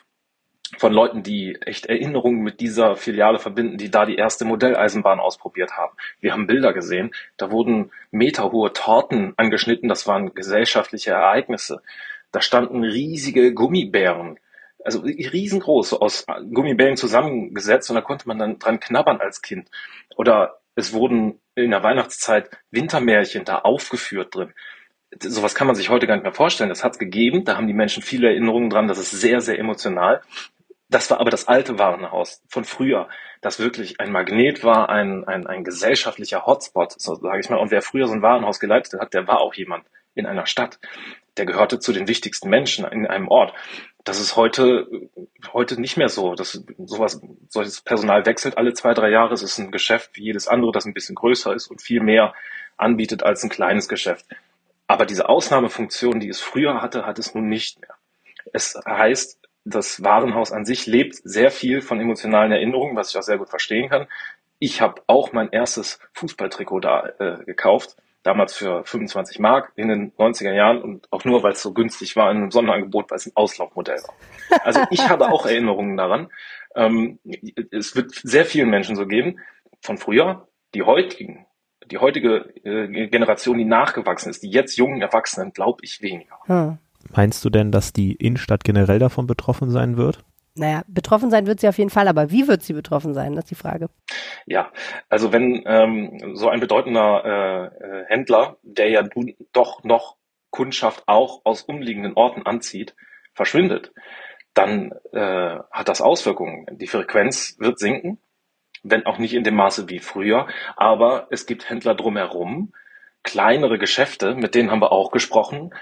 von 0.78 0.92
Leuten, 0.92 1.22
die 1.22 1.56
echt 1.60 1.86
Erinnerungen 1.86 2.42
mit 2.42 2.60
dieser 2.60 2.96
Filiale 2.96 3.38
verbinden, 3.38 3.76
die 3.76 3.90
da 3.90 4.06
die 4.06 4.16
erste 4.16 4.44
Modelleisenbahn 4.44 5.20
ausprobiert 5.20 5.76
haben. 5.76 5.94
Wir 6.20 6.32
haben 6.32 6.46
Bilder 6.46 6.72
gesehen, 6.72 7.12
da 7.36 7.50
wurden 7.50 7.90
meterhohe 8.10 8.72
Torten 8.72 9.34
angeschnitten, 9.36 9.88
das 9.88 10.06
waren 10.06 10.34
gesellschaftliche 10.34 11.10
Ereignisse. 11.10 11.82
Da 12.30 12.40
standen 12.40 12.82
riesige 12.82 13.52
Gummibären, 13.52 14.38
also 14.84 15.00
riesengroß, 15.02 15.94
aus 15.94 16.26
Gummibären 16.52 16.96
zusammengesetzt 16.96 17.90
und 17.90 17.96
da 17.96 18.02
konnte 18.02 18.26
man 18.26 18.38
dann 18.38 18.58
dran 18.58 18.80
knabbern 18.80 19.20
als 19.20 19.42
Kind. 19.42 19.68
Oder 20.16 20.60
es 20.74 20.94
wurden 20.94 21.38
in 21.54 21.70
der 21.70 21.82
Weihnachtszeit 21.82 22.50
Wintermärchen 22.70 23.44
da 23.44 23.58
aufgeführt 23.58 24.34
drin 24.34 24.54
sowas 25.20 25.54
kann 25.54 25.66
man 25.66 25.76
sich 25.76 25.90
heute 25.90 26.06
gar 26.06 26.14
nicht 26.14 26.24
mehr 26.24 26.32
vorstellen. 26.32 26.70
Das 26.70 26.84
hat 26.84 26.92
es 26.92 26.98
gegeben, 26.98 27.44
da 27.44 27.56
haben 27.56 27.66
die 27.66 27.74
Menschen 27.74 28.02
viele 28.02 28.28
Erinnerungen 28.28 28.70
dran, 28.70 28.88
das 28.88 28.98
ist 28.98 29.10
sehr, 29.10 29.40
sehr 29.40 29.58
emotional. 29.58 30.22
Das 30.92 31.10
war 31.10 31.20
aber 31.20 31.30
das 31.30 31.48
alte 31.48 31.78
Warenhaus 31.78 32.42
von 32.48 32.64
früher, 32.64 33.08
das 33.40 33.58
wirklich 33.58 33.98
ein 33.98 34.12
Magnet 34.12 34.62
war, 34.62 34.90
ein, 34.90 35.24
ein, 35.24 35.46
ein 35.46 35.64
gesellschaftlicher 35.64 36.44
Hotspot, 36.44 37.00
so 37.00 37.14
sage 37.14 37.40
ich 37.40 37.48
mal. 37.48 37.56
Und 37.56 37.70
wer 37.70 37.80
früher 37.80 38.06
so 38.06 38.12
ein 38.12 38.20
Warenhaus 38.20 38.60
geleitet 38.60 39.00
hat, 39.00 39.14
der 39.14 39.26
war 39.26 39.40
auch 39.40 39.54
jemand 39.54 39.86
in 40.14 40.26
einer 40.26 40.44
Stadt. 40.44 40.78
Der 41.38 41.46
gehörte 41.46 41.78
zu 41.78 41.94
den 41.94 42.08
wichtigsten 42.08 42.50
Menschen 42.50 42.84
in 42.84 43.06
einem 43.06 43.28
Ort. 43.28 43.54
Das 44.04 44.20
ist 44.20 44.36
heute, 44.36 44.86
heute 45.54 45.80
nicht 45.80 45.96
mehr 45.96 46.10
so. 46.10 46.34
Das, 46.34 46.62
sowas, 46.84 47.22
solches 47.48 47.80
Personal 47.80 48.26
wechselt 48.26 48.58
alle 48.58 48.74
zwei, 48.74 48.92
drei 48.92 49.08
Jahre. 49.08 49.32
Es 49.32 49.42
ist 49.42 49.56
ein 49.56 49.70
Geschäft 49.70 50.10
wie 50.12 50.24
jedes 50.24 50.46
andere, 50.46 50.72
das 50.72 50.84
ein 50.84 50.92
bisschen 50.92 51.14
größer 51.14 51.54
ist 51.54 51.68
und 51.68 51.80
viel 51.80 52.02
mehr 52.02 52.34
anbietet 52.76 53.22
als 53.22 53.42
ein 53.42 53.48
kleines 53.48 53.88
Geschäft. 53.88 54.26
Aber 54.88 55.06
diese 55.06 55.30
Ausnahmefunktion, 55.30 56.20
die 56.20 56.28
es 56.28 56.42
früher 56.42 56.82
hatte, 56.82 57.06
hat 57.06 57.18
es 57.18 57.34
nun 57.34 57.48
nicht 57.48 57.80
mehr. 57.80 57.94
Es 58.52 58.78
heißt, 58.86 59.38
das 59.64 60.02
Warenhaus 60.02 60.52
an 60.52 60.64
sich 60.64 60.86
lebt 60.86 61.16
sehr 61.16 61.50
viel 61.50 61.82
von 61.82 62.00
emotionalen 62.00 62.52
Erinnerungen, 62.52 62.96
was 62.96 63.10
ich 63.10 63.18
auch 63.18 63.22
sehr 63.22 63.38
gut 63.38 63.50
verstehen 63.50 63.88
kann. 63.88 64.06
Ich 64.58 64.80
habe 64.80 65.02
auch 65.06 65.32
mein 65.32 65.50
erstes 65.50 65.98
Fußballtrikot 66.14 66.80
da 66.80 67.08
äh, 67.18 67.44
gekauft, 67.44 67.96
damals 68.22 68.54
für 68.54 68.84
25 68.84 69.38
Mark 69.38 69.72
in 69.76 69.88
den 69.88 70.12
90er 70.12 70.52
Jahren 70.52 70.80
und 70.80 71.08
auch 71.10 71.24
nur, 71.24 71.42
weil 71.42 71.52
es 71.52 71.62
so 71.62 71.72
günstig 71.72 72.16
war 72.16 72.30
in 72.30 72.38
einem 72.38 72.50
Sonderangebot, 72.50 73.10
weil 73.10 73.16
es 73.16 73.26
ein 73.26 73.32
Auslaufmodell 73.34 73.98
war. 73.98 74.14
Also 74.64 74.80
ich 74.90 75.08
habe 75.08 75.30
auch 75.30 75.46
Erinnerungen 75.46 75.96
daran. 75.96 76.28
Ähm, 76.74 77.18
es 77.70 77.96
wird 77.96 78.12
sehr 78.14 78.44
vielen 78.44 78.70
Menschen 78.70 78.96
so 78.96 79.06
geben, 79.06 79.40
von 79.80 79.98
früher, 79.98 80.46
die 80.74 80.82
heutigen, 80.82 81.46
die 81.90 81.98
heutige 81.98 82.54
äh, 82.64 83.08
Generation, 83.08 83.58
die 83.58 83.64
nachgewachsen 83.64 84.30
ist, 84.30 84.42
die 84.42 84.50
jetzt 84.50 84.76
jungen 84.76 85.02
Erwachsenen, 85.02 85.52
glaube 85.52 85.80
ich 85.82 86.00
weniger. 86.02 86.38
Hm. 86.46 86.78
Meinst 87.10 87.44
du 87.44 87.50
denn, 87.50 87.72
dass 87.72 87.92
die 87.92 88.12
Innenstadt 88.12 88.64
generell 88.64 88.98
davon 88.98 89.26
betroffen 89.26 89.70
sein 89.70 89.96
wird? 89.96 90.24
Naja, 90.54 90.82
betroffen 90.86 91.30
sein 91.30 91.46
wird 91.46 91.60
sie 91.60 91.68
auf 91.68 91.78
jeden 91.78 91.90
Fall, 91.90 92.08
aber 92.08 92.30
wie 92.30 92.46
wird 92.46 92.62
sie 92.62 92.74
betroffen 92.74 93.14
sein? 93.14 93.34
Das 93.34 93.44
ist 93.44 93.50
die 93.50 93.54
Frage. 93.54 93.88
Ja, 94.44 94.70
also 95.08 95.32
wenn 95.32 95.62
ähm, 95.66 96.34
so 96.34 96.48
ein 96.50 96.60
bedeutender 96.60 97.24
äh, 97.24 97.84
äh 97.84 98.04
Händler, 98.08 98.58
der 98.62 98.90
ja 98.90 99.02
doch 99.52 99.82
noch 99.82 100.16
Kundschaft 100.50 101.04
auch 101.06 101.40
aus 101.44 101.62
umliegenden 101.62 102.14
Orten 102.14 102.42
anzieht, 102.42 102.94
verschwindet, 103.32 103.92
dann 104.52 104.92
äh, 105.12 105.58
hat 105.70 105.88
das 105.88 106.02
Auswirkungen. 106.02 106.66
Die 106.70 106.86
Frequenz 106.86 107.56
wird 107.58 107.78
sinken, 107.78 108.18
wenn 108.82 109.06
auch 109.06 109.16
nicht 109.16 109.32
in 109.32 109.44
dem 109.44 109.54
Maße 109.54 109.88
wie 109.88 110.00
früher, 110.00 110.46
aber 110.76 111.28
es 111.30 111.46
gibt 111.46 111.70
Händler 111.70 111.94
drumherum, 111.94 112.72
kleinere 113.22 113.78
Geschäfte, 113.78 114.34
mit 114.34 114.54
denen 114.54 114.70
haben 114.70 114.82
wir 114.82 114.92
auch 114.92 115.12
gesprochen, 115.12 115.72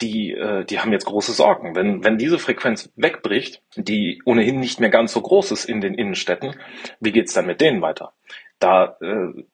die, 0.00 0.32
äh, 0.32 0.64
die 0.64 0.80
haben 0.80 0.92
jetzt 0.92 1.06
große 1.06 1.32
Sorgen. 1.32 1.74
Wenn, 1.74 2.04
wenn 2.04 2.18
diese 2.18 2.38
Frequenz 2.38 2.90
wegbricht, 2.96 3.62
die 3.76 4.22
ohnehin 4.24 4.60
nicht 4.60 4.80
mehr 4.80 4.90
ganz 4.90 5.12
so 5.12 5.20
groß 5.20 5.50
ist 5.52 5.64
in 5.64 5.80
den 5.80 5.94
Innenstädten, 5.94 6.56
wie 7.00 7.12
geht's 7.12 7.34
dann 7.34 7.46
mit 7.46 7.60
denen 7.60 7.82
weiter? 7.82 8.12
Da 8.60 8.96
äh, 9.00 9.44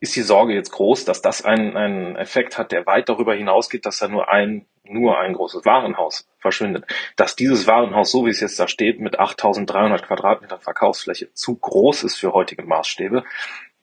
ist 0.00 0.16
die 0.16 0.22
Sorge 0.22 0.54
jetzt 0.54 0.70
groß, 0.70 1.04
dass 1.04 1.22
das 1.22 1.44
einen, 1.44 1.76
einen 1.76 2.16
Effekt 2.16 2.58
hat, 2.58 2.72
der 2.72 2.86
weit 2.86 3.08
darüber 3.08 3.34
hinausgeht, 3.34 3.86
dass 3.86 3.98
da 3.98 4.08
nur 4.08 4.28
ein, 4.28 4.66
nur 4.84 5.18
ein 5.18 5.32
großes 5.32 5.64
Warenhaus 5.64 6.28
verschwindet. 6.38 6.84
Dass 7.16 7.36
dieses 7.36 7.66
Warenhaus, 7.66 8.10
so 8.10 8.26
wie 8.26 8.30
es 8.30 8.40
jetzt 8.40 8.58
da 8.58 8.68
steht, 8.68 9.00
mit 9.00 9.18
8300 9.18 10.06
Quadratmetern 10.06 10.60
Verkaufsfläche 10.60 11.32
zu 11.34 11.56
groß 11.56 12.04
ist 12.04 12.16
für 12.16 12.32
heutige 12.32 12.62
Maßstäbe, 12.62 13.24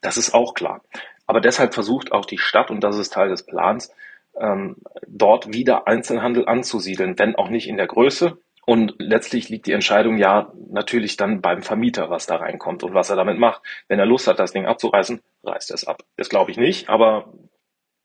das 0.01 0.17
ist 0.17 0.33
auch 0.33 0.53
klar. 0.53 0.81
Aber 1.27 1.41
deshalb 1.41 1.73
versucht 1.73 2.11
auch 2.11 2.25
die 2.25 2.37
Stadt, 2.37 2.69
und 2.69 2.81
das 2.81 2.97
ist 2.97 3.13
Teil 3.13 3.29
des 3.29 3.43
Plans, 3.43 3.91
ähm, 4.39 4.77
dort 5.07 5.53
wieder 5.53 5.87
Einzelhandel 5.87 6.47
anzusiedeln, 6.47 7.17
wenn 7.17 7.35
auch 7.35 7.49
nicht 7.49 7.67
in 7.67 7.77
der 7.77 7.87
Größe. 7.87 8.37
Und 8.65 8.95
letztlich 8.97 9.49
liegt 9.49 9.67
die 9.67 9.73
Entscheidung 9.73 10.17
ja 10.17 10.51
natürlich 10.69 11.17
dann 11.17 11.41
beim 11.41 11.61
Vermieter, 11.61 12.09
was 12.09 12.25
da 12.25 12.37
reinkommt 12.37 12.83
und 12.83 12.95
was 12.95 13.11
er 13.11 13.15
damit 13.15 13.37
macht. 13.37 13.61
Wenn 13.87 13.99
er 13.99 14.07
Lust 14.07 14.27
hat, 14.27 14.39
das 14.39 14.53
Ding 14.53 14.65
abzureißen, 14.65 15.21
reißt 15.43 15.69
er 15.69 15.75
es 15.75 15.85
ab. 15.85 16.01
Das 16.17 16.29
glaube 16.29 16.49
ich 16.49 16.57
nicht, 16.57 16.89
aber 16.89 17.31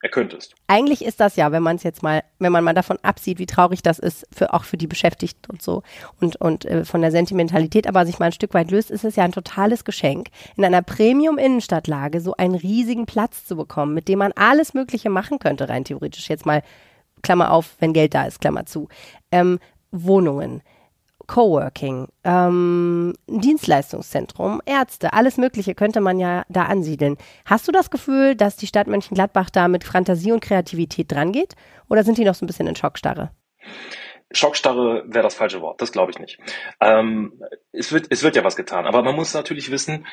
Er 0.03 0.09
könnte 0.09 0.39
es. 0.39 0.51
Eigentlich 0.67 1.05
ist 1.05 1.21
das 1.21 1.37
ja, 1.37 1.53
wenn 1.53 1.63
man 1.63 1.77
es 1.77 1.83
jetzt 1.83 2.03
mal, 2.03 2.25
wenn 2.39 2.53
man 2.53 2.65
mal 2.65 2.73
davon 2.73 2.99
absieht, 3.03 3.39
wie 3.39 3.47
traurig 3.47 3.83
das 3.83 3.99
ist, 3.99 4.27
für 4.33 4.55
auch 4.55 4.65
für 4.65 4.79
die 4.79 4.87
Beschäftigten 4.87 5.51
und 5.51 5.61
so 5.61 5.83
und, 6.21 6.37
und 6.37 6.65
äh, 6.65 6.87
von 6.87 7.03
der 7.03 7.11
Sentimentalität, 7.11 7.87
aber 7.87 8.07
sich 8.07 8.19
mal 8.19 8.27
ein 8.27 8.33
Stück 8.33 8.55
weit 8.55 8.71
löst, 8.71 8.91
ist 8.91 9.05
es 9.05 9.17
ja 9.17 9.25
ein 9.25 9.33
totales 9.33 9.85
Geschenk, 9.85 10.29
in 10.57 10.65
einer 10.65 10.81
Premium-Innenstadtlage 10.81 12.23
so 12.23 12.35
einen 12.35 12.55
riesigen 12.55 13.05
Platz 13.05 13.45
zu 13.45 13.57
bekommen, 13.57 13.93
mit 13.93 14.09
dem 14.09 14.21
man 14.21 14.33
alles 14.33 14.73
Mögliche 14.73 15.11
machen 15.11 15.39
könnte, 15.39 15.69
rein 15.69 15.85
theoretisch. 15.85 16.31
Jetzt 16.31 16.47
mal 16.47 16.63
Klammer 17.23 17.53
auf, 17.53 17.77
wenn 17.81 17.93
Geld 17.93 18.15
da 18.15 18.25
ist, 18.25 18.41
Klammer 18.41 18.65
zu. 18.65 18.89
Ähm, 19.31 19.59
Wohnungen, 19.91 20.63
Coworking, 21.31 22.09
ähm, 22.25 23.15
Dienstleistungszentrum, 23.29 24.61
Ärzte, 24.67 25.13
alles 25.13 25.37
Mögliche 25.37 25.77
könnte 25.77 26.01
man 26.01 26.19
ja 26.19 26.43
da 26.49 26.65
ansiedeln. 26.65 27.19
Hast 27.45 27.69
du 27.69 27.73
das 27.73 27.89
Gefühl, 27.91 28.35
dass 28.35 28.57
die 28.57 28.67
Stadt 28.67 28.89
Mönchengladbach 28.89 29.49
da 29.49 29.69
mit 29.69 29.85
Fantasie 29.85 30.33
und 30.33 30.41
Kreativität 30.41 31.13
drangeht? 31.13 31.55
Oder 31.89 32.03
sind 32.03 32.19
die 32.19 32.25
noch 32.25 32.35
so 32.35 32.45
ein 32.45 32.49
bisschen 32.49 32.67
in 32.67 32.75
Schockstarre? 32.75 33.31
Schockstarre 34.33 35.05
wäre 35.07 35.23
das 35.23 35.37
falsche 35.37 35.61
Wort, 35.61 35.81
das 35.81 35.93
glaube 35.93 36.11
ich 36.11 36.19
nicht. 36.19 36.41
Ähm, 36.81 37.41
es, 37.71 37.93
wird, 37.93 38.07
es 38.11 38.25
wird 38.25 38.35
ja 38.35 38.43
was 38.43 38.57
getan, 38.57 38.87
aber 38.87 39.05
man 39.05 39.15
muss 39.15 39.33
natürlich 39.33 39.71
wissen, 39.71 40.07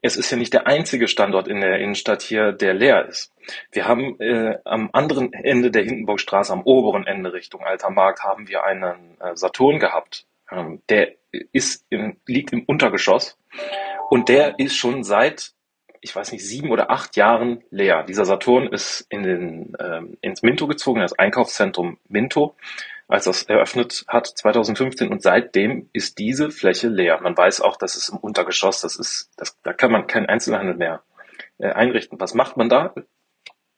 es 0.00 0.16
ist 0.16 0.30
ja 0.30 0.38
nicht 0.38 0.54
der 0.54 0.66
einzige 0.66 1.06
Standort 1.06 1.46
in 1.46 1.60
der 1.60 1.78
Innenstadt 1.80 2.22
hier, 2.22 2.52
der 2.52 2.72
leer 2.72 3.06
ist. 3.06 3.32
Wir 3.72 3.86
haben 3.86 4.18
äh, 4.18 4.58
am 4.64 4.88
anderen 4.92 5.32
Ende 5.32 5.70
der 5.70 5.84
Hindenburgstraße, 5.84 6.52
am 6.52 6.62
oberen 6.62 7.06
Ende 7.06 7.32
Richtung 7.32 7.62
Alter 7.62 7.90
Markt, 7.90 8.24
haben 8.24 8.48
wir 8.48 8.64
einen 8.64 9.20
äh, 9.20 9.36
Saturn 9.36 9.78
gehabt. 9.78 10.26
Ähm, 10.50 10.80
der 10.88 11.12
ist 11.52 11.84
im, 11.90 12.16
liegt 12.26 12.52
im 12.52 12.64
Untergeschoss 12.64 13.38
und 14.08 14.28
der 14.28 14.58
ist 14.58 14.76
schon 14.76 15.04
seit 15.04 15.52
ich 16.02 16.16
weiß 16.16 16.32
nicht, 16.32 16.46
sieben 16.46 16.70
oder 16.70 16.90
acht 16.90 17.16
Jahren 17.16 17.62
leer. 17.70 18.04
Dieser 18.04 18.24
Saturn 18.24 18.68
ist 18.68 19.06
in 19.10 19.22
den, 19.22 19.76
ähm, 19.78 20.16
ins 20.22 20.42
Minto 20.42 20.66
gezogen, 20.66 21.00
das 21.00 21.18
Einkaufszentrum 21.18 21.98
Minto 22.08 22.56
als 23.10 23.24
das 23.24 23.42
eröffnet 23.44 24.04
hat 24.08 24.26
2015 24.26 25.10
und 25.10 25.22
seitdem 25.22 25.88
ist 25.92 26.18
diese 26.18 26.50
Fläche 26.50 26.88
leer. 26.88 27.20
Man 27.20 27.36
weiß 27.36 27.60
auch, 27.60 27.76
dass 27.76 27.96
es 27.96 28.08
im 28.08 28.18
Untergeschoss, 28.18 28.80
das 28.80 28.96
ist, 28.96 29.30
das, 29.36 29.58
da 29.62 29.72
kann 29.72 29.90
man 29.90 30.06
keinen 30.06 30.26
Einzelhandel 30.26 30.76
mehr 30.76 31.02
äh, 31.58 31.70
einrichten. 31.70 32.20
Was 32.20 32.34
macht 32.34 32.56
man 32.56 32.68
da? 32.68 32.94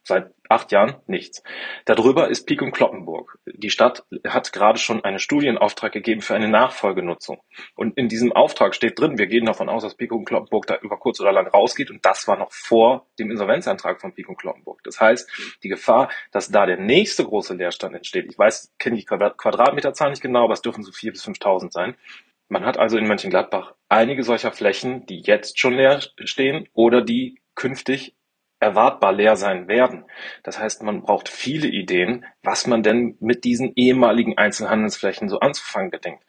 Seit 0.05 0.33
acht 0.49 0.73
Jahren 0.73 0.97
nichts. 1.07 1.43
Darüber 1.85 2.29
ist 2.29 2.45
Pik 2.45 2.61
und 2.61 2.73
Kloppenburg. 2.73 3.39
Die 3.47 3.71
Stadt 3.71 4.05
hat 4.27 4.53
gerade 4.53 4.79
schon 4.79 5.05
einen 5.05 5.21
Studienauftrag 5.21 5.93
gegeben 5.93 6.23
für 6.23 6.35
eine 6.35 6.49
Nachfolgenutzung. 6.49 7.41
Und 7.77 7.97
in 7.97 8.09
diesem 8.09 8.33
Auftrag 8.33 8.75
steht 8.75 8.99
drin, 8.99 9.17
wir 9.17 9.29
gehen 9.29 9.47
davon 9.47 9.69
aus, 9.69 9.85
dass 9.85 9.95
Pik 9.95 10.13
und 10.13 10.25
Kloppenburg 10.25 10.67
da 10.67 10.77
über 10.83 10.99
kurz 10.99 11.21
oder 11.21 11.33
lang 11.33 11.47
rausgeht. 11.47 11.91
Und 11.91 12.05
das 12.05 12.27
war 12.27 12.37
noch 12.37 12.51
vor 12.51 13.07
dem 13.19 13.31
Insolvenzantrag 13.31 14.01
von 14.01 14.13
Pik 14.13 14.29
und 14.29 14.39
Kloppenburg. 14.39 14.83
Das 14.83 15.01
heißt, 15.01 15.59
die 15.63 15.69
Gefahr, 15.69 16.11
dass 16.33 16.51
da 16.51 16.67
der 16.67 16.79
nächste 16.79 17.25
große 17.25 17.55
Leerstand 17.55 17.95
entsteht, 17.95 18.27
ich 18.29 18.39
weiß, 18.39 18.75
kenne 18.79 18.97
die 18.97 19.05
Quadratmeterzahl 19.05 20.11
nicht 20.11 20.23
genau, 20.23 20.45
aber 20.45 20.55
es 20.55 20.63
dürfen 20.63 20.83
so 20.83 20.91
vier 20.91 21.13
bis 21.13 21.25
5.000 21.25 21.71
sein. 21.71 21.97
Man 22.49 22.67
hat 22.67 22.77
also 22.77 22.99
in 22.99 23.07
Mönchengladbach 23.07 23.75
einige 23.89 24.25
solcher 24.25 24.53
Flächen, 24.53 25.07
die 25.07 25.21
jetzt 25.21 25.59
schon 25.59 25.75
leer 25.75 26.01
stehen 26.25 26.69
oder 26.75 27.01
die 27.01 27.41
künftig 27.55 28.15
erwartbar 28.63 29.13
leer 29.13 29.37
sein 29.37 29.69
werden. 29.69 30.05
Das 30.45 30.59
heißt, 30.59 30.83
man 30.83 31.03
braucht 31.03 31.29
viele 31.29 31.67
Ideen, 31.67 32.25
was 32.43 32.67
man 32.67 32.83
denn 32.83 33.17
mit 33.21 33.45
diesen 33.45 33.73
ehemaligen 33.75 34.39
Einzelhandelsflächen 34.39 35.29
so 35.29 35.41
anzufangen 35.41 35.91
gedenkt. 35.91 36.25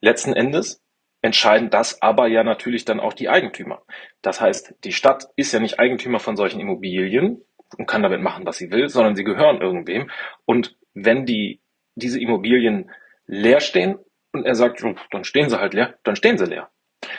Letzten 0.00 0.32
Endes 0.32 0.82
entscheiden 1.22 1.70
das 1.70 2.00
aber 2.02 2.28
ja 2.28 2.44
natürlich 2.44 2.84
dann 2.84 3.00
auch 3.00 3.12
die 3.12 3.28
Eigentümer. 3.28 3.82
Das 4.22 4.40
heißt, 4.40 4.74
die 4.84 4.92
Stadt 4.92 5.28
ist 5.36 5.52
ja 5.52 5.60
nicht 5.60 5.78
Eigentümer 5.78 6.18
von 6.18 6.36
solchen 6.36 6.60
Immobilien 6.60 7.42
und 7.76 7.86
kann 7.86 8.02
damit 8.02 8.22
machen, 8.22 8.46
was 8.46 8.56
sie 8.56 8.70
will, 8.70 8.88
sondern 8.88 9.14
sie 9.14 9.24
gehören 9.24 9.60
irgendwem. 9.60 10.10
Und 10.44 10.76
wenn 10.94 11.26
die, 11.26 11.60
diese 11.94 12.20
Immobilien 12.20 12.90
leer 13.26 13.60
stehen 13.60 13.98
und 14.32 14.46
er 14.46 14.54
sagt, 14.54 14.82
dann 15.10 15.24
stehen 15.24 15.50
sie 15.50 15.60
halt 15.60 15.74
leer, 15.74 15.98
dann 16.04 16.16
stehen 16.16 16.38
sie 16.38 16.46
leer. 16.46 16.70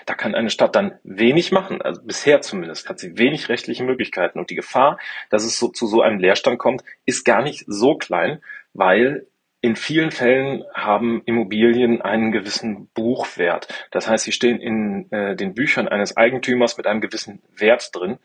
Da 0.05 0.13
kann 0.13 0.35
eine 0.35 0.49
Stadt 0.49 0.75
dann 0.75 0.99
wenig 1.03 1.51
machen. 1.51 1.81
Also 1.81 2.01
bisher 2.03 2.41
zumindest 2.41 2.89
hat 2.89 2.99
sie 2.99 3.17
wenig 3.17 3.49
rechtliche 3.49 3.83
Möglichkeiten. 3.83 4.39
Und 4.39 4.49
die 4.49 4.55
Gefahr, 4.55 4.99
dass 5.29 5.43
es 5.43 5.57
so, 5.57 5.69
zu 5.69 5.87
so 5.87 6.01
einem 6.01 6.19
Leerstand 6.19 6.59
kommt, 6.59 6.83
ist 7.05 7.25
gar 7.25 7.41
nicht 7.41 7.63
so 7.67 7.95
klein, 7.95 8.41
weil 8.73 9.27
in 9.61 9.75
vielen 9.75 10.11
Fällen 10.11 10.63
haben 10.73 11.21
Immobilien 11.25 12.01
einen 12.01 12.31
gewissen 12.31 12.87
Buchwert. 12.93 13.67
Das 13.91 14.07
heißt, 14.07 14.25
sie 14.25 14.31
stehen 14.31 14.59
in 14.61 15.11
äh, 15.11 15.35
den 15.35 15.55
Büchern 15.55 15.87
eines 15.87 16.15
Eigentümers 16.15 16.77
mit 16.77 16.85
einem 16.85 17.01
gewissen 17.01 17.41
Wert 17.55 17.89
drin 17.95 18.17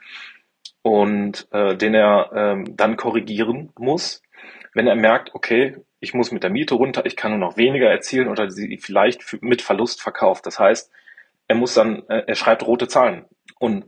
und 0.83 1.49
äh, 1.53 1.77
den 1.77 1.95
er 1.95 2.31
ähm, 2.35 2.77
dann 2.77 2.97
korrigieren 2.97 3.73
muss, 3.79 4.23
wenn 4.75 4.87
er 4.87 4.97
merkt, 4.97 5.35
okay, 5.35 5.77
ich 6.01 6.15
muss 6.15 6.33
mit 6.33 6.43
der 6.43 6.51
Miete 6.51 6.75
runter, 6.75 7.07
ich 7.07 7.17
kann 7.17 7.31
nur 7.31 7.41
noch 7.41 7.57
weniger 7.57 7.89
erzielen 7.89 8.29
oder 8.29 8.51
sie 8.51 8.77
vielleicht 8.79 9.41
mit 9.41 9.63
Verlust 9.63 10.03
verkauft. 10.03 10.47
Das 10.47 10.59
heißt, 10.59 10.91
er 11.53 11.59
muss 11.59 11.75
dann, 11.75 12.03
äh, 12.09 12.23
er 12.27 12.35
schreibt 12.35 12.67
rote 12.67 12.89
Zahlen. 12.89 13.27
Und 13.59 13.85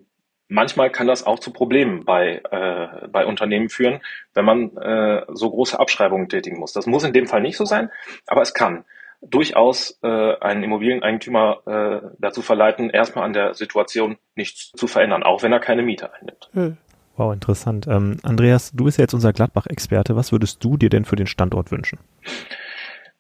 manchmal 0.48 0.90
kann 0.90 1.06
das 1.06 1.24
auch 1.24 1.38
zu 1.38 1.50
Problemen 1.50 2.04
bei, 2.04 2.42
äh, 2.50 3.08
bei 3.08 3.24
Unternehmen 3.24 3.70
führen, 3.70 4.02
wenn 4.34 4.44
man 4.44 4.76
äh, 4.76 5.22
so 5.32 5.50
große 5.50 5.80
Abschreibungen 5.80 6.28
tätigen 6.28 6.58
muss. 6.58 6.74
Das 6.74 6.86
muss 6.86 7.04
in 7.04 7.14
dem 7.14 7.26
Fall 7.26 7.40
nicht 7.40 7.56
so 7.56 7.64
sein, 7.64 7.90
aber 8.26 8.42
es 8.42 8.52
kann 8.52 8.84
durchaus 9.22 9.98
äh, 10.02 10.36
einen 10.40 10.62
Immobilieneigentümer 10.62 11.62
äh, 11.64 12.06
dazu 12.18 12.42
verleiten, 12.42 12.90
erstmal 12.90 13.24
an 13.24 13.32
der 13.32 13.54
Situation 13.54 14.18
nichts 14.34 14.72
zu 14.72 14.86
verändern, 14.86 15.22
auch 15.22 15.42
wenn 15.42 15.52
er 15.52 15.60
keine 15.60 15.82
Miete 15.82 16.12
einnimmt. 16.12 16.50
Hm. 16.52 16.76
Wow, 17.16 17.32
interessant. 17.32 17.86
Ähm, 17.86 18.18
Andreas, 18.24 18.72
du 18.72 18.84
bist 18.84 18.98
ja 18.98 19.04
jetzt 19.04 19.14
unser 19.14 19.32
Gladbach-Experte. 19.32 20.16
Was 20.16 20.32
würdest 20.32 20.62
du 20.62 20.76
dir 20.76 20.90
denn 20.90 21.06
für 21.06 21.16
den 21.16 21.28
Standort 21.28 21.70
wünschen? 21.70 21.98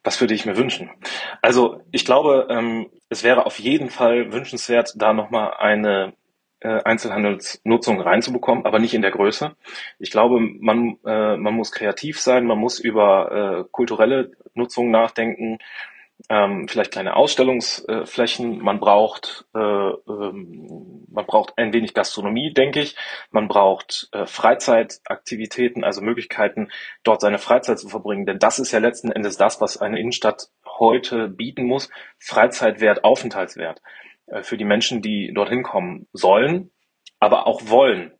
Was 0.02 0.20
würde 0.20 0.34
ich 0.34 0.44
mir 0.44 0.58
wünschen? 0.58 0.90
Also 1.40 1.80
ich 1.92 2.04
glaube, 2.04 2.46
ähm, 2.50 2.90
es 3.14 3.22
wäre 3.22 3.46
auf 3.46 3.60
jeden 3.60 3.90
Fall 3.90 4.32
wünschenswert, 4.32 4.94
da 4.96 5.12
nochmal 5.12 5.54
eine 5.58 6.14
äh, 6.58 6.82
Einzelhandelsnutzung 6.82 8.00
reinzubekommen, 8.00 8.66
aber 8.66 8.80
nicht 8.80 8.92
in 8.92 9.02
der 9.02 9.12
Größe. 9.12 9.54
Ich 10.00 10.10
glaube, 10.10 10.40
man, 10.40 10.96
äh, 11.06 11.36
man 11.36 11.54
muss 11.54 11.70
kreativ 11.70 12.20
sein, 12.20 12.44
man 12.44 12.58
muss 12.58 12.80
über 12.80 13.30
äh, 13.30 13.64
kulturelle 13.70 14.32
Nutzung 14.54 14.90
nachdenken, 14.90 15.58
ähm, 16.28 16.68
vielleicht 16.68 16.92
kleine 16.92 17.16
Ausstellungsflächen. 17.16 18.58
Man 18.58 18.80
braucht, 18.80 19.46
äh, 19.54 19.58
ähm, 19.58 21.04
man 21.08 21.26
braucht 21.26 21.58
ein 21.58 21.72
wenig 21.72 21.94
Gastronomie, 21.94 22.52
denke 22.52 22.80
ich. 22.80 22.96
Man 23.30 23.48
braucht 23.48 24.08
äh, 24.12 24.26
Freizeitaktivitäten, 24.26 25.84
also 25.84 26.00
Möglichkeiten, 26.00 26.70
dort 27.02 27.20
seine 27.20 27.38
Freizeit 27.38 27.78
zu 27.78 27.88
verbringen. 27.88 28.26
Denn 28.26 28.38
das 28.38 28.58
ist 28.58 28.72
ja 28.72 28.78
letzten 28.78 29.12
Endes 29.12 29.36
das, 29.36 29.60
was 29.60 29.76
eine 29.76 29.98
Innenstadt 29.98 30.48
heute 30.78 31.28
bieten 31.28 31.64
muss. 31.64 31.90
Freizeitwert, 32.18 33.04
Aufenthaltswert 33.04 33.82
äh, 34.26 34.42
für 34.42 34.56
die 34.56 34.64
Menschen, 34.64 35.02
die 35.02 35.32
dorthin 35.34 35.62
kommen 35.62 36.06
sollen, 36.12 36.70
aber 37.20 37.46
auch 37.46 37.68
wollen 37.68 38.12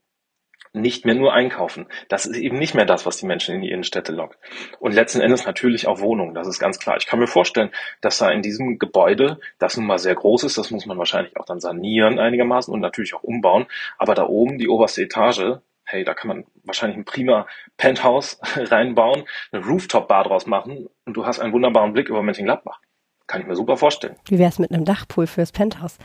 nicht 0.74 1.06
mehr 1.06 1.14
nur 1.14 1.32
einkaufen. 1.32 1.86
Das 2.08 2.26
ist 2.26 2.36
eben 2.36 2.58
nicht 2.58 2.74
mehr 2.74 2.84
das, 2.84 3.06
was 3.06 3.16
die 3.16 3.26
Menschen 3.26 3.54
in 3.54 3.62
die 3.62 3.70
Innenstädte 3.70 4.12
lockt. 4.12 4.38
Und 4.80 4.92
letzten 4.92 5.20
Endes 5.20 5.46
natürlich 5.46 5.86
auch 5.86 6.00
Wohnungen, 6.00 6.34
das 6.34 6.48
ist 6.48 6.58
ganz 6.58 6.78
klar. 6.78 6.96
Ich 6.98 7.06
kann 7.06 7.20
mir 7.20 7.28
vorstellen, 7.28 7.70
dass 8.00 8.18
da 8.18 8.30
in 8.30 8.42
diesem 8.42 8.78
Gebäude, 8.78 9.38
das 9.58 9.76
nun 9.76 9.86
mal 9.86 9.98
sehr 9.98 10.16
groß 10.16 10.42
ist, 10.44 10.58
das 10.58 10.70
muss 10.70 10.84
man 10.84 10.98
wahrscheinlich 10.98 11.36
auch 11.36 11.46
dann 11.46 11.60
sanieren 11.60 12.18
einigermaßen 12.18 12.74
und 12.74 12.80
natürlich 12.80 13.14
auch 13.14 13.22
umbauen, 13.22 13.66
aber 13.98 14.14
da 14.14 14.26
oben 14.26 14.58
die 14.58 14.68
oberste 14.68 15.02
Etage, 15.02 15.58
hey, 15.84 16.02
da 16.02 16.14
kann 16.14 16.28
man 16.28 16.44
wahrscheinlich 16.64 16.98
ein 16.98 17.04
prima 17.04 17.46
Penthouse 17.76 18.40
reinbauen, 18.56 19.24
eine 19.52 19.64
Rooftop-Bar 19.64 20.24
draus 20.24 20.46
machen 20.46 20.88
und 21.04 21.16
du 21.16 21.24
hast 21.24 21.38
einen 21.38 21.52
wunderbaren 21.52 21.92
Blick 21.92 22.08
über 22.08 22.22
Mönchengladbach. 22.22 22.80
Kann 23.26 23.40
ich 23.40 23.46
mir 23.46 23.56
super 23.56 23.76
vorstellen. 23.76 24.16
Wie 24.26 24.38
wäre 24.38 24.50
es 24.50 24.58
mit 24.58 24.70
einem 24.70 24.84
Dachpool 24.84 25.26
fürs 25.26 25.50
Penthouse? 25.50 25.96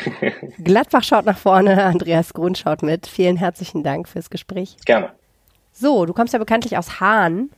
Gladbach 0.64 1.04
schaut 1.04 1.24
nach 1.24 1.38
vorne, 1.38 1.84
Andreas 1.84 2.34
Grund 2.34 2.58
schaut 2.58 2.82
mit. 2.82 3.06
Vielen 3.06 3.36
herzlichen 3.36 3.84
Dank 3.84 4.08
fürs 4.08 4.30
Gespräch. 4.30 4.76
Gerne. 4.84 5.10
So, 5.72 6.06
du 6.06 6.12
kommst 6.12 6.32
ja 6.32 6.38
bekanntlich 6.38 6.76
aus 6.76 7.00
Hahn, 7.00 7.50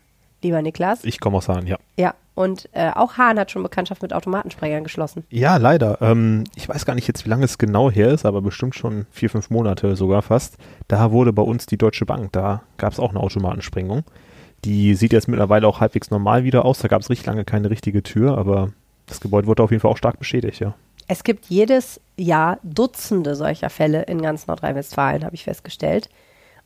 lieber 0.42 0.60
Niklas. 0.60 1.04
Ich 1.04 1.20
komme 1.20 1.38
aus 1.38 1.48
Hahn, 1.48 1.66
ja. 1.66 1.78
Ja, 1.96 2.14
und 2.34 2.68
äh, 2.72 2.90
auch 2.94 3.16
Hahn 3.16 3.38
hat 3.38 3.50
schon 3.50 3.62
Bekanntschaft 3.62 4.02
mit 4.02 4.12
Automatensprengern 4.12 4.84
geschlossen. 4.84 5.24
Ja, 5.30 5.56
leider. 5.56 6.02
Ähm, 6.02 6.44
ich 6.54 6.68
weiß 6.68 6.84
gar 6.84 6.94
nicht 6.94 7.08
jetzt, 7.08 7.24
wie 7.24 7.30
lange 7.30 7.44
es 7.44 7.58
genau 7.58 7.90
her 7.90 8.10
ist, 8.10 8.26
aber 8.26 8.42
bestimmt 8.42 8.74
schon 8.74 9.06
vier, 9.10 9.30
fünf 9.30 9.50
Monate 9.50 9.96
sogar 9.96 10.22
fast. 10.22 10.56
Da 10.86 11.12
wurde 11.12 11.32
bei 11.32 11.42
uns 11.42 11.66
die 11.66 11.78
Deutsche 11.78 12.06
Bank, 12.06 12.32
da 12.32 12.62
gab 12.76 12.92
es 12.92 13.00
auch 13.00 13.10
eine 13.10 13.20
Automatensprengung. 13.20 14.04
Die 14.64 14.94
sieht 14.94 15.12
jetzt 15.12 15.28
mittlerweile 15.28 15.66
auch 15.66 15.80
halbwegs 15.80 16.10
normal 16.10 16.44
wieder 16.44 16.64
aus. 16.64 16.78
Da 16.78 16.88
gab 16.88 17.00
es 17.00 17.10
richtig 17.10 17.26
lange 17.26 17.44
keine 17.44 17.70
richtige 17.70 18.02
Tür, 18.02 18.36
aber 18.36 18.70
das 19.08 19.20
Gebäude 19.20 19.46
wurde 19.46 19.62
auf 19.62 19.70
jeden 19.70 19.80
Fall 19.80 19.90
auch 19.90 19.96
stark 19.96 20.18
beschädigt, 20.18 20.60
ja. 20.60 20.74
Es 21.06 21.24
gibt 21.24 21.46
jedes 21.46 22.00
Jahr 22.16 22.58
Dutzende 22.62 23.34
solcher 23.34 23.70
Fälle 23.70 24.02
in 24.02 24.20
ganz 24.20 24.46
Nordrhein-Westfalen, 24.46 25.24
habe 25.24 25.34
ich 25.34 25.44
festgestellt. 25.44 26.10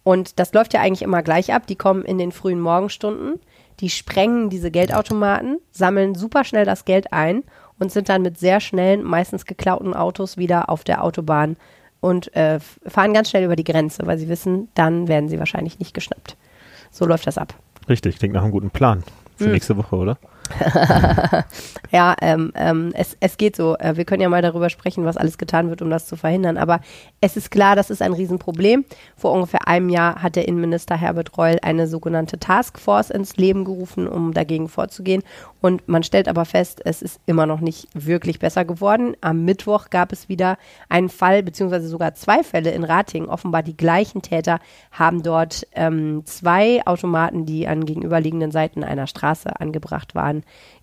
Und 0.02 0.40
das 0.40 0.52
läuft 0.52 0.74
ja 0.74 0.80
eigentlich 0.80 1.02
immer 1.02 1.22
gleich 1.22 1.54
ab. 1.54 1.66
Die 1.68 1.76
kommen 1.76 2.04
in 2.04 2.18
den 2.18 2.32
frühen 2.32 2.60
Morgenstunden, 2.60 3.38
die 3.78 3.88
sprengen 3.88 4.50
diese 4.50 4.72
Geldautomaten, 4.72 5.58
sammeln 5.70 6.16
super 6.16 6.42
schnell 6.42 6.64
das 6.64 6.84
Geld 6.84 7.12
ein 7.12 7.44
und 7.78 7.92
sind 7.92 8.08
dann 8.08 8.22
mit 8.22 8.36
sehr 8.38 8.58
schnellen, 8.60 9.04
meistens 9.04 9.44
geklauten 9.44 9.94
Autos 9.94 10.36
wieder 10.36 10.68
auf 10.68 10.82
der 10.82 11.04
Autobahn 11.04 11.56
und 12.00 12.34
äh, 12.34 12.58
fahren 12.84 13.14
ganz 13.14 13.30
schnell 13.30 13.44
über 13.44 13.54
die 13.54 13.64
Grenze, 13.64 14.04
weil 14.06 14.18
sie 14.18 14.28
wissen, 14.28 14.68
dann 14.74 15.06
werden 15.06 15.28
sie 15.28 15.38
wahrscheinlich 15.38 15.78
nicht 15.78 15.94
geschnappt. 15.94 16.36
So 16.90 17.06
läuft 17.06 17.28
das 17.28 17.38
ab. 17.38 17.54
Richtig, 17.88 18.18
klingt 18.18 18.34
nach 18.34 18.42
einem 18.42 18.50
guten 18.50 18.70
Plan 18.70 19.04
für 19.36 19.44
Hm. 19.44 19.52
nächste 19.52 19.76
Woche, 19.76 19.94
oder? 19.96 20.18
ja, 21.90 22.14
ähm, 22.20 22.52
ähm, 22.54 22.90
es, 22.94 23.16
es 23.20 23.36
geht 23.36 23.56
so. 23.56 23.76
Äh, 23.78 23.96
wir 23.96 24.04
können 24.04 24.22
ja 24.22 24.28
mal 24.28 24.42
darüber 24.42 24.70
sprechen, 24.70 25.04
was 25.04 25.16
alles 25.16 25.38
getan 25.38 25.68
wird, 25.68 25.82
um 25.82 25.90
das 25.90 26.06
zu 26.06 26.16
verhindern. 26.16 26.56
Aber 26.56 26.80
es 27.20 27.36
ist 27.36 27.50
klar, 27.50 27.76
das 27.76 27.90
ist 27.90 28.02
ein 28.02 28.12
Riesenproblem. 28.12 28.84
Vor 29.16 29.32
ungefähr 29.32 29.66
einem 29.68 29.88
Jahr 29.88 30.22
hat 30.22 30.36
der 30.36 30.48
Innenminister 30.48 30.96
Herbert 30.96 31.36
Reul 31.36 31.58
eine 31.62 31.86
sogenannte 31.86 32.38
Taskforce 32.38 33.10
ins 33.10 33.36
Leben 33.36 33.64
gerufen, 33.64 34.08
um 34.08 34.32
dagegen 34.32 34.68
vorzugehen. 34.68 35.22
Und 35.60 35.86
man 35.88 36.02
stellt 36.02 36.28
aber 36.28 36.44
fest, 36.44 36.80
es 36.84 37.02
ist 37.02 37.20
immer 37.26 37.46
noch 37.46 37.60
nicht 37.60 37.88
wirklich 37.94 38.40
besser 38.40 38.64
geworden. 38.64 39.16
Am 39.20 39.44
Mittwoch 39.44 39.90
gab 39.90 40.12
es 40.12 40.28
wieder 40.28 40.58
einen 40.88 41.08
Fall, 41.08 41.42
beziehungsweise 41.42 41.86
sogar 41.86 42.14
zwei 42.14 42.42
Fälle 42.42 42.70
in 42.70 42.84
Ratingen. 42.84 43.28
Offenbar 43.28 43.62
die 43.62 43.76
gleichen 43.76 44.22
Täter 44.22 44.58
haben 44.90 45.22
dort 45.22 45.66
ähm, 45.74 46.22
zwei 46.24 46.84
Automaten, 46.84 47.46
die 47.46 47.68
an 47.68 47.84
gegenüberliegenden 47.84 48.50
Seiten 48.50 48.82
einer 48.82 49.06
Straße 49.06 49.60
angebracht 49.60 50.14
waren, 50.14 50.31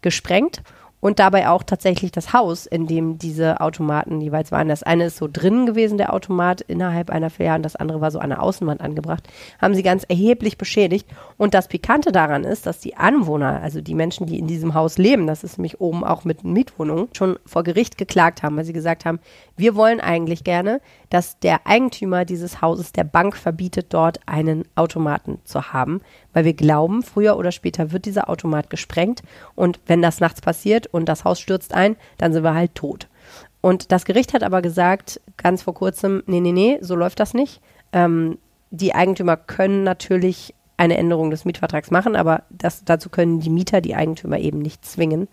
gesprengt 0.02 0.62
und 1.02 1.20
dabei 1.20 1.50
auch 1.50 1.64
tatsächlich 1.64 2.12
das 2.12 2.34
Haus, 2.34 2.66
in 2.66 2.88
dem 2.88 3.18
diese 3.18 3.62
Automaten 3.62 4.20
jeweils 4.22 4.52
waren. 4.52 4.68
Das 4.68 4.84
eine 4.84 5.06
ist 5.06 5.18
so 5.18 5.30
drinnen 5.32 5.66
gewesen, 5.66 5.98
der 5.98 6.14
Automat, 6.14 6.62
innerhalb 6.62 7.10
einer 7.10 7.30
Filiale, 7.30 7.58
und 7.58 7.64
das 7.64 7.76
andere 7.76 8.02
war 8.02 8.12
so 8.12 8.20
an 8.20 8.30
der 8.30 8.44
Außenwand 8.44 8.82
angebracht, 8.82 9.28
haben 9.62 9.76
sie 9.76 9.84
ganz 9.84 10.04
erheblich 10.04 10.58
beschädigt. 10.58 11.08
Und 11.38 11.54
das 11.54 11.68
Pikante 11.68 12.12
daran 12.12 12.44
ist, 12.44 12.66
dass 12.66 12.80
die 12.80 12.98
Anwohner, 12.98 13.62
also 13.62 13.82
die 13.82 13.96
Menschen, 13.96 14.28
die 14.28 14.40
in 14.40 14.48
diesem 14.48 14.74
Haus 14.74 14.98
leben, 14.98 15.28
das 15.28 15.44
ist 15.44 15.58
nämlich 15.58 15.80
oben 15.80 16.04
auch 16.04 16.26
mit 16.26 16.44
Mietwohnungen, 16.44 17.08
schon 17.14 17.40
vor 17.46 17.64
Gericht 17.64 17.98
geklagt 17.98 18.44
haben, 18.44 18.58
weil 18.58 18.66
sie 18.66 18.74
gesagt 18.74 19.06
haben, 19.06 19.20
wir 19.56 19.76
wollen 19.76 20.02
eigentlich 20.02 20.44
gerne, 20.44 20.82
dass 21.10 21.40
der 21.40 21.66
Eigentümer 21.66 22.26
dieses 22.26 22.62
Hauses 22.62 22.92
der 22.92 23.04
Bank 23.04 23.38
verbietet, 23.38 23.88
dort 23.94 24.20
einen 24.26 24.66
Automaten 24.76 25.40
zu 25.46 25.72
haben, 25.72 26.02
weil 26.40 26.46
wir 26.46 26.54
glauben, 26.54 27.04
früher 27.04 27.36
oder 27.36 27.52
später 27.52 27.92
wird 27.92 28.06
dieser 28.06 28.30
Automat 28.30 28.70
gesprengt 28.70 29.24
und 29.56 29.78
wenn 29.88 30.02
das 30.02 30.22
nachts 30.22 30.40
passiert 30.40 30.88
und 30.88 31.10
das 31.10 31.26
Haus 31.26 31.38
stürzt 31.38 31.74
ein, 31.74 31.98
dann 32.18 32.32
sind 32.32 32.44
wir 32.44 32.54
halt 32.54 32.76
tot. 32.76 33.10
Und 33.60 33.92
das 33.92 34.06
Gericht 34.06 34.34
hat 34.34 34.42
aber 34.42 34.62
gesagt, 34.62 35.20
ganz 35.36 35.64
vor 35.64 35.74
kurzem, 35.74 36.24
nee, 36.28 36.40
nee, 36.40 36.54
nee, 36.54 36.78
so 36.80 36.96
läuft 36.96 37.20
das 37.20 37.34
nicht. 37.34 37.60
Ähm, 37.92 38.38
die 38.72 38.96
Eigentümer 38.96 39.36
können 39.36 39.84
natürlich 39.84 40.54
eine 40.78 40.96
Änderung 40.96 41.30
des 41.30 41.44
Mietvertrags 41.44 41.92
machen, 41.92 42.16
aber 42.16 42.44
das, 42.50 42.86
dazu 42.86 43.10
können 43.10 43.42
die 43.42 43.50
Mieter 43.50 43.82
die 43.82 43.96
Eigentümer 43.96 44.40
eben 44.40 44.60
nicht 44.60 44.86
zwingen. 44.86 45.28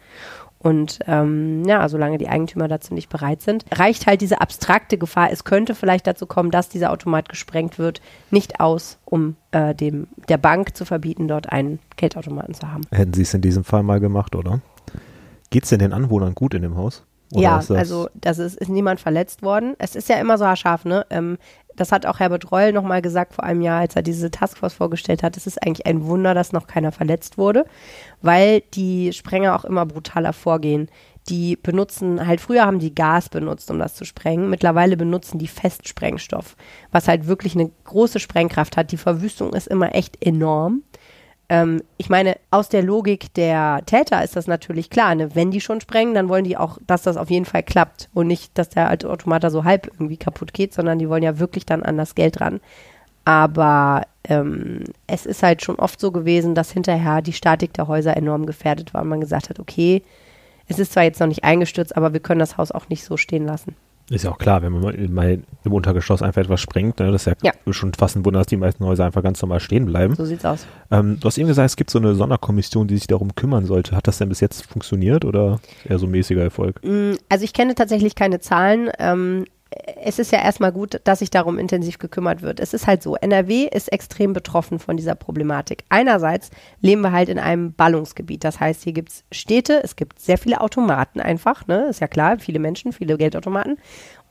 Und 0.58 0.98
ähm, 1.06 1.64
ja, 1.66 1.88
solange 1.88 2.18
die 2.18 2.28
Eigentümer 2.28 2.66
dazu 2.66 2.94
nicht 2.94 3.08
bereit 3.08 3.42
sind, 3.42 3.64
reicht 3.72 4.06
halt 4.06 4.20
diese 4.20 4.40
abstrakte 4.40 4.98
Gefahr, 4.98 5.30
es 5.30 5.44
könnte 5.44 5.74
vielleicht 5.74 6.06
dazu 6.06 6.26
kommen, 6.26 6.50
dass 6.50 6.68
dieser 6.68 6.90
Automat 6.90 7.28
gesprengt 7.28 7.78
wird, 7.78 8.00
nicht 8.30 8.58
aus, 8.58 8.98
um 9.04 9.36
äh, 9.52 9.74
dem, 9.74 10.08
der 10.28 10.38
Bank 10.38 10.76
zu 10.76 10.84
verbieten, 10.84 11.28
dort 11.28 11.52
einen 11.52 11.78
Geldautomaten 11.96 12.54
zu 12.54 12.72
haben. 12.72 12.82
Hätten 12.90 13.12
Sie 13.12 13.22
es 13.22 13.34
in 13.34 13.42
diesem 13.42 13.64
Fall 13.64 13.82
mal 13.82 14.00
gemacht, 14.00 14.34
oder? 14.34 14.60
Geht 15.50 15.64
es 15.64 15.70
denn 15.70 15.78
den 15.78 15.92
Anwohnern 15.92 16.34
gut 16.34 16.54
in 16.54 16.62
dem 16.62 16.76
Haus? 16.76 17.04
Oder 17.32 17.42
ja, 17.42 17.56
das- 17.58 17.70
also 17.70 18.08
das 18.14 18.38
ist, 18.38 18.56
ist 18.56 18.68
niemand 18.68 19.00
verletzt 19.00 19.42
worden. 19.42 19.74
Es 19.78 19.94
ist 19.96 20.08
ja 20.08 20.16
immer 20.16 20.38
so 20.38 20.46
haarscharf, 20.46 20.84
ne? 20.84 21.04
Ähm, 21.10 21.38
das 21.76 21.92
hat 21.92 22.06
auch 22.06 22.20
Herbert 22.20 22.50
Reul 22.50 22.72
nochmal 22.72 23.02
gesagt 23.02 23.34
vor 23.34 23.44
einem 23.44 23.62
Jahr, 23.62 23.80
als 23.80 23.96
er 23.96 24.02
diese 24.02 24.30
Taskforce 24.30 24.74
vorgestellt 24.74 25.22
hat. 25.22 25.36
Es 25.36 25.46
ist 25.46 25.62
eigentlich 25.62 25.86
ein 25.86 26.04
Wunder, 26.04 26.34
dass 26.34 26.52
noch 26.52 26.66
keiner 26.66 26.92
verletzt 26.92 27.38
wurde, 27.38 27.64
weil 28.22 28.62
die 28.74 29.12
Sprenger 29.12 29.54
auch 29.54 29.64
immer 29.64 29.86
brutaler 29.86 30.32
vorgehen. 30.32 30.88
Die 31.28 31.56
benutzen, 31.56 32.24
halt 32.26 32.40
früher 32.40 32.64
haben 32.64 32.78
die 32.78 32.94
Gas 32.94 33.28
benutzt, 33.28 33.70
um 33.70 33.78
das 33.78 33.94
zu 33.94 34.04
sprengen. 34.04 34.48
Mittlerweile 34.48 34.96
benutzen 34.96 35.38
die 35.38 35.48
Festsprengstoff, 35.48 36.56
was 36.92 37.08
halt 37.08 37.26
wirklich 37.26 37.54
eine 37.54 37.70
große 37.84 38.20
Sprengkraft 38.20 38.76
hat. 38.76 38.92
Die 38.92 38.96
Verwüstung 38.96 39.52
ist 39.52 39.66
immer 39.66 39.94
echt 39.94 40.24
enorm. 40.24 40.82
Ähm, 41.48 41.82
ich 41.96 42.08
meine, 42.08 42.36
aus 42.50 42.68
der 42.68 42.82
Logik 42.82 43.32
der 43.34 43.82
Täter 43.86 44.22
ist 44.24 44.36
das 44.36 44.46
natürlich 44.46 44.90
klar. 44.90 45.14
Ne? 45.14 45.34
Wenn 45.34 45.50
die 45.50 45.60
schon 45.60 45.80
sprengen, 45.80 46.14
dann 46.14 46.28
wollen 46.28 46.44
die 46.44 46.56
auch, 46.56 46.78
dass 46.86 47.02
das 47.02 47.16
auf 47.16 47.30
jeden 47.30 47.44
Fall 47.44 47.62
klappt 47.62 48.08
und 48.14 48.26
nicht, 48.26 48.56
dass 48.58 48.68
der 48.68 48.88
alte 48.88 49.10
Automat 49.10 49.50
so 49.50 49.64
halb 49.64 49.86
irgendwie 49.86 50.16
kaputt 50.16 50.52
geht, 50.52 50.74
sondern 50.74 50.98
die 50.98 51.08
wollen 51.08 51.22
ja 51.22 51.38
wirklich 51.38 51.64
dann 51.66 51.82
an 51.82 51.96
das 51.96 52.14
Geld 52.14 52.40
ran. 52.40 52.60
Aber 53.24 54.02
ähm, 54.24 54.84
es 55.06 55.26
ist 55.26 55.42
halt 55.42 55.62
schon 55.62 55.76
oft 55.76 56.00
so 56.00 56.12
gewesen, 56.12 56.54
dass 56.54 56.70
hinterher 56.70 57.22
die 57.22 57.32
Statik 57.32 57.72
der 57.74 57.88
Häuser 57.88 58.16
enorm 58.16 58.46
gefährdet 58.46 58.94
war 58.94 59.02
und 59.02 59.08
man 59.08 59.20
gesagt 59.20 59.50
hat, 59.50 59.58
okay, 59.58 60.02
es 60.68 60.78
ist 60.78 60.92
zwar 60.92 61.04
jetzt 61.04 61.20
noch 61.20 61.26
nicht 61.28 61.44
eingestürzt, 61.44 61.96
aber 61.96 62.12
wir 62.12 62.20
können 62.20 62.40
das 62.40 62.56
Haus 62.56 62.72
auch 62.72 62.88
nicht 62.88 63.04
so 63.04 63.16
stehen 63.16 63.46
lassen. 63.46 63.76
Ist 64.08 64.22
ja 64.24 64.30
auch 64.30 64.38
klar, 64.38 64.62
wenn 64.62 64.72
man 64.72 64.82
mal- 65.12 65.38
im 65.64 65.72
Untergeschoss 65.72 66.22
einfach 66.22 66.40
etwas 66.42 66.60
sprengt, 66.60 67.00
ne, 67.00 67.10
das 67.10 67.22
ist 67.26 67.26
ja, 67.42 67.50
Ja. 67.66 67.72
schon 67.72 67.92
fast 67.92 68.14
ein 68.16 68.24
Wunder, 68.24 68.38
dass 68.38 68.46
die 68.46 68.56
meisten 68.56 68.84
Häuser 68.84 69.04
einfach 69.04 69.22
ganz 69.22 69.42
normal 69.42 69.58
stehen 69.58 69.86
bleiben. 69.86 70.14
So 70.14 70.24
sieht's 70.24 70.44
aus. 70.44 70.64
Ähm, 70.92 71.18
du 71.20 71.26
hast 71.26 71.38
eben 71.38 71.48
gesagt, 71.48 71.66
es 71.70 71.76
gibt 71.76 71.90
so 71.90 71.98
eine 71.98 72.14
Sonderkommission, 72.14 72.86
die 72.86 72.96
sich 72.96 73.08
darum 73.08 73.34
kümmern 73.34 73.64
sollte. 73.66 73.96
Hat 73.96 74.06
das 74.06 74.18
denn 74.18 74.28
bis 74.28 74.38
jetzt 74.40 74.64
funktioniert 74.64 75.24
oder 75.24 75.58
eher 75.88 75.98
so 75.98 76.06
mäßiger 76.06 76.42
Erfolg? 76.42 76.80
Mm, 76.84 77.14
Also 77.28 77.44
ich 77.44 77.52
kenne 77.52 77.74
tatsächlich 77.74 78.14
keine 78.14 78.38
Zahlen. 78.38 78.90
Ähm, 79.00 79.44
es 79.70 80.20
ist 80.20 80.30
ja 80.30 80.38
erstmal 80.38 80.70
gut, 80.70 81.00
dass 81.04 81.18
sich 81.18 81.30
darum 81.30 81.58
intensiv 81.58 81.98
gekümmert 81.98 82.40
wird. 82.40 82.60
Es 82.60 82.72
ist 82.72 82.86
halt 82.86 83.02
so, 83.02 83.16
NRW 83.16 83.66
ist 83.66 83.92
extrem 83.92 84.32
betroffen 84.32 84.78
von 84.78 84.96
dieser 84.96 85.16
Problematik. 85.16 85.84
Einerseits 85.88 86.50
leben 86.80 87.00
wir 87.00 87.10
halt 87.10 87.28
in 87.28 87.40
einem 87.40 87.72
Ballungsgebiet. 87.72 88.44
Das 88.44 88.60
heißt, 88.60 88.84
hier 88.84 88.92
gibt 88.92 89.10
es 89.10 89.24
Städte, 89.32 89.82
es 89.82 89.96
gibt 89.96 90.20
sehr 90.20 90.38
viele 90.38 90.60
Automaten 90.60 91.20
einfach, 91.20 91.66
ne? 91.66 91.86
Ist 91.88 92.00
ja 92.00 92.06
klar, 92.06 92.38
viele 92.38 92.60
Menschen, 92.60 92.92
viele 92.92 93.18
Geldautomaten. 93.18 93.78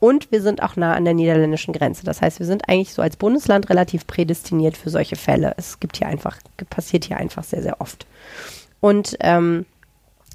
Und 0.00 0.32
wir 0.32 0.40
sind 0.40 0.62
auch 0.62 0.76
nah 0.76 0.94
an 0.94 1.04
der 1.04 1.14
niederländischen 1.14 1.74
Grenze. 1.74 2.04
Das 2.04 2.22
heißt, 2.22 2.38
wir 2.38 2.46
sind 2.46 2.68
eigentlich 2.68 2.94
so 2.94 3.02
als 3.02 3.16
Bundesland 3.16 3.68
relativ 3.68 4.06
prädestiniert 4.06 4.76
für 4.76 4.90
solche 4.90 5.16
Fälle. 5.16 5.54
Es 5.58 5.80
gibt 5.80 5.98
hier 5.98 6.06
einfach, 6.06 6.38
passiert 6.70 7.04
hier 7.04 7.18
einfach 7.18 7.44
sehr, 7.44 7.62
sehr 7.62 7.80
oft. 7.80 8.06
Und 8.80 9.16
ähm, 9.20 9.66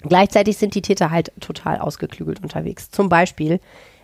Gleichzeitig 0.03 0.57
sind 0.57 0.73
die 0.73 0.81
Täter 0.81 1.11
halt 1.11 1.31
total 1.39 1.77
ausgeklügelt 1.77 2.41
unterwegs. 2.41 2.89
Zum 2.89 3.07
Beispiel 3.07 3.59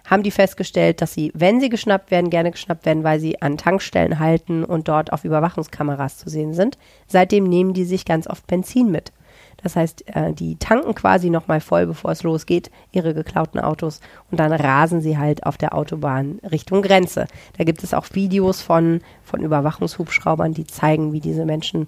haben 0.07 0.23
die 0.23 0.31
festgestellt, 0.31 1.01
dass 1.01 1.13
sie, 1.13 1.31
wenn 1.35 1.59
sie 1.59 1.69
geschnappt 1.69 2.09
werden, 2.09 2.31
gerne 2.31 2.51
geschnappt 2.51 2.85
werden, 2.85 3.03
weil 3.03 3.19
sie 3.19 3.41
an 3.41 3.57
Tankstellen 3.57 4.19
halten 4.19 4.63
und 4.63 4.87
dort 4.87 5.13
auf 5.13 5.23
Überwachungskameras 5.23 6.17
zu 6.17 6.29
sehen 6.29 6.53
sind. 6.53 6.77
Seitdem 7.05 7.43
nehmen 7.43 7.73
die 7.73 7.85
sich 7.85 8.05
ganz 8.05 8.27
oft 8.27 8.47
Benzin 8.47 8.89
mit. 8.89 9.11
Das 9.57 9.75
heißt, 9.75 10.15
äh, 10.15 10.33
die 10.33 10.55
tanken 10.55 10.93
quasi 10.93 11.29
nochmal 11.29 11.59
voll, 11.59 11.87
bevor 11.87 12.11
es 12.11 12.23
losgeht, 12.23 12.71
ihre 12.91 13.13
geklauten 13.13 13.59
Autos 13.59 14.01
und 14.31 14.39
dann 14.39 14.53
rasen 14.53 15.01
sie 15.01 15.17
halt 15.17 15.45
auf 15.45 15.57
der 15.57 15.75
Autobahn 15.75 16.39
Richtung 16.49 16.81
Grenze. 16.81 17.27
Da 17.57 17.63
gibt 17.63 17.83
es 17.83 17.93
auch 17.93 18.05
Videos 18.13 18.61
von, 18.61 19.01
von 19.23 19.41
Überwachungshubschraubern, 19.41 20.53
die 20.53 20.67
zeigen, 20.67 21.11
wie 21.11 21.19
diese 21.19 21.45
Menschen 21.45 21.87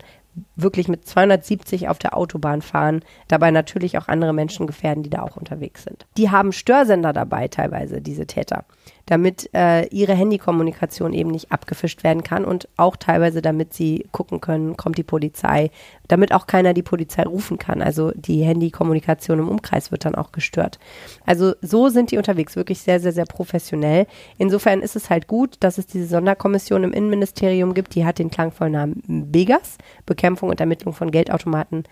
wirklich 0.55 0.87
mit 0.87 1.07
270 1.07 1.89
auf 1.89 1.99
der 1.99 2.15
Autobahn 2.15 2.61
fahren, 2.61 3.01
dabei 3.27 3.51
natürlich 3.51 3.97
auch 3.97 4.07
andere 4.07 4.33
Menschen 4.33 4.67
gefährden, 4.67 5.03
die 5.03 5.09
da 5.09 5.23
auch 5.23 5.37
unterwegs 5.37 5.83
sind. 5.83 6.05
Die 6.17 6.29
haben 6.29 6.51
Störsender 6.51 7.13
dabei 7.13 7.47
teilweise, 7.47 8.01
diese 8.01 8.27
Täter, 8.27 8.65
damit 9.09 9.49
äh, 9.55 9.87
ihre 9.87 10.13
Handykommunikation 10.13 11.13
eben 11.13 11.31
nicht 11.31 11.51
abgefischt 11.51 12.03
werden 12.03 12.23
kann 12.23 12.45
und 12.45 12.69
auch 12.77 12.95
teilweise, 12.95 13.41
damit 13.41 13.73
sie 13.73 14.05
gucken 14.11 14.39
können, 14.39 14.77
kommt 14.77 14.99
die 14.99 15.03
Polizei, 15.03 15.71
damit 16.07 16.31
auch 16.31 16.45
keiner 16.45 16.75
die 16.75 16.83
Polizei 16.83 17.23
rufen 17.23 17.57
kann. 17.57 17.81
Also 17.81 18.11
die 18.13 18.43
Handykommunikation 18.43 19.39
im 19.39 19.49
Umkreis 19.49 19.91
wird 19.91 20.05
dann 20.05 20.13
auch 20.13 20.31
gestört. 20.31 20.77
Also 21.25 21.53
so 21.61 21.89
sind 21.89 22.11
die 22.11 22.17
unterwegs, 22.17 22.55
wirklich 22.55 22.81
sehr, 22.81 22.99
sehr, 22.99 23.11
sehr 23.11 23.25
professionell. 23.25 24.05
Insofern 24.37 24.81
ist 24.81 24.95
es 24.95 25.09
halt 25.09 25.25
gut, 25.25 25.55
dass 25.59 25.79
es 25.79 25.87
diese 25.87 26.05
Sonderkommission 26.05 26.83
im 26.83 26.93
Innenministerium 26.93 27.73
gibt, 27.73 27.95
die 27.95 28.05
hat 28.05 28.19
den 28.19 28.29
klangvollen 28.29 28.73
Namen 28.73 29.01
BEGAS, 29.07 29.79
Bekämpfung 30.05 30.49
und 30.49 30.59
Ermittlung 30.59 30.93
von 30.93 31.09
Geldautomaten 31.09 31.83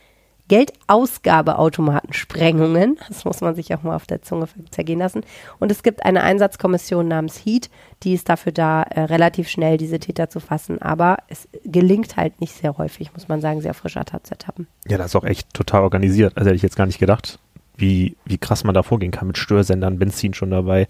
Geldausgabeautomatensprengungen. 0.47 2.97
Das 3.07 3.25
muss 3.25 3.41
man 3.41 3.55
sich 3.55 3.73
auch 3.73 3.81
mal 3.83 3.95
auf 3.95 4.05
der 4.05 4.21
Zunge 4.21 4.47
zergehen 4.71 4.99
lassen. 4.99 5.21
Und 5.59 5.71
es 5.71 5.83
gibt 5.83 6.05
eine 6.05 6.23
Einsatzkommission 6.23 7.07
namens 7.07 7.41
HEAT, 7.43 7.69
die 8.03 8.13
ist 8.13 8.29
dafür 8.29 8.51
da, 8.51 8.83
äh, 8.83 9.01
relativ 9.01 9.49
schnell 9.49 9.77
diese 9.77 9.99
Täter 9.99 10.29
zu 10.29 10.39
fassen. 10.39 10.81
Aber 10.81 11.17
es 11.27 11.47
gelingt 11.63 12.17
halt 12.17 12.39
nicht 12.41 12.53
sehr 12.53 12.77
häufig, 12.77 13.13
muss 13.13 13.27
man 13.27 13.41
sagen, 13.41 13.61
sehr 13.61 13.73
frischer 13.73 14.05
Tat. 14.05 14.17
Ja, 14.87 14.97
das 14.97 15.07
ist 15.07 15.15
auch 15.15 15.23
echt 15.23 15.53
total 15.53 15.83
organisiert. 15.83 16.33
Also 16.35 16.47
hätte 16.47 16.55
ich 16.55 16.61
jetzt 16.61 16.75
gar 16.75 16.85
nicht 16.85 16.99
gedacht, 16.99 17.39
wie, 17.75 18.15
wie 18.25 18.37
krass 18.37 18.63
man 18.63 18.73
da 18.73 18.83
vorgehen 18.83 19.11
kann 19.11 19.27
mit 19.27 19.37
Störsendern, 19.37 19.99
Benzin 19.99 20.33
schon 20.33 20.51
dabei. 20.51 20.87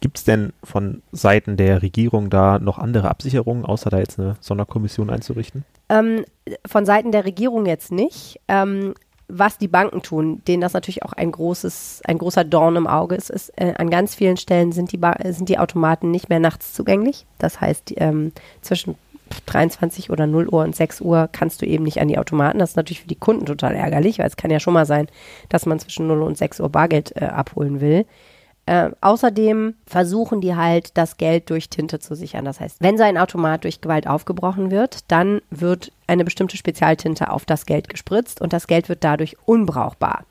Gibt 0.00 0.18
es 0.18 0.24
denn 0.24 0.52
von 0.62 1.02
Seiten 1.12 1.56
der 1.56 1.82
Regierung 1.82 2.30
da 2.30 2.58
noch 2.58 2.78
andere 2.78 3.10
Absicherungen, 3.10 3.64
außer 3.64 3.90
da 3.90 3.98
jetzt 3.98 4.18
eine 4.18 4.36
Sonderkommission 4.40 5.10
einzurichten? 5.10 5.64
Ähm, 5.88 6.24
von 6.66 6.86
Seiten 6.86 7.12
der 7.12 7.24
Regierung 7.24 7.66
jetzt 7.66 7.92
nicht. 7.92 8.40
Ähm, 8.48 8.94
was 9.28 9.56
die 9.56 9.68
Banken 9.68 10.02
tun, 10.02 10.42
denen 10.46 10.60
das 10.60 10.74
natürlich 10.74 11.02
auch 11.02 11.14
ein 11.14 11.32
großes, 11.32 12.02
ein 12.04 12.18
großer 12.18 12.44
Dorn 12.44 12.76
im 12.76 12.86
Auge 12.86 13.14
ist, 13.14 13.30
ist 13.30 13.50
äh, 13.56 13.72
an 13.76 13.88
ganz 13.88 14.14
vielen 14.14 14.36
Stellen 14.36 14.72
sind 14.72 14.92
die, 14.92 14.98
ba 14.98 15.16
sind 15.24 15.48
die 15.48 15.58
Automaten 15.58 16.10
nicht 16.10 16.28
mehr 16.28 16.40
nachts 16.40 16.74
zugänglich. 16.74 17.26
Das 17.38 17.60
heißt, 17.60 17.94
ähm, 17.96 18.32
zwischen 18.60 18.96
23 19.46 20.10
oder 20.10 20.26
0 20.26 20.48
Uhr 20.48 20.62
und 20.62 20.76
6 20.76 21.00
Uhr 21.00 21.28
kannst 21.32 21.62
du 21.62 21.66
eben 21.66 21.84
nicht 21.84 22.00
an 22.00 22.08
die 22.08 22.18
Automaten. 22.18 22.58
Das 22.58 22.70
ist 22.70 22.76
natürlich 22.76 23.00
für 23.00 23.08
die 23.08 23.14
Kunden 23.14 23.46
total 23.46 23.74
ärgerlich, 23.74 24.18
weil 24.18 24.26
es 24.26 24.36
kann 24.36 24.50
ja 24.50 24.60
schon 24.60 24.74
mal 24.74 24.86
sein, 24.86 25.08
dass 25.48 25.66
man 25.66 25.78
zwischen 25.78 26.06
0 26.06 26.22
und 26.22 26.36
6 26.36 26.60
Uhr 26.60 26.68
Bargeld 26.68 27.16
äh, 27.16 27.24
abholen 27.24 27.80
will. 27.80 28.04
Äh, 28.66 28.90
außerdem 29.02 29.74
versuchen 29.86 30.40
die 30.40 30.56
halt, 30.56 30.96
das 30.96 31.18
Geld 31.18 31.50
durch 31.50 31.68
Tinte 31.68 31.98
zu 31.98 32.14
sichern. 32.14 32.46
Das 32.46 32.60
heißt, 32.60 32.78
wenn 32.80 32.96
so 32.96 33.04
ein 33.04 33.18
Automat 33.18 33.64
durch 33.64 33.82
Gewalt 33.82 34.06
aufgebrochen 34.06 34.70
wird, 34.70 35.00
dann 35.08 35.42
wird 35.50 35.92
eine 36.06 36.24
bestimmte 36.24 36.56
Spezialtinte 36.56 37.30
auf 37.30 37.44
das 37.44 37.66
Geld 37.66 37.88
gespritzt 37.88 38.40
und 38.40 38.52
das 38.52 38.66
Geld 38.66 38.88
wird 38.88 39.04
dadurch 39.04 39.36
unbrauchbar. 39.44 40.24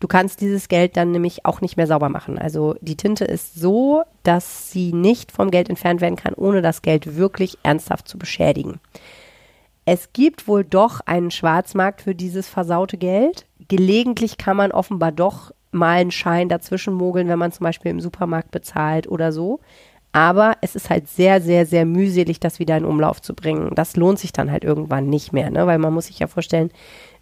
Du 0.00 0.08
kannst 0.08 0.40
dieses 0.40 0.68
Geld 0.68 0.96
dann 0.96 1.12
nämlich 1.12 1.46
auch 1.46 1.60
nicht 1.60 1.76
mehr 1.76 1.86
sauber 1.86 2.08
machen. 2.08 2.38
Also 2.38 2.74
die 2.80 2.96
Tinte 2.96 3.24
ist 3.24 3.54
so, 3.54 4.02
dass 4.22 4.70
sie 4.70 4.92
nicht 4.92 5.32
vom 5.32 5.50
Geld 5.50 5.68
entfernt 5.68 6.00
werden 6.00 6.16
kann, 6.16 6.34
ohne 6.34 6.62
das 6.62 6.82
Geld 6.82 7.16
wirklich 7.16 7.58
ernsthaft 7.62 8.08
zu 8.08 8.18
beschädigen. 8.18 8.80
Es 9.86 10.12
gibt 10.12 10.48
wohl 10.48 10.64
doch 10.64 11.00
einen 11.00 11.30
Schwarzmarkt 11.30 12.02
für 12.02 12.14
dieses 12.14 12.48
versaute 12.48 12.96
Geld. 12.96 13.46
Gelegentlich 13.68 14.38
kann 14.38 14.56
man 14.56 14.72
offenbar 14.72 15.12
doch 15.12 15.52
mal 15.74 15.98
einen 15.98 16.10
Schein 16.10 16.48
dazwischen 16.48 16.94
mogeln, 16.94 17.28
wenn 17.28 17.38
man 17.38 17.52
zum 17.52 17.64
Beispiel 17.64 17.90
im 17.90 18.00
Supermarkt 18.00 18.50
bezahlt 18.50 19.08
oder 19.08 19.32
so. 19.32 19.60
Aber 20.12 20.56
es 20.60 20.76
ist 20.76 20.90
halt 20.90 21.08
sehr, 21.08 21.40
sehr, 21.40 21.66
sehr 21.66 21.84
mühselig, 21.84 22.38
das 22.38 22.60
wieder 22.60 22.76
in 22.76 22.84
Umlauf 22.84 23.20
zu 23.20 23.34
bringen. 23.34 23.72
Das 23.74 23.96
lohnt 23.96 24.20
sich 24.20 24.32
dann 24.32 24.50
halt 24.52 24.62
irgendwann 24.62 25.08
nicht 25.08 25.32
mehr, 25.32 25.50
ne? 25.50 25.66
weil 25.66 25.78
man 25.78 25.92
muss 25.92 26.06
sich 26.06 26.20
ja 26.20 26.28
vorstellen, 26.28 26.70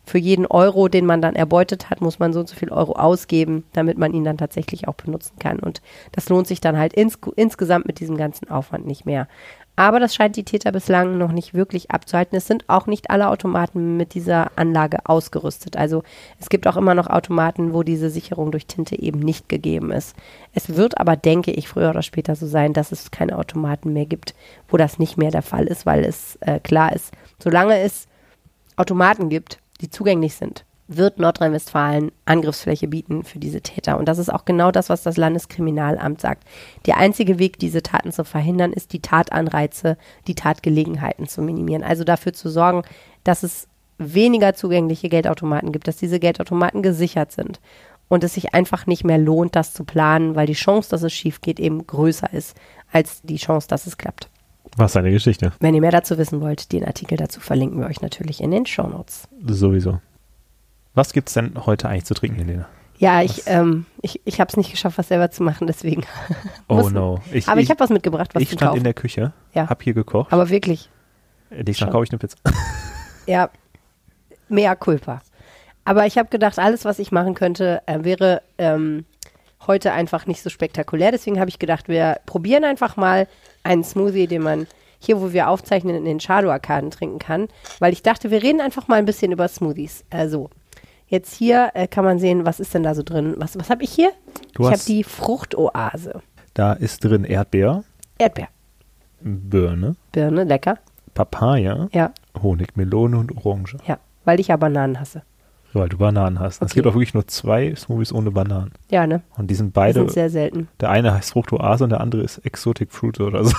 für 0.05 0.19
jeden 0.19 0.47
Euro, 0.47 0.89
den 0.89 1.07
man 1.07 1.23
dann 1.23 1.37
erbeutet 1.37 1.89
hat, 1.89 2.01
muss 2.01 2.19
man 2.19 2.33
so 2.33 2.41
und 2.41 2.49
so 2.49 2.57
viel 2.57 2.71
Euro 2.71 2.93
ausgeben, 2.93 3.65
damit 3.73 3.99
man 3.99 4.13
ihn 4.13 4.25
dann 4.25 4.37
tatsächlich 4.37 4.89
auch 4.89 4.95
benutzen 4.95 5.39
kann. 5.39 5.59
Und 5.61 5.81
das 6.11 6.29
lohnt 6.29 6.49
sich 6.49 6.61
dann 6.61 6.77
halt 6.77 6.93
ins, 6.93 7.19
insgesamt 7.37 7.87
mit 7.87 8.01
diesem 8.01 8.17
ganzen 8.17 8.51
Aufwand 8.51 8.85
nicht 8.87 9.07
mehr. 9.07 9.29
Aber 9.75 10.01
das 10.01 10.15
scheint 10.15 10.37
die 10.37 10.45
Täter 10.45 10.71
bislang 10.71 11.17
noch 11.17 11.33
nicht 11.33 11.55
wirklich 11.55 11.91
abzuhalten. 11.91 12.37
Es 12.37 12.47
sind 12.47 12.69
auch 12.69 12.87
nicht 12.87 13.11
alle 13.11 13.29
Automaten 13.29 13.97
mit 13.97 14.13
dieser 14.13 14.51
Anlage 14.57 15.07
ausgerüstet. 15.07 15.77
Also 15.77 16.03
es 16.39 16.51
gibt 16.51 16.67
auch 16.67 16.77
immer 16.77 16.95
noch 16.95 17.07
Automaten, 17.07 17.73
wo 17.73 17.83
diese 17.83 18.11
Sicherung 18.11 18.53
durch 18.53 18.67
Tinte 18.67 19.01
eben 19.01 19.21
nicht 19.21 19.49
gegeben 19.49 19.91
ist. 19.91 20.15
Es 20.53 20.77
wird 20.77 20.99
aber, 20.99 21.17
denke 21.17 21.53
ich, 21.53 21.69
früher 21.69 21.91
oder 21.91 22.03
später 22.03 22.37
so 22.37 22.47
sein, 22.47 22.75
dass 22.75 22.93
es 22.93 23.11
keine 23.11 23.39
Automaten 23.39 23.95
mehr 23.95 24.07
gibt, 24.07 24.35
wo 24.69 24.77
das 24.77 24.99
nicht 24.99 25.17
mehr 25.17 25.31
der 25.31 25.43
Fall 25.43 25.65
ist, 25.65 25.87
weil 25.87 26.05
es 26.05 26.37
äh, 26.41 26.61
klar 26.61 26.93
ist, 26.95 27.13
solange 27.39 27.79
es 27.79 28.09
Automaten 28.77 29.31
gibt, 29.31 29.59
die 29.81 29.89
zugänglich 29.89 30.35
sind, 30.35 30.67
wird 30.97 31.19
Nordrhein-Westfalen 31.19 32.13
Angriffsfläche 32.25 32.89
bieten 32.89 33.25
für 33.25 33.39
diese 33.39 33.61
Täter. 33.61 33.99
Und 33.99 34.07
das 34.07 34.19
ist 34.19 34.33
auch 34.33 34.45
genau 34.45 34.71
das, 34.71 34.89
was 34.89 35.03
das 35.03 35.17
Landeskriminalamt 35.17 36.21
sagt. 36.21 36.45
Der 36.87 36.97
einzige 36.97 37.39
Weg, 37.39 37.59
diese 37.59 37.83
Taten 37.83 38.13
zu 38.13 38.25
verhindern, 38.25 38.73
ist 38.73 38.93
die 38.93 39.01
Tatanreize, 39.01 39.97
die 40.27 40.35
Tatgelegenheiten 40.35 41.27
zu 41.27 41.43
minimieren. 41.43 41.83
Also 41.83 42.05
dafür 42.05 42.33
zu 42.33 42.49
sorgen, 42.49 42.83
dass 43.25 43.43
es 43.43 43.69
weniger 43.99 44.55
zugängliche 44.55 45.09
Geldautomaten 45.09 45.73
gibt, 45.73 45.89
dass 45.89 45.97
diese 45.97 46.19
Geldautomaten 46.19 46.83
gesichert 46.83 47.33
sind 47.33 47.61
und 48.09 48.25
es 48.25 48.35
sich 48.35 48.55
einfach 48.55 48.87
nicht 48.87 49.05
mehr 49.05 49.19
lohnt, 49.19 49.57
das 49.57 49.73
zu 49.73 49.85
planen, 49.85 50.35
weil 50.35 50.47
die 50.47 50.53
Chance, 50.53 50.91
dass 50.91 51.03
es 51.03 51.13
schief 51.13 51.41
geht, 51.41 51.61
eben 51.61 51.87
größer 51.87 52.33
ist 52.33 52.57
als 52.91 53.23
die 53.23 53.37
Chance, 53.37 53.69
dass 53.69 53.87
es 53.87 53.97
klappt. 53.97 54.29
Was 54.77 54.97
eine 54.97 55.11
Geschichte. 55.11 55.53
Wenn 55.61 55.75
ihr 55.75 55.81
mehr 55.81 55.91
dazu 55.91 56.19
wissen 56.19 56.41
wollt, 56.41 56.73
den 56.73 56.85
Artikel 56.85 57.17
dazu 57.17 57.41
verlinken 57.41 57.81
wir 57.81 57.87
euch 57.87 58.01
natürlich 58.01 58.41
in 58.41 58.51
den 58.51 58.67
Show 58.67 58.87
Notes. 58.87 59.29
Sowieso. 59.47 60.01
Was 60.95 61.13
gibt 61.13 61.29
es 61.29 61.35
denn 61.35 61.55
heute 61.67 61.89
eigentlich 61.89 62.05
zu 62.05 62.15
trinken, 62.15 62.39
Helene? 62.39 62.67
Ja, 62.99 63.23
ich, 63.23 63.43
ähm, 63.47 63.87
ich, 64.01 64.21
ich 64.25 64.41
habe 64.41 64.49
es 64.49 64.57
nicht 64.57 64.71
geschafft, 64.71 64.99
was 64.99 65.09
selber 65.09 65.31
zu 65.31 65.43
machen, 65.43 65.67
deswegen. 65.67 66.05
Oh 66.69 66.89
no. 66.91 67.19
Ich, 67.33 67.49
aber 67.49 67.59
ich, 67.61 67.65
ich 67.65 67.71
habe 67.71 67.81
was 67.81 67.91
mitgebracht, 67.91 68.35
was 68.35 68.43
Ich 68.43 68.49
stand 68.51 68.63
Kaufen. 68.63 68.79
in 68.79 68.85
der 68.85 68.95
Küche, 68.95 69.33
Ja. 69.55 69.69
hab 69.69 69.83
hier 69.83 69.95
gekocht. 69.95 70.33
Aber 70.33 70.49
wirklich, 70.51 70.89
Nächstes 71.51 71.81
Mal 71.81 71.87
Schon. 71.87 71.93
kaufe 71.93 72.05
ich 72.05 72.11
eine 72.11 72.19
Pizza. 72.19 72.37
ja, 73.27 73.51
mehr 74.49 74.75
Culpa. 74.77 75.21
Aber 75.85 76.07
ich 76.07 76.17
habe 76.17 76.29
gedacht, 76.29 76.59
alles, 76.59 76.85
was 76.85 76.99
ich 76.99 77.11
machen 77.13 77.35
könnte, 77.35 77.83
äh, 77.87 78.05
wäre 78.05 78.43
ähm, 78.59 79.05
heute 79.67 79.93
einfach 79.93 80.27
nicht 80.27 80.43
so 80.43 80.49
spektakulär. 80.49 81.11
Deswegen 81.11 81.41
habe 81.41 81.51
ich 81.51 81.59
gedacht, 81.59 81.89
wir 81.89 82.21
probieren 82.25 82.65
einfach 82.65 82.97
mal 82.97 83.27
einen 83.65 83.83
Smoothie, 83.85 84.29
den 84.29 84.43
man 84.43 84.67
hier, 84.99 85.21
wo 85.21 85.33
wir 85.33 85.49
aufzeichnen, 85.49 85.97
in 85.97 86.05
den 86.05 86.21
Shadow-Arkaden 86.21 86.91
trinken 86.93 87.19
kann. 87.19 87.49
Weil 87.81 87.93
ich 87.93 88.03
dachte, 88.03 88.31
wir 88.31 88.43
reden 88.43 88.61
einfach 88.61 88.87
mal 88.89 88.97
ein 88.97 89.05
bisschen 89.07 89.33
über 89.33 89.49
Smoothies. 89.49 90.05
Also, 90.11 90.49
jetzt 91.13 91.33
hier 91.35 91.71
äh, 91.75 91.87
kann 91.87 92.05
man 92.05 92.19
sehen, 92.19 92.45
was 92.45 92.59
ist 92.59 92.75
denn 92.75 92.83
da 92.83 92.95
so 92.97 93.03
drin. 93.05 93.35
Was, 93.39 93.57
was 93.59 93.71
habe 93.71 93.85
ich 93.85 93.93
hier? 93.93 94.11
Du 94.55 94.65
ich 94.65 94.71
habe 94.71 94.83
die 94.87 95.05
Fruchtoase. 95.05 96.21
Da 96.55 96.73
ist 96.73 97.05
drin 97.05 97.25
Erdbeer, 97.25 97.85
Erdbeer, 98.19 98.49
Birne, 99.21 99.95
Birne, 100.11 100.45
lecker. 100.45 100.79
Papaya, 101.15 101.89
Ja, 101.93 102.13
Honig, 102.43 102.77
Melone 102.77 103.19
und 103.19 103.37
Orange. 103.37 103.77
ja, 103.87 103.99
weil 104.25 104.41
ich 104.41 104.49
ja 104.49 104.57
Bananen 104.57 104.99
hasse. 104.99 105.23
Weil 105.75 105.89
du 105.89 105.97
Bananen 105.99 106.39
hast. 106.41 106.57
Es 106.61 106.63
Okay. 106.71 106.75
gibt 106.75 106.87
auch 106.89 106.95
wirklich 106.95 107.15
nur 107.15 107.27
zwei 107.29 107.75
Smoothies 107.75 108.13
ohne 108.13 108.31
Bananen. 108.31 108.73
Ja, 108.91 109.07
ne? 109.07 109.23
Und 109.39 109.51
die 109.51 109.55
sind 109.55 109.69
Die 109.69 109.73
beide, 109.73 110.01
sind 110.01 110.11
sehr 110.11 110.29
selten. 110.31 110.69
der 110.81 110.91
eine 110.91 111.15
heißt 111.15 111.33
Fructoase 111.33 111.85
und 111.85 111.91
der 111.91 112.01
andere 112.01 112.23
ist 112.23 112.39
Exotic 112.45 112.93
Fruit 112.93 113.19
oder 113.21 113.45
so. 113.45 113.55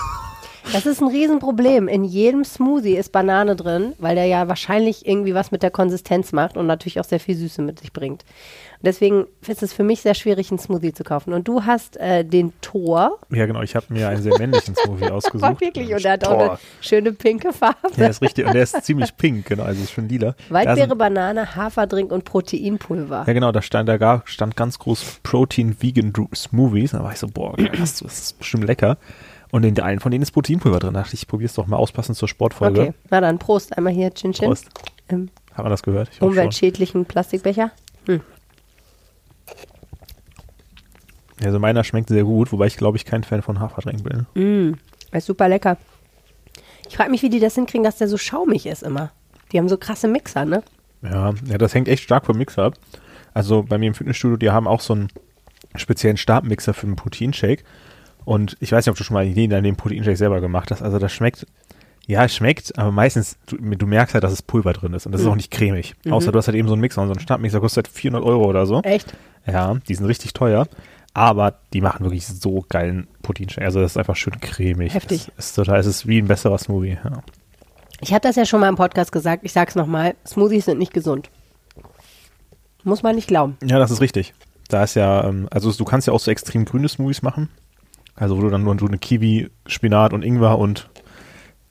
Das 0.72 0.86
ist 0.86 1.02
ein 1.02 1.08
Riesenproblem. 1.08 1.88
In 1.88 2.04
jedem 2.04 2.44
Smoothie 2.44 2.96
ist 2.96 3.12
Banane 3.12 3.56
drin, 3.56 3.94
weil 4.00 4.16
der 4.16 4.26
ja 4.26 4.48
wahrscheinlich 4.48 5.06
irgendwie 5.06 5.34
was 5.34 5.52
mit 5.52 5.62
der 5.62 5.72
Konsistenz 5.72 6.32
macht 6.32 6.58
und 6.58 6.68
natürlich 6.68 7.00
auch 7.00 7.06
sehr 7.06 7.20
viel 7.20 7.36
Süße 7.36 7.62
mit 7.62 7.80
sich 7.80 7.92
bringt. 7.92 8.24
Und 8.24 8.88
deswegen 8.88 9.26
ist 9.48 9.62
es 9.64 9.74
für 9.74 9.84
mich 9.84 10.02
sehr 10.02 10.14
schwierig, 10.14 10.52
einen 10.52 10.60
Smoothie 10.60 10.94
zu 10.94 11.04
kaufen. 11.04 11.34
Und 11.34 11.48
du 11.48 11.66
hast 11.66 11.98
äh, 11.98 12.24
den 12.24 12.54
Tor. 12.62 13.20
Ja, 13.30 13.46
genau. 13.46 13.62
Ich 13.62 13.76
habe 13.76 13.86
mir 13.90 14.10
einen 14.10 14.22
sehr 14.22 14.38
männlichen 14.38 14.76
Smoothie 14.76 15.06
ausgesucht. 15.12 15.42
War 15.42 15.60
wirklich. 15.60 15.94
Und 15.94 16.04
der 16.04 16.14
hat 16.14 16.28
auch 16.28 16.40
eine 16.40 16.50
Boah. 16.50 16.60
schöne 16.82 17.14
pinke 17.14 17.54
Farbe. 17.54 17.78
Der 17.98 18.10
ist 18.10 18.22
richtig, 18.22 18.46
und 18.46 18.54
der 18.54 18.64
ist 18.64 18.84
ziemlich 18.84 19.16
pink, 19.16 19.46
genau, 19.46 19.64
also 19.64 19.82
ist 19.84 19.92
schon 19.92 20.10
lila. 20.10 20.36
Waldbeere, 20.50 20.96
Banane, 20.96 21.56
Haferdrink 21.56 22.12
und 22.12 22.26
Proteinpulver. 22.26 23.24
Ja, 23.28 23.34
genau, 23.34 23.52
da 23.52 23.62
stand, 23.62 23.90
da 23.90 23.98
gar, 23.98 24.24
stand 24.26 24.56
ganz 24.56 24.80
groß 24.80 25.20
Protein 25.24 25.76
Vegan 25.80 26.14
Smoothies. 26.34 26.92
Da 26.92 27.04
war 27.04 27.12
ich 27.12 27.20
so, 27.20 27.28
boah, 27.28 27.56
das 27.58 28.02
ist 28.02 28.38
bestimmt 28.40 28.66
lecker. 28.66 28.98
Und 29.54 29.64
in 29.64 29.80
allen 29.80 30.00
von 30.00 30.12
denen 30.12 30.24
ist 30.24 30.32
Proteinpulver 30.32 30.80
drin. 30.80 30.96
Da 30.96 31.02
dachte 31.02 31.14
ich, 31.14 31.22
ich 31.22 31.28
probier's 31.28 31.54
doch 31.54 31.68
mal 31.68 31.78
auspassend 31.78 32.18
zur 32.18 32.28
Sportfolge. 32.28 32.82
Okay, 32.82 32.94
na 33.12 33.22
dann 33.22 33.38
Prost. 33.38 33.78
Einmal 33.78 33.94
hier, 33.94 34.12
Chin 34.12 34.34
Chin. 34.34 34.48
Prost. 34.48 34.68
Im 35.10 35.30
Hat 35.54 35.64
man 35.64 35.70
das 35.70 35.84
gehört? 35.84 36.10
Ich 36.12 36.20
umweltschädlichen 36.24 37.06
Plastikbecher. 37.06 37.70
Also 41.44 41.60
meiner 41.60 41.84
schmeckt 41.84 42.10
sehr 42.10 42.24
gut, 42.24 42.52
wobei 42.52 42.66
ich 42.66 42.78
glaube 42.78 42.98
ich 42.98 43.06
kein 43.06 43.24
Fan 43.24 43.44
von 43.44 43.60
Haferdrink 43.60 44.04
bin. 44.04 44.26
Mm, 44.34 44.74
ist 45.16 45.28
super 45.28 45.48
lecker. 45.48 45.78
Ich 46.90 46.98
frage 46.98 47.12
mich, 47.12 47.22
wie 47.22 47.30
die 47.30 47.40
das 47.40 47.54
hinkriegen, 47.54 47.84
dass 47.84 47.98
der 47.98 48.08
so 48.08 48.18
schaumig 48.18 48.66
ist 48.66 48.82
immer. 48.82 49.12
Die 49.52 49.60
haben 49.60 49.70
so 49.70 49.78
krasse 49.78 50.08
Mixer, 50.08 50.46
ne? 50.46 50.64
Ja, 51.04 51.32
ja, 51.46 51.60
das 51.60 51.76
hängt 51.76 51.88
echt 51.88 52.02
stark 52.02 52.26
vom 52.26 52.40
Mixer 52.40 52.64
ab. 52.64 52.74
Also 53.36 53.62
bei 53.62 53.78
mir 53.78 53.86
im 53.86 53.94
Fitnessstudio, 53.94 54.38
die 54.38 54.50
haben 54.50 54.68
auch 54.68 54.82
so 54.82 54.94
einen 54.94 55.10
speziellen 55.76 56.18
Stabmixer 56.18 56.74
für 56.74 56.88
einen 56.88 56.96
Proteinshake. 56.96 57.64
Und 58.26 58.58
ich 58.60 58.72
weiß 58.72 58.86
nicht, 58.86 58.92
ob 58.92 58.98
du 58.98 59.04
schon 59.04 59.16
mal 59.16 59.26
Ideen 59.26 59.54
an 59.54 59.64
dem 59.64 59.76
Proteinshake 59.76 60.18
selber 60.18 60.42
gemacht 60.42 60.72
hast. 60.72 60.82
Also 60.82 61.00
das 61.00 61.12
schmeckt, 61.12 61.46
ja, 62.06 62.26
es 62.26 62.36
schmeckt, 62.36 62.78
aber 62.78 62.92
meistens, 62.92 63.38
du, 63.46 63.58
du 63.58 63.88
merkst 63.88 64.14
halt, 64.14 64.24
dass 64.24 64.34
es 64.34 64.42
Pulver 64.42 64.74
drin 64.74 64.94
ist. 64.94 65.06
Und 65.06 65.14
das 65.14 65.22
ist 65.22 65.28
auch 65.28 65.36
nicht 65.36 65.52
cremig. 65.52 65.96
Außer 66.10 66.32
du 66.32 66.38
hast 66.38 66.48
halt 66.48 66.58
eben 66.58 66.68
so 66.68 66.74
einen 66.74 66.82
Mixer 66.82 67.02
und 67.02 67.08
so 67.08 67.14
ein 67.14 67.20
Stabmixer 67.20 67.60
kostet 67.60 67.88
halt 67.88 67.96
400 67.96 68.24
Euro 68.28 68.46
oder 68.46 68.66
so. 68.66 68.82
Echt? 68.82 69.14
Ja, 69.46 69.76
die 69.88 69.96
sind 69.96 70.06
richtig 70.06 70.34
teuer. 70.34 70.68
Aber 71.14 71.60
die 71.74 71.82
machen 71.82 72.04
wirklich 72.04 72.26
so 72.26 72.66
geilen 72.68 73.08
Proteinshake. 73.22 73.66
Also 73.66 73.80
das 73.80 73.92
ist 73.92 73.98
einfach 73.98 74.16
schön 74.16 74.40
cremig. 74.40 74.94
Heftig. 74.94 75.32
Es 75.38 75.48
ist 75.48 75.56
total, 75.56 75.80
es 75.80 75.86
ist 75.86 76.08
wie 76.08 76.20
ein 76.20 76.28
besserer 76.28 76.58
Smoothie. 76.58 76.98
Ja. 77.04 77.22
Ich 78.02 78.14
hatte 78.14 78.28
das 78.28 78.36
ja 78.36 78.46
schon 78.46 78.60
mal 78.60 78.70
im 78.70 78.76
Podcast 78.76 79.12
gesagt. 79.12 79.44
Ich 79.46 79.54
sag's 79.54 79.76
nochmal. 79.76 80.16
Smoothies 80.28 80.66
sind 80.66 80.80
nicht 80.80 80.94
gesund. 80.94 81.30
Muss 82.84 83.04
man 83.04 83.16
nicht 83.16 83.28
glauben. 83.28 83.58
Ja, 83.64 83.80
das 83.80 83.92
ist 83.92 84.02
richtig. 84.02 84.34
Da 84.68 84.84
ist 84.84 84.96
ja, 84.96 85.24
ähm, 85.24 85.48
also 85.52 85.72
du 85.72 85.86
kannst 85.86 86.08
ja 86.08 86.14
auch 86.14 86.20
so 86.20 86.32
extrem 86.32 86.66
grüne 86.66 86.90
Smoothies 86.90 87.22
machen. 87.22 87.50
Also 88.16 88.38
wo 88.38 88.42
du 88.42 88.50
dann 88.50 88.64
nur 88.64 88.78
so 88.80 88.86
eine 88.88 88.98
Kiwi, 88.98 89.50
Spinat 89.66 90.14
und 90.14 90.24
Ingwer 90.24 90.58
und 90.60 90.90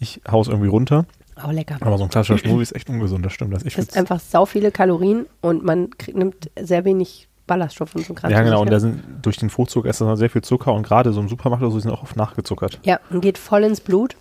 ich 0.01 0.21
hau's 0.31 0.49
irgendwie 0.49 0.69
runter. 0.69 1.07
Aber 1.37 1.53
lecker. 1.53 1.77
Aber 1.81 1.97
so 1.99 2.05
ein 2.05 2.11
klassischer 2.11 2.39
Smoothie 2.39 2.63
ist 2.63 2.75
echt 2.75 2.89
ungesund, 2.89 3.25
das 3.25 3.33
stimmt. 3.33 3.55
Das. 3.55 3.63
Ist 3.63 3.75
find's- 3.75 3.97
einfach 3.97 4.21
sau 4.21 4.45
viele 4.45 4.71
Kalorien 4.71 5.27
und 5.41 5.65
man 5.65 5.91
kriegt, 5.91 6.17
nimmt 6.19 6.51
sehr 6.61 6.85
wenig 6.85 7.29
Ballaststoffe 7.47 7.95
und 7.95 8.07
so 8.07 8.15
Kram. 8.15 8.31
ja, 8.31 8.43
genau. 8.43 8.61
Und 8.63 8.71
da 8.71 8.79
sind 8.81 9.03
durch 9.23 9.37
den 9.37 9.51
Fruchtzucker 9.51 9.89
ist 9.89 10.01
da 10.01 10.17
sehr 10.17 10.31
viel 10.31 10.43
Zucker 10.43 10.73
und 10.73 10.83
gerade 10.85 11.13
so 11.13 11.21
im 11.21 11.29
Supermarkt 11.29 11.63
oder 11.63 11.73
so 11.73 11.81
sind 11.81 11.91
auch 11.91 12.03
oft 12.03 12.17
nachgezuckert. 12.17 12.79
Ja, 12.85 13.01
und 13.11 13.21
geht 13.21 13.39
voll 13.39 13.65
ins 13.65 13.81
Blut. 13.81 14.17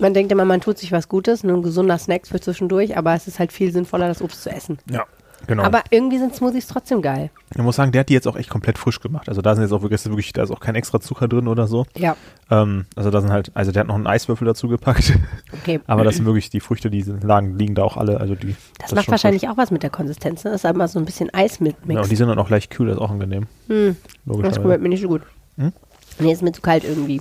Man 0.00 0.12
denkt 0.14 0.32
immer, 0.32 0.44
man 0.44 0.60
tut 0.60 0.78
sich 0.78 0.90
was 0.92 1.08
Gutes, 1.08 1.44
nur 1.44 1.56
ein 1.56 1.62
gesunder 1.62 1.98
Snack 1.98 2.26
für 2.26 2.40
zwischendurch, 2.40 2.96
aber 2.96 3.14
es 3.14 3.26
ist 3.28 3.38
halt 3.38 3.52
viel 3.52 3.72
sinnvoller, 3.72 4.08
das 4.08 4.22
Obst 4.22 4.42
zu 4.42 4.50
essen. 4.50 4.78
Ja, 4.90 5.04
genau. 5.46 5.62
Aber 5.62 5.82
irgendwie 5.90 6.18
sind 6.18 6.34
Smoothies 6.34 6.66
trotzdem 6.66 7.02
geil. 7.02 7.30
ich 7.54 7.62
muss 7.62 7.76
sagen, 7.76 7.92
der 7.92 8.00
hat 8.00 8.08
die 8.08 8.12
jetzt 8.14 8.26
auch 8.28 8.36
echt 8.36 8.50
komplett 8.50 8.78
frisch 8.78 9.00
gemacht. 9.00 9.28
Also 9.28 9.42
da 9.42 9.54
sind 9.54 9.62
jetzt 9.62 9.72
auch 9.72 9.82
wirklich, 9.82 10.02
das 10.02 10.10
wirklich 10.10 10.32
da 10.32 10.42
ist 10.42 10.50
auch 10.50 10.60
kein 10.60 10.74
extra 10.74 11.00
Zucker 11.00 11.28
drin 11.28 11.48
oder 11.48 11.66
so. 11.66 11.86
Ja, 11.96 12.16
Ähm, 12.50 12.86
also 12.96 13.10
da 13.10 13.20
sind 13.20 13.30
halt, 13.30 13.50
also 13.54 13.72
der 13.72 13.80
hat 13.80 13.88
noch 13.88 13.94
einen 13.94 14.06
Eiswürfel 14.06 14.46
dazu 14.46 14.68
gepackt. 14.68 15.12
okay. 15.52 15.80
Aber 15.86 16.04
das 16.04 16.16
sind 16.16 16.26
wirklich 16.26 16.50
die 16.50 16.60
Früchte, 16.60 16.90
die 16.90 17.02
lagen, 17.02 17.58
liegen 17.58 17.74
da 17.74 17.82
auch 17.82 17.96
alle. 17.96 18.20
Also 18.20 18.34
die. 18.34 18.56
das, 18.78 18.90
ist 18.90 18.96
macht 18.96 19.08
wahrscheinlich 19.08 19.48
auch 19.48 19.56
was 19.56 19.70
mit 19.70 19.82
der 19.82 19.90
Konsistenz. 19.90 20.44
Ne? 20.44 20.50
Das 20.52 20.60
ist 20.62 20.66
einmal 20.66 20.88
so 20.88 20.98
ein 20.98 21.04
bisschen 21.04 21.32
Eis 21.32 21.60
mit 21.60 21.76
frisch. 21.86 21.96
Ja, 21.96 22.02
und 22.02 22.10
die 22.10 22.16
sind 22.16 22.28
dann 22.28 22.38
auch 22.38 22.50
leicht 22.50 22.70
kühl, 22.70 22.86
das 22.88 22.96
ist 22.96 23.02
auch 23.02 23.10
angenehm. 23.10 23.46
Hm, 23.68 23.96
das 24.26 24.56
schmeckt 24.56 24.82
mir 24.82 24.88
nicht 24.88 25.02
so 25.02 25.08
gut. 25.08 25.22
Hm? 25.56 25.72
Nee, 26.18 26.32
ist 26.32 26.42
mir 26.42 26.52
zu 26.52 26.60
kalt 26.62 26.84
irgendwie. 26.84 27.20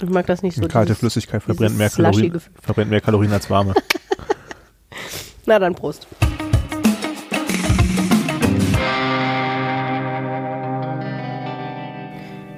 Ich 0.00 0.08
mag 0.10 0.26
das 0.26 0.42
nicht 0.42 0.54
so. 0.54 0.60
Eine 0.62 0.68
kalte 0.68 0.86
dieses- 0.88 1.00
Flüssigkeit 1.00 1.42
verbrennt 1.42 1.76
mehr, 1.76 1.90
Kalorien, 1.90 2.40
verbrennt 2.62 2.90
mehr 2.90 3.00
Kalorien 3.00 3.32
als 3.32 3.50
warme. 3.50 3.74
Na 5.46 5.58
dann 5.58 5.74
Prost. 5.74 6.06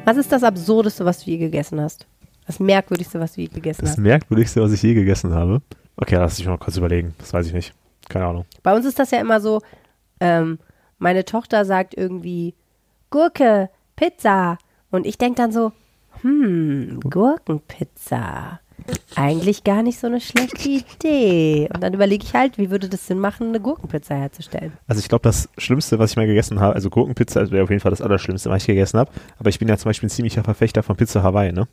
Was 0.05 0.17
ist 0.17 0.33
das 0.33 0.43
Absurdeste, 0.43 1.05
was 1.05 1.25
du 1.25 1.31
je 1.31 1.39
gegessen 1.39 1.81
hast? 1.81 2.07
Das 2.47 2.59
Merkwürdigste, 2.59 3.21
was 3.21 3.35
du 3.35 3.43
je 3.43 3.49
gegessen 3.49 3.83
Das 3.83 3.93
hast? 3.93 3.99
Merkwürdigste, 3.99 4.61
was 4.61 4.73
ich 4.73 4.83
je 4.83 4.95
gegessen 4.95 5.33
habe. 5.35 5.63
Okay, 5.97 6.17
lass 6.17 6.39
ich 6.39 6.47
mal 6.47 6.59
kurz 6.59 6.77
überlegen. 6.77 7.15
Das 7.19 7.33
weiß 7.33 7.47
ich 7.47 7.53
nicht. 7.53 7.75
Keine 8.09 8.27
Ahnung. 8.27 8.45
Bei 8.63 8.75
uns 8.75 8.87
ist 8.87 8.99
das 8.99 9.11
ja 9.11 9.21
immer 9.21 9.41
so, 9.41 9.61
ähm, 10.21 10.59
meine 10.99 11.25
Tochter 11.25 11.65
sagt 11.65 11.97
irgendwie 11.97 12.55
Gurke, 13.11 13.71
Pizza. 13.95 14.59
Und 14.91 15.07
ich 15.07 15.19
denke 15.19 15.37
dann 15.37 15.53
so, 15.53 15.73
hm, 16.23 17.01
Gurkenpizza. 17.09 18.60
Eigentlich 19.17 19.65
gar 19.65 19.83
nicht 19.83 19.99
so 19.99 20.07
eine 20.07 20.21
schlechte 20.21 20.69
Idee. 20.69 21.69
Und 21.75 21.83
dann 21.83 21.95
überlege 21.95 22.25
ich 22.25 22.35
halt, 22.35 22.59
wie 22.59 22.71
würde 22.71 22.89
das 22.89 23.07
Sinn 23.07 23.19
machen, 23.19 23.49
eine 23.49 23.61
Gurkenpizza 23.61 24.15
herzustellen? 24.15 24.73
Also 24.87 25.01
ich 25.01 25.09
glaube, 25.09 25.23
das 25.23 25.49
Schlimmste, 25.59 25.99
was 25.99 26.11
ich 26.11 26.17
mal 26.17 26.27
gegessen 26.27 26.61
habe, 26.61 26.75
also 26.75 26.91
Gurkenpizza 26.91 27.51
wäre 27.51 27.65
auf 27.65 27.71
jeden 27.71 27.81
Fall 27.81 27.91
das 27.91 28.03
Allerschlimmste, 28.03 28.51
was 28.51 28.63
ich 28.63 28.67
gegessen 28.67 28.99
habe. 28.99 29.11
Aber 29.39 29.49
ich 29.49 29.59
bin 29.59 29.69
ja 29.69 29.77
zum 29.77 29.89
Beispiel 29.89 30.07
ein 30.07 30.11
ziemlicher 30.11 30.45
Verfechter 30.45 30.83
von 30.83 30.97
Pizza 30.97 31.23
Hawaii, 31.23 31.53
ne? 31.53 31.67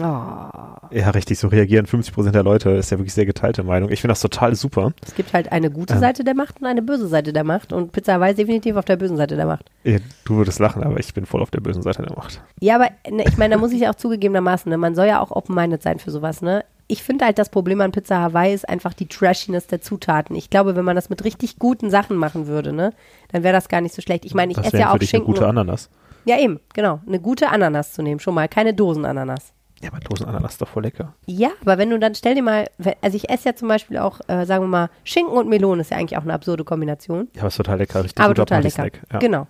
Oh, 0.00 0.86
Ja, 0.90 1.10
richtig, 1.10 1.38
so 1.38 1.48
reagieren 1.48 1.86
50% 1.86 2.30
der 2.30 2.42
Leute, 2.42 2.70
ist 2.70 2.90
ja 2.90 2.98
wirklich 2.98 3.14
sehr 3.14 3.26
geteilte 3.26 3.62
Meinung. 3.62 3.90
Ich 3.90 4.00
finde 4.00 4.12
das 4.12 4.20
total 4.20 4.54
super. 4.54 4.92
es 5.04 5.14
gibt 5.14 5.32
halt 5.32 5.52
eine 5.52 5.70
gute 5.70 5.94
Ähm. 5.94 6.00
Seite 6.00 6.24
der 6.24 6.34
Macht 6.34 6.60
und 6.60 6.66
eine 6.66 6.82
böse 6.82 7.08
Seite 7.08 7.32
der 7.32 7.44
Macht. 7.44 7.72
Und 7.72 7.92
Pizza 7.92 8.14
Hawaii 8.14 8.30
ist 8.30 8.38
definitiv 8.38 8.76
auf 8.76 8.84
der 8.84 8.96
bösen 8.96 9.16
Seite 9.16 9.36
der 9.36 9.46
Macht. 9.46 9.70
Ja, 9.84 9.98
Du 10.24 10.36
würdest 10.36 10.58
lachen, 10.58 10.82
aber 10.82 10.98
ich 11.00 11.12
bin 11.14 11.26
voll 11.26 11.42
auf 11.42 11.50
der 11.50 11.60
bösen 11.60 11.82
Seite 11.82 12.02
der 12.02 12.16
Macht. 12.16 12.40
Ja, 12.60 12.76
aber 12.76 12.88
ne, 13.10 13.24
ich 13.26 13.36
meine, 13.36 13.54
da 13.54 13.60
muss 13.60 13.72
ich 13.72 13.86
auch 13.88 13.94
zugegebenermaßen, 13.94 14.70
ne, 14.70 14.76
man 14.78 14.94
soll 14.94 15.06
ja 15.06 15.20
auch 15.20 15.30
open-minded 15.30 15.82
sein 15.82 15.98
für 15.98 16.10
sowas, 16.10 16.42
ne? 16.42 16.64
Ich 16.90 17.02
finde 17.02 17.26
halt, 17.26 17.38
das 17.38 17.50
Problem 17.50 17.82
an 17.82 17.92
Pizza 17.92 18.18
Hawaii 18.18 18.54
ist 18.54 18.66
einfach 18.66 18.94
die 18.94 19.06
Trashiness 19.06 19.66
der 19.66 19.82
Zutaten. 19.82 20.34
Ich 20.34 20.48
glaube, 20.48 20.74
wenn 20.74 20.86
man 20.86 20.96
das 20.96 21.10
mit 21.10 21.22
richtig 21.22 21.58
guten 21.58 21.90
Sachen 21.90 22.16
machen 22.16 22.46
würde, 22.46 22.72
ne, 22.72 22.94
dann 23.30 23.42
wäre 23.42 23.52
das 23.52 23.68
gar 23.68 23.82
nicht 23.82 23.94
so 23.94 24.00
schlecht. 24.00 24.24
Ich 24.24 24.34
meine, 24.34 24.52
ich 24.52 24.58
esse 24.58 24.78
ja 24.78 24.86
für 24.86 24.92
auch 24.94 24.98
dich 24.98 25.12
eine 25.12 25.18
Schinken. 25.22 25.34
gute 25.34 25.46
Ananas. 25.46 25.90
ja, 26.24 26.38
eben, 26.38 26.60
genau. 26.72 27.00
Eine 27.06 27.20
gute 27.20 27.50
Ananas 27.50 27.92
zu 27.92 28.00
nehmen, 28.02 28.20
schon 28.20 28.34
mal. 28.34 28.48
Keine 28.48 28.72
Dosenananas. 28.72 29.52
Ja, 29.82 29.90
aber 29.90 30.00
Dosenananas 30.00 30.52
ist 30.52 30.62
doch 30.62 30.68
voll 30.68 30.82
lecker. 30.82 31.14
Ja, 31.26 31.50
aber 31.62 31.78
wenn 31.78 31.90
du 31.90 31.98
dann, 31.98 32.14
stell 32.14 32.34
dir 32.34 32.42
mal, 32.42 32.66
also 33.00 33.16
ich 33.16 33.30
esse 33.30 33.50
ja 33.50 33.54
zum 33.54 33.68
Beispiel 33.68 33.98
auch, 33.98 34.20
äh, 34.26 34.44
sagen 34.44 34.64
wir 34.64 34.68
mal, 34.68 34.90
Schinken 35.04 35.34
und 35.36 35.48
Melone 35.48 35.82
ist 35.82 35.90
ja 35.92 35.96
eigentlich 35.96 36.18
auch 36.18 36.22
eine 36.22 36.32
absurde 36.34 36.64
Kombination. 36.64 37.28
Ja, 37.34 37.42
aber 37.42 37.48
ist 37.48 37.56
total 37.56 37.78
lecker. 37.78 38.02
Richtig 38.02 38.24
aber 38.24 38.34
total 38.34 38.62
lecker. 38.62 38.88
Ja. 39.12 39.18
Genau. 39.18 39.46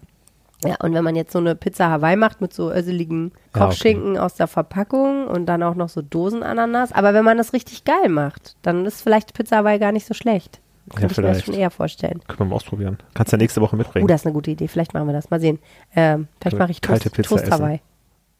Ja, 0.64 0.74
und 0.82 0.92
wenn 0.92 1.04
man 1.04 1.14
jetzt 1.14 1.32
so 1.32 1.38
eine 1.38 1.54
Pizza 1.54 1.88
Hawaii 1.88 2.16
macht 2.16 2.40
mit 2.40 2.52
so 2.52 2.72
öseligen 2.72 3.30
Ja, 3.54 3.66
Kochschinken 3.66 4.18
aus 4.18 4.34
der 4.34 4.48
Verpackung 4.48 5.28
und 5.28 5.46
dann 5.46 5.62
auch 5.62 5.76
noch 5.76 5.88
so 5.88 6.02
Dosenananas, 6.02 6.92
aber 6.92 7.14
wenn 7.14 7.24
man 7.24 7.38
das 7.38 7.52
richtig 7.52 7.84
geil 7.84 8.08
macht, 8.08 8.56
dann 8.62 8.84
ist 8.84 9.00
vielleicht 9.00 9.34
Pizza 9.34 9.58
Hawaii 9.58 9.78
gar 9.78 9.92
nicht 9.92 10.06
so 10.06 10.14
schlecht. 10.14 10.60
Ja, 10.92 11.00
Könnte 11.00 11.12
ich 11.12 11.18
mir 11.18 11.22
das 11.22 11.36
vielleicht. 11.36 11.46
schon 11.46 11.54
eher 11.54 11.70
vorstellen. 11.70 12.20
Können 12.26 12.40
wir 12.40 12.46
mal 12.46 12.56
ausprobieren. 12.56 12.98
Kannst 13.14 13.32
du 13.32 13.36
ja 13.36 13.38
nächste 13.38 13.60
Woche 13.60 13.76
Oh, 13.76 13.78
mitbringen. 13.78 14.08
das 14.08 14.22
ist 14.22 14.26
eine 14.26 14.32
gute 14.32 14.50
Idee. 14.50 14.68
Vielleicht 14.68 14.94
machen 14.94 15.06
wir 15.06 15.12
das. 15.12 15.30
Mal 15.30 15.38
sehen. 15.38 15.58
Ähm, 15.94 16.26
vielleicht 16.40 16.58
mache 16.58 16.70
ich 16.72 16.80
kalte 16.80 17.04
Toast, 17.04 17.14
Pizza 17.16 17.28
Toast 17.28 17.44
essen. 17.44 17.80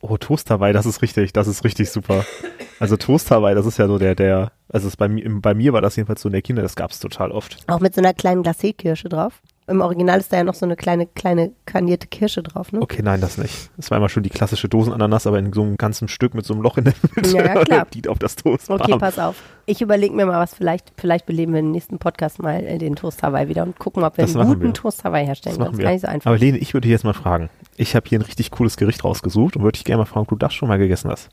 Oh, 0.00 0.16
Toast 0.16 0.48
Hawaii, 0.50 0.72
das 0.72 0.86
ist 0.86 1.02
richtig, 1.02 1.32
das 1.32 1.48
ist 1.48 1.64
richtig 1.64 1.90
super. 1.90 2.24
Also 2.80 2.96
Toast 2.96 3.30
Hawaii, 3.32 3.56
das 3.56 3.66
ist 3.66 3.78
ja 3.78 3.88
so 3.88 3.98
der, 3.98 4.14
der, 4.14 4.52
also 4.68 4.88
bei, 4.96 5.08
mir, 5.08 5.28
bei 5.40 5.54
mir 5.54 5.72
war 5.72 5.80
das 5.80 5.96
jedenfalls 5.96 6.22
so 6.22 6.28
in 6.28 6.32
der 6.32 6.42
Kinder, 6.42 6.62
das 6.62 6.76
gab 6.76 6.92
es 6.92 7.00
total 7.00 7.32
oft. 7.32 7.56
Auch 7.66 7.80
mit 7.80 7.94
so 7.94 8.00
einer 8.00 8.14
kleinen 8.14 8.44
Glacé-Kirsche 8.44 9.08
drauf. 9.08 9.42
Im 9.68 9.80
Original 9.82 10.18
ist 10.18 10.32
da 10.32 10.38
ja 10.38 10.44
noch 10.44 10.54
so 10.54 10.64
eine 10.64 10.76
kleine, 10.76 11.06
kleine 11.06 11.52
karnierte 11.66 12.06
Kirsche 12.06 12.42
drauf, 12.42 12.72
ne? 12.72 12.80
Okay, 12.80 13.02
nein, 13.02 13.20
das 13.20 13.36
nicht. 13.36 13.70
Das 13.76 13.90
war 13.90 13.98
immer 13.98 14.08
schon 14.08 14.22
die 14.22 14.30
klassische 14.30 14.68
Dosenananas, 14.68 15.26
aber 15.26 15.38
in 15.38 15.52
so 15.52 15.62
einem 15.62 15.76
ganzen 15.76 16.08
Stück 16.08 16.34
mit 16.34 16.46
so 16.46 16.54
einem 16.54 16.62
Loch 16.62 16.78
in 16.78 16.84
der 16.84 16.94
Mitte. 17.14 17.36
Ja, 17.36 17.54
ja, 17.54 17.54
klar. 17.64 17.86
Die 17.92 18.08
auf 18.08 18.18
das 18.18 18.36
Toast 18.36 18.70
Okay, 18.70 18.96
pass 18.98 19.18
auf. 19.18 19.36
Ich 19.66 19.82
überlege 19.82 20.14
mir 20.14 20.24
mal 20.24 20.40
was, 20.40 20.54
vielleicht, 20.54 20.92
vielleicht 20.96 21.26
beleben 21.26 21.52
wir 21.52 21.60
im 21.60 21.70
nächsten 21.70 21.98
Podcast 21.98 22.42
mal 22.42 22.64
äh, 22.64 22.78
den 22.78 22.96
Toast 22.96 23.22
Hawaii 23.22 23.48
wieder 23.48 23.62
und 23.62 23.78
gucken, 23.78 24.02
ob 24.04 24.16
wir 24.16 24.24
Das 24.24 24.34
einen 24.34 24.48
guten 24.48 24.62
wir. 24.62 24.72
Toast 24.72 25.04
Hawaii 25.04 25.26
herstellen 25.26 25.58
Das 25.58 25.66
können. 25.66 25.76
Das 25.76 25.80
ist 25.80 25.84
gar 25.84 25.92
nicht 25.92 26.00
so 26.02 26.08
einfach. 26.08 26.30
Aber 26.30 26.38
Lene, 26.38 26.56
ich 26.58 26.72
würde 26.72 26.86
dich 26.86 26.92
jetzt 26.92 27.04
mal 27.04 27.12
fragen. 27.12 27.50
Ich 27.76 27.94
habe 27.94 28.08
hier 28.08 28.18
ein 28.18 28.22
richtig 28.22 28.50
cooles 28.50 28.76
Gericht 28.78 29.04
rausgesucht 29.04 29.56
und 29.56 29.62
würde 29.62 29.76
dich 29.76 29.84
gerne 29.84 29.98
mal 30.02 30.06
fragen, 30.06 30.22
ob 30.22 30.28
du 30.30 30.36
das 30.36 30.54
schon 30.54 30.68
mal 30.68 30.78
gegessen 30.78 31.10
hast. 31.10 31.28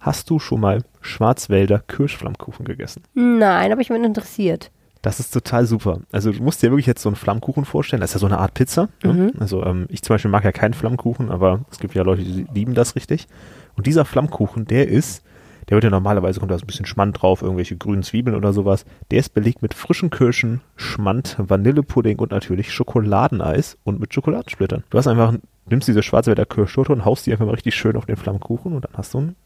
Hast 0.00 0.28
du 0.30 0.38
schon 0.38 0.60
mal 0.60 0.82
Schwarzwälder 1.00 1.80
Kirschflammkuchen 1.80 2.64
gegessen? 2.64 3.02
Nein, 3.14 3.72
aber 3.72 3.80
ich 3.80 3.88
bin 3.88 4.04
interessiert. 4.04 4.70
Das 5.02 5.20
ist 5.20 5.32
total 5.32 5.64
super. 5.66 6.00
Also 6.10 6.32
du 6.32 6.42
musst 6.42 6.62
dir 6.62 6.70
wirklich 6.70 6.86
jetzt 6.86 7.02
so 7.02 7.08
einen 7.08 7.16
Flammkuchen 7.16 7.64
vorstellen. 7.64 8.00
Das 8.00 8.10
ist 8.10 8.14
ja 8.14 8.20
so 8.20 8.26
eine 8.26 8.38
Art 8.38 8.54
Pizza. 8.54 8.88
Mhm. 9.04 9.16
Ne? 9.16 9.32
Also 9.38 9.64
ähm, 9.64 9.86
ich 9.90 10.02
zum 10.02 10.14
Beispiel 10.14 10.30
mag 10.30 10.44
ja 10.44 10.52
keinen 10.52 10.74
Flammkuchen, 10.74 11.30
aber 11.30 11.60
es 11.70 11.78
gibt 11.78 11.94
ja 11.94 12.02
Leute, 12.02 12.22
die 12.22 12.46
lieben 12.52 12.74
das 12.74 12.96
richtig. 12.96 13.28
Und 13.76 13.86
dieser 13.86 14.04
Flammkuchen, 14.04 14.66
der 14.66 14.88
ist, 14.88 15.22
der 15.68 15.76
wird 15.76 15.84
ja 15.84 15.90
normalerweise, 15.90 16.40
kommt 16.40 16.50
da 16.50 16.58
so 16.58 16.64
ein 16.64 16.66
bisschen 16.66 16.86
Schmand 16.86 17.22
drauf, 17.22 17.42
irgendwelche 17.42 17.76
grünen 17.76 18.02
Zwiebeln 18.02 18.34
oder 18.34 18.52
sowas. 18.52 18.84
Der 19.10 19.20
ist 19.20 19.34
belegt 19.34 19.62
mit 19.62 19.74
frischen 19.74 20.10
Kirschen, 20.10 20.62
Schmand, 20.74 21.36
Vanillepudding 21.38 22.18
und 22.18 22.32
natürlich 22.32 22.72
Schokoladeneis 22.72 23.76
und 23.84 24.00
mit 24.00 24.12
Schokoladensplittern. 24.12 24.82
Du 24.90 24.98
hast 24.98 25.06
einfach, 25.06 25.34
nimmst 25.66 25.86
diese 25.86 26.02
Schwarzwälder 26.02 26.46
Kirschtorte 26.46 26.92
und 26.92 27.04
haust 27.04 27.26
die 27.26 27.32
einfach 27.32 27.46
mal 27.46 27.52
richtig 27.52 27.76
schön 27.76 27.96
auf 27.96 28.06
den 28.06 28.16
Flammkuchen 28.16 28.72
und 28.72 28.84
dann 28.84 28.92
hast 28.96 29.14
du 29.14 29.18
einen 29.18 29.36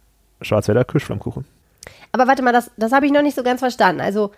Schwarzwälder 0.41 0.85
Kirschflammkuchen. 0.85 1.45
Aber 2.13 2.27
warte 2.27 2.43
mal, 2.43 2.53
das, 2.53 2.71
das 2.77 2.93
habe 2.93 3.07
ich 3.07 3.13
noch 3.13 3.23
nicht 3.23 3.37
so 3.37 3.43
ganz 3.43 3.61
verstanden. 3.61 4.01
Also 4.01 4.31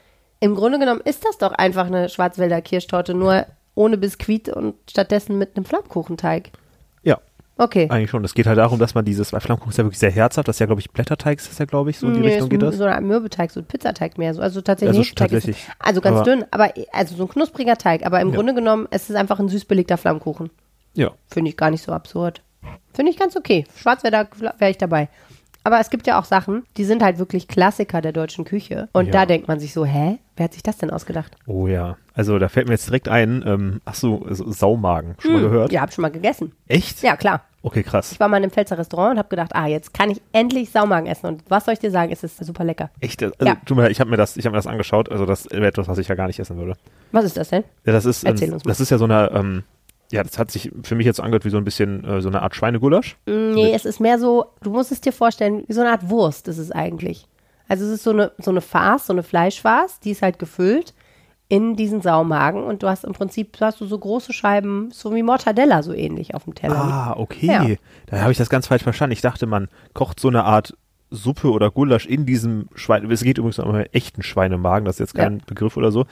im 0.44 0.54
Grunde 0.54 0.78
genommen 0.78 1.00
ist 1.04 1.24
das 1.24 1.38
doch 1.38 1.52
einfach 1.52 1.86
eine 1.86 2.08
Schwarzwälder 2.08 2.60
Kirschtorte, 2.60 3.14
nur 3.14 3.46
ohne 3.74 3.96
Biskuit 3.96 4.48
und 4.50 4.74
stattdessen 4.88 5.38
mit 5.38 5.56
einem 5.56 5.64
Flammkuchenteig. 5.64 6.50
Ja, 7.02 7.18
Okay. 7.56 7.86
Eigentlich 7.88 8.10
schon. 8.10 8.24
Es 8.24 8.34
geht 8.34 8.46
halt 8.48 8.58
darum, 8.58 8.78
dass 8.80 8.94
man 8.94 9.04
dieses, 9.04 9.32
weil 9.32 9.40
Flammkuchen 9.40 9.70
ist 9.70 9.78
ja 9.78 9.84
wirklich 9.84 10.00
sehr 10.00 10.10
herzhaft, 10.10 10.48
das 10.48 10.56
ist 10.56 10.60
ja, 10.60 10.66
glaube 10.66 10.80
ich, 10.80 10.90
Blätterteig 10.90 11.38
ist 11.38 11.48
das 11.48 11.58
ja, 11.58 11.64
glaube 11.66 11.90
ich, 11.90 11.98
so 11.98 12.08
in 12.08 12.14
die 12.14 12.20
Nee, 12.20 12.32
Richtung 12.32 12.48
geht 12.48 12.60
das. 12.62 12.76
So 12.76 12.84
Art 12.84 13.02
Mürbeteig, 13.02 13.50
so 13.52 13.60
ein 13.60 13.66
Pizzateig 13.66 14.18
mehr. 14.18 14.34
So. 14.34 14.42
Also 14.42 14.60
tatsächlich, 14.60 14.98
Also 14.98 15.02
Hefeteig 15.08 15.32
ist- 15.32 15.46
tatsächlich. 15.46 15.68
also 15.78 16.00
ganz 16.00 16.16
Aber- 16.16 16.24
dünn, 16.24 16.44
aber 16.50 16.72
also 16.92 17.14
so 17.14 17.22
ein 17.24 17.28
knuspriger 17.28 17.76
Teig. 17.76 18.04
Aber 18.04 18.20
im 18.20 18.30
Ja. 18.30 18.34
Grunde 18.36 18.54
genommen, 18.54 18.88
es 18.90 19.08
ist 19.08 19.14
einfach 19.16 19.38
ein 19.38 19.48
süß 19.48 19.64
belegter 19.66 19.96
Flammkuchen. 19.96 20.50
Ja. 20.94 21.12
Finde 21.28 21.48
ich 21.50 21.56
gar 21.56 21.70
nicht 21.70 21.82
so 21.84 21.92
absurd. 21.92 22.42
Finde 22.92 23.12
ich 23.12 23.18
ganz 23.18 23.36
okay. 23.36 23.64
Schwarzwälder 23.76 24.26
wäre 24.58 24.70
ich 24.72 24.78
dabei. 24.78 25.08
Aber 25.64 25.80
es 25.80 25.88
gibt 25.90 26.06
ja 26.06 26.18
auch 26.20 26.24
Sachen, 26.26 26.64
die 26.76 26.84
sind 26.84 27.02
halt 27.02 27.18
wirklich 27.18 27.48
Klassiker 27.48 28.00
der 28.02 28.12
deutschen 28.12 28.44
Küche. 28.44 28.88
Und 28.92 29.06
Ja. 29.06 29.12
da 29.12 29.26
denkt 29.26 29.48
man 29.48 29.58
sich 29.60 29.72
so, 29.72 29.84
hä? 29.84 30.18
Wer 30.36 30.44
hat 30.44 30.52
sich 30.52 30.62
das 30.62 30.76
denn 30.76 30.90
ausgedacht? 30.90 31.36
Oh 31.46 31.66
ja. 31.66 31.96
Also 32.12 32.38
da 32.38 32.48
fällt 32.48 32.66
mir 32.68 32.74
jetzt 32.74 32.86
direkt 32.86 33.08
ein, 33.08 33.42
ähm, 33.46 33.80
ach 33.84 33.94
so, 33.94 34.26
so 34.30 34.50
Saumagen. 34.52 35.14
Schon 35.20 35.32
mal 35.32 35.40
gehört? 35.42 35.72
Ja, 35.72 35.80
hab 35.80 35.92
schon 35.92 36.02
mal 36.02 36.10
gegessen. 36.10 36.52
Echt? 36.68 37.02
Ja, 37.02 37.16
klar. 37.16 37.42
Okay, 37.62 37.82
krass. 37.82 38.12
Ich 38.12 38.20
war 38.20 38.28
mal 38.28 38.36
in 38.36 38.42
einem 38.42 38.50
Pfälzer 38.52 38.76
Restaurant 38.76 39.12
und 39.12 39.18
habe 39.18 39.28
gedacht, 39.30 39.52
ah, 39.54 39.66
jetzt 39.66 39.94
kann 39.94 40.10
ich 40.10 40.20
endlich 40.32 40.70
Saumagen 40.70 41.06
essen. 41.08 41.26
Und 41.28 41.42
was 41.48 41.64
soll 41.64 41.72
ich 41.72 41.80
dir 41.80 41.90
sagen, 41.90 42.12
es 42.12 42.22
ist 42.22 42.44
super 42.44 42.62
lecker. 42.62 42.90
Echt? 43.00 43.22
Also, 43.22 43.34
Ja. 43.40 43.56
tut 43.64 43.76
mir 43.76 43.84
leid, 43.84 43.92
ich 43.92 44.00
habe 44.00 44.10
mir 44.10 44.16
das, 44.18 44.36
ich 44.36 44.44
habe 44.44 44.52
mir 44.52 44.58
das 44.58 44.66
angeschaut. 44.66 45.10
Also 45.10 45.24
das 45.24 45.48
wäre 45.50 45.66
etwas, 45.66 45.88
was 45.88 45.96
ich 45.96 46.08
ja 46.08 46.14
gar 46.14 46.26
nicht 46.26 46.38
essen 46.38 46.58
würde. 46.58 46.74
Was 47.12 47.24
ist 47.24 47.38
das 47.38 47.48
denn? 47.48 47.64
Ja, 47.86 47.92
das 47.94 48.04
ist, 48.04 48.22
Erzähl 48.24 48.48
ähm, 48.48 48.54
uns 48.54 48.64
mal. 48.64 48.70
das 48.70 48.80
ist 48.80 48.90
ja 48.90 48.98
so 48.98 49.04
eine, 49.06 49.30
ähm, 49.32 49.62
ja, 50.14 50.22
das 50.22 50.38
hat 50.38 50.50
sich 50.52 50.70
für 50.84 50.94
mich 50.94 51.06
jetzt 51.06 51.20
angehört 51.20 51.44
wie 51.44 51.50
so 51.50 51.56
ein 51.56 51.64
bisschen 51.64 52.04
äh, 52.04 52.20
so 52.20 52.28
eine 52.28 52.42
Art 52.42 52.54
Schweinegulasch. 52.54 53.16
Nee, 53.26 53.72
es 53.74 53.84
ist 53.84 53.98
mehr 53.98 54.18
so, 54.20 54.46
du 54.62 54.70
musst 54.70 54.92
es 54.92 55.00
dir 55.00 55.12
vorstellen, 55.12 55.64
wie 55.66 55.72
so 55.72 55.80
eine 55.80 55.90
Art 55.90 56.08
Wurst 56.08 56.46
ist 56.46 56.58
es 56.58 56.70
eigentlich. 56.70 57.26
Also 57.66 57.84
es 57.84 57.90
ist 57.90 58.04
so 58.04 58.10
eine, 58.10 58.30
so 58.38 58.52
eine 58.52 58.60
Farce, 58.60 59.06
so 59.06 59.12
eine 59.12 59.24
Fleischfarce, 59.24 59.98
die 60.00 60.12
ist 60.12 60.22
halt 60.22 60.38
gefüllt 60.38 60.94
in 61.48 61.74
diesen 61.74 62.00
Saumagen 62.00 62.62
und 62.62 62.82
du 62.82 62.88
hast 62.88 63.04
im 63.04 63.12
Prinzip, 63.12 63.56
hast 63.60 63.80
du 63.80 63.86
so 63.86 63.98
große 63.98 64.32
Scheiben, 64.32 64.90
so 64.92 65.12
wie 65.14 65.22
Mortadella 65.22 65.82
so 65.82 65.92
ähnlich 65.92 66.34
auf 66.34 66.44
dem 66.44 66.54
Teller. 66.54 66.76
Ah, 66.76 67.14
okay. 67.16 67.46
Ja. 67.46 67.66
Da 68.06 68.20
habe 68.20 68.30
ich 68.32 68.38
das 68.38 68.48
ganz 68.48 68.68
falsch 68.68 68.84
verstanden. 68.84 69.12
Ich 69.12 69.20
dachte, 69.20 69.46
man 69.46 69.68
kocht 69.94 70.20
so 70.20 70.28
eine 70.28 70.44
Art 70.44 70.76
Suppe 71.10 71.50
oder 71.50 71.70
Gulasch 71.70 72.06
in 72.06 72.24
diesem 72.24 72.68
Schwein. 72.74 73.10
Es 73.10 73.22
geht 73.22 73.38
übrigens 73.38 73.58
um 73.58 73.74
einen 73.74 73.86
echten 73.92 74.22
Schweinemagen, 74.22 74.84
das 74.84 74.96
ist 74.96 75.00
jetzt 75.00 75.14
kein 75.14 75.38
Ja. 75.38 75.44
Begriff 75.46 75.76
oder 75.76 75.90
so. 75.90 76.06